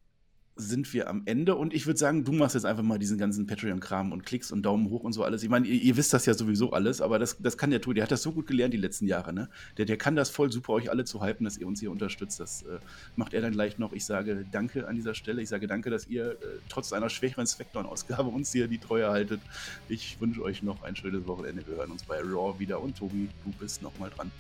sind 0.55 0.93
wir 0.93 1.09
am 1.09 1.23
Ende 1.25 1.57
und 1.57 1.73
ich 1.73 1.87
würde 1.87 1.99
sagen, 1.99 2.25
du 2.25 2.33
machst 2.33 2.55
jetzt 2.55 2.65
einfach 2.65 2.83
mal 2.83 2.99
diesen 2.99 3.17
ganzen 3.17 3.47
Patreon-Kram 3.47 4.13
und 4.13 4.25
Klicks 4.25 4.53
und 4.53 4.63
Daumen 4.63 4.91
hoch 4.91 5.03
und 5.03 5.13
so 5.13 5.25
alles. 5.25 5.43
Ich 5.43 5.49
meine, 5.49 5.67
ihr, 5.67 5.81
ihr, 5.81 5.97
wisst 5.97 6.13
das 6.13 6.27
ja 6.27 6.35
sowieso 6.35 6.73
alles, 6.73 7.01
aber 7.01 7.19
das, 7.19 7.39
das 7.39 7.57
kann 7.57 7.71
der 7.71 7.81
tun. 7.81 7.95
Der 7.95 8.05
hat 8.05 8.11
das 8.11 8.23
so 8.23 8.33
gut 8.33 8.47
gelernt 8.47 8.75
die 8.75 8.79
letzten 8.79 9.07
Jahre, 9.07 9.33
ne? 9.33 9.49
Der, 9.79 9.87
der 9.87 9.97
kann 9.97 10.15
das 10.15 10.29
voll 10.29 10.53
super, 10.53 10.75
euch 10.75 10.91
alle 10.91 11.05
zu 11.05 11.25
hypen, 11.25 11.45
dass 11.45 11.57
ihr 11.57 11.67
uns 11.67 11.81
hier 11.81 11.91
unterstützt. 11.91 12.39
Das 12.39 12.63
äh, 12.63 12.79
macht 13.17 13.33
er 13.33 13.41
dann 13.41 13.53
gleich 13.53 13.79
noch. 13.79 13.93
Ich 13.93 14.05
sage 14.05 14.45
danke 14.51 14.87
an 14.87 14.95
dieser 14.95 15.15
Stelle. 15.15 15.41
Ich 15.41 15.49
sage 15.49 15.67
danke, 15.67 15.89
dass 15.89 16.07
ihr 16.07 16.33
äh, 16.33 16.37
trotz 16.69 16.93
einer 16.93 17.09
schwächeren 17.09 17.47
Spectron-Ausgabe 17.47 18.29
uns 18.29 18.53
hier 18.53 18.69
die 18.69 18.79
Treue 18.79 19.09
haltet. 19.09 19.41
Ich 19.89 20.21
wünsche 20.21 20.43
euch 20.43 20.63
noch 20.63 20.83
ein 20.83 20.97
schönes 20.97 21.27
Wochenende. 21.27 21.67
Wir 21.67 21.77
hören 21.77 21.91
uns 21.91 22.05
bei 22.05 22.21
Raw 22.21 22.59
wieder 22.59 22.81
und 22.81 22.97
Tobi, 22.97 23.29
du 23.45 23.53
bist 23.59 23.83
nochmal 23.83 24.11
dran. 24.11 24.31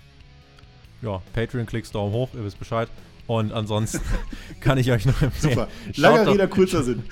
Ja, 1.00 1.22
Patreon-Klicks, 1.32 1.90
Daumen 1.90 2.12
hoch, 2.12 2.28
ihr 2.34 2.44
wisst 2.44 2.58
Bescheid. 2.58 2.88
Und 3.26 3.52
ansonsten 3.52 4.00
kann 4.60 4.78
ich 4.78 4.90
euch 4.90 5.06
noch 5.06 5.22
empfehlen. 5.22 5.54
Super. 5.54 5.68
Langer 5.96 6.32
Rede, 6.32 6.48
kurzer 6.48 6.82
Sinn. 6.82 7.04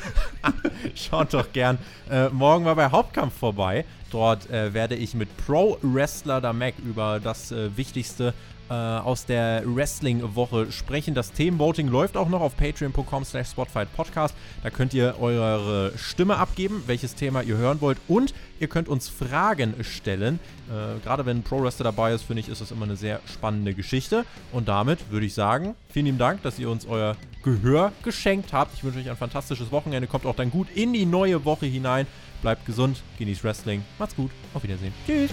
Schaut 0.95 1.33
doch 1.33 1.53
gern 1.53 1.79
äh, 2.11 2.29
morgen 2.29 2.65
mal 2.65 2.75
bei 2.75 2.91
Hauptkampf 2.91 3.35
vorbei. 3.37 3.85
Dort 4.11 4.51
äh, 4.51 4.75
werde 4.75 4.97
ich 4.97 5.15
mit 5.15 5.29
Pro 5.37 5.79
Wrestler 5.83 6.41
da 6.41 6.53
Mac 6.53 6.75
über 6.85 7.21
das 7.21 7.53
äh, 7.53 7.77
Wichtigste 7.77 8.35
äh, 8.71 8.73
aus 8.73 9.27
der 9.27 9.63
Wrestling-Woche 9.67 10.71
sprechen. 10.71 11.15
Das 11.15 11.33
Themenvoting 11.33 11.89
läuft 11.89 12.17
auch 12.17 12.29
noch 12.29 12.41
auf 12.41 12.57
patreon.com 12.57 13.25
slash 13.25 13.49
spotfightpodcast. 13.49 14.35
Da 14.63 14.71
könnt 14.71 14.95
ihr 14.95 15.17
eure 15.21 15.93
Stimme 15.99 16.37
abgeben, 16.37 16.85
welches 16.87 17.17
Thema 17.17 17.43
ihr 17.43 17.57
hören 17.57 17.81
wollt 17.81 17.99
und 18.07 18.33
ihr 18.61 18.69
könnt 18.69 18.89
uns 18.89 19.09
Fragen 19.09 19.75
stellen. 19.83 20.39
Äh, 20.69 21.01
Gerade 21.01 21.27
wenn 21.27 21.39
ein 21.39 21.43
Pro-Wrestler 21.43 21.85
dabei 21.85 22.15
ist, 22.15 22.23
finde 22.23 22.41
ich, 22.41 22.49
ist 22.49 22.61
das 22.61 22.71
immer 22.71 22.85
eine 22.85 22.97
sehr 22.97 23.21
spannende 23.27 23.75
Geschichte. 23.75 24.25
Und 24.53 24.69
damit 24.69 25.11
würde 25.11 25.27
ich 25.27 25.35
sagen, 25.35 25.75
vielen 25.89 26.07
lieben 26.07 26.19
Dank, 26.19 26.43
dass 26.43 26.59
ihr 26.59 26.71
uns 26.71 26.87
euer 26.87 27.17
Gehör 27.43 27.93
geschenkt 28.05 28.53
habt. 28.53 28.75
Ich 28.75 28.85
wünsche 28.85 29.01
euch 29.01 29.11
ein 29.11 29.17
fantastisches 29.17 29.73
Wochenende. 29.73 30.07
Kommt 30.07 30.27
auch 30.27 30.37
dann 30.37 30.51
gut 30.51 30.69
in 30.75 30.93
die 30.93 31.07
neue 31.07 31.45
Woche 31.45 31.67
hinein. 31.67 32.07
Bleibt 32.43 32.67
gesund, 32.67 33.03
genießt 33.19 33.43
Wrestling. 33.45 33.83
Macht's 33.99 34.15
gut. 34.15 34.31
Auf 34.55 34.63
Wiedersehen. 34.63 34.93
Tschüss. 35.07 35.31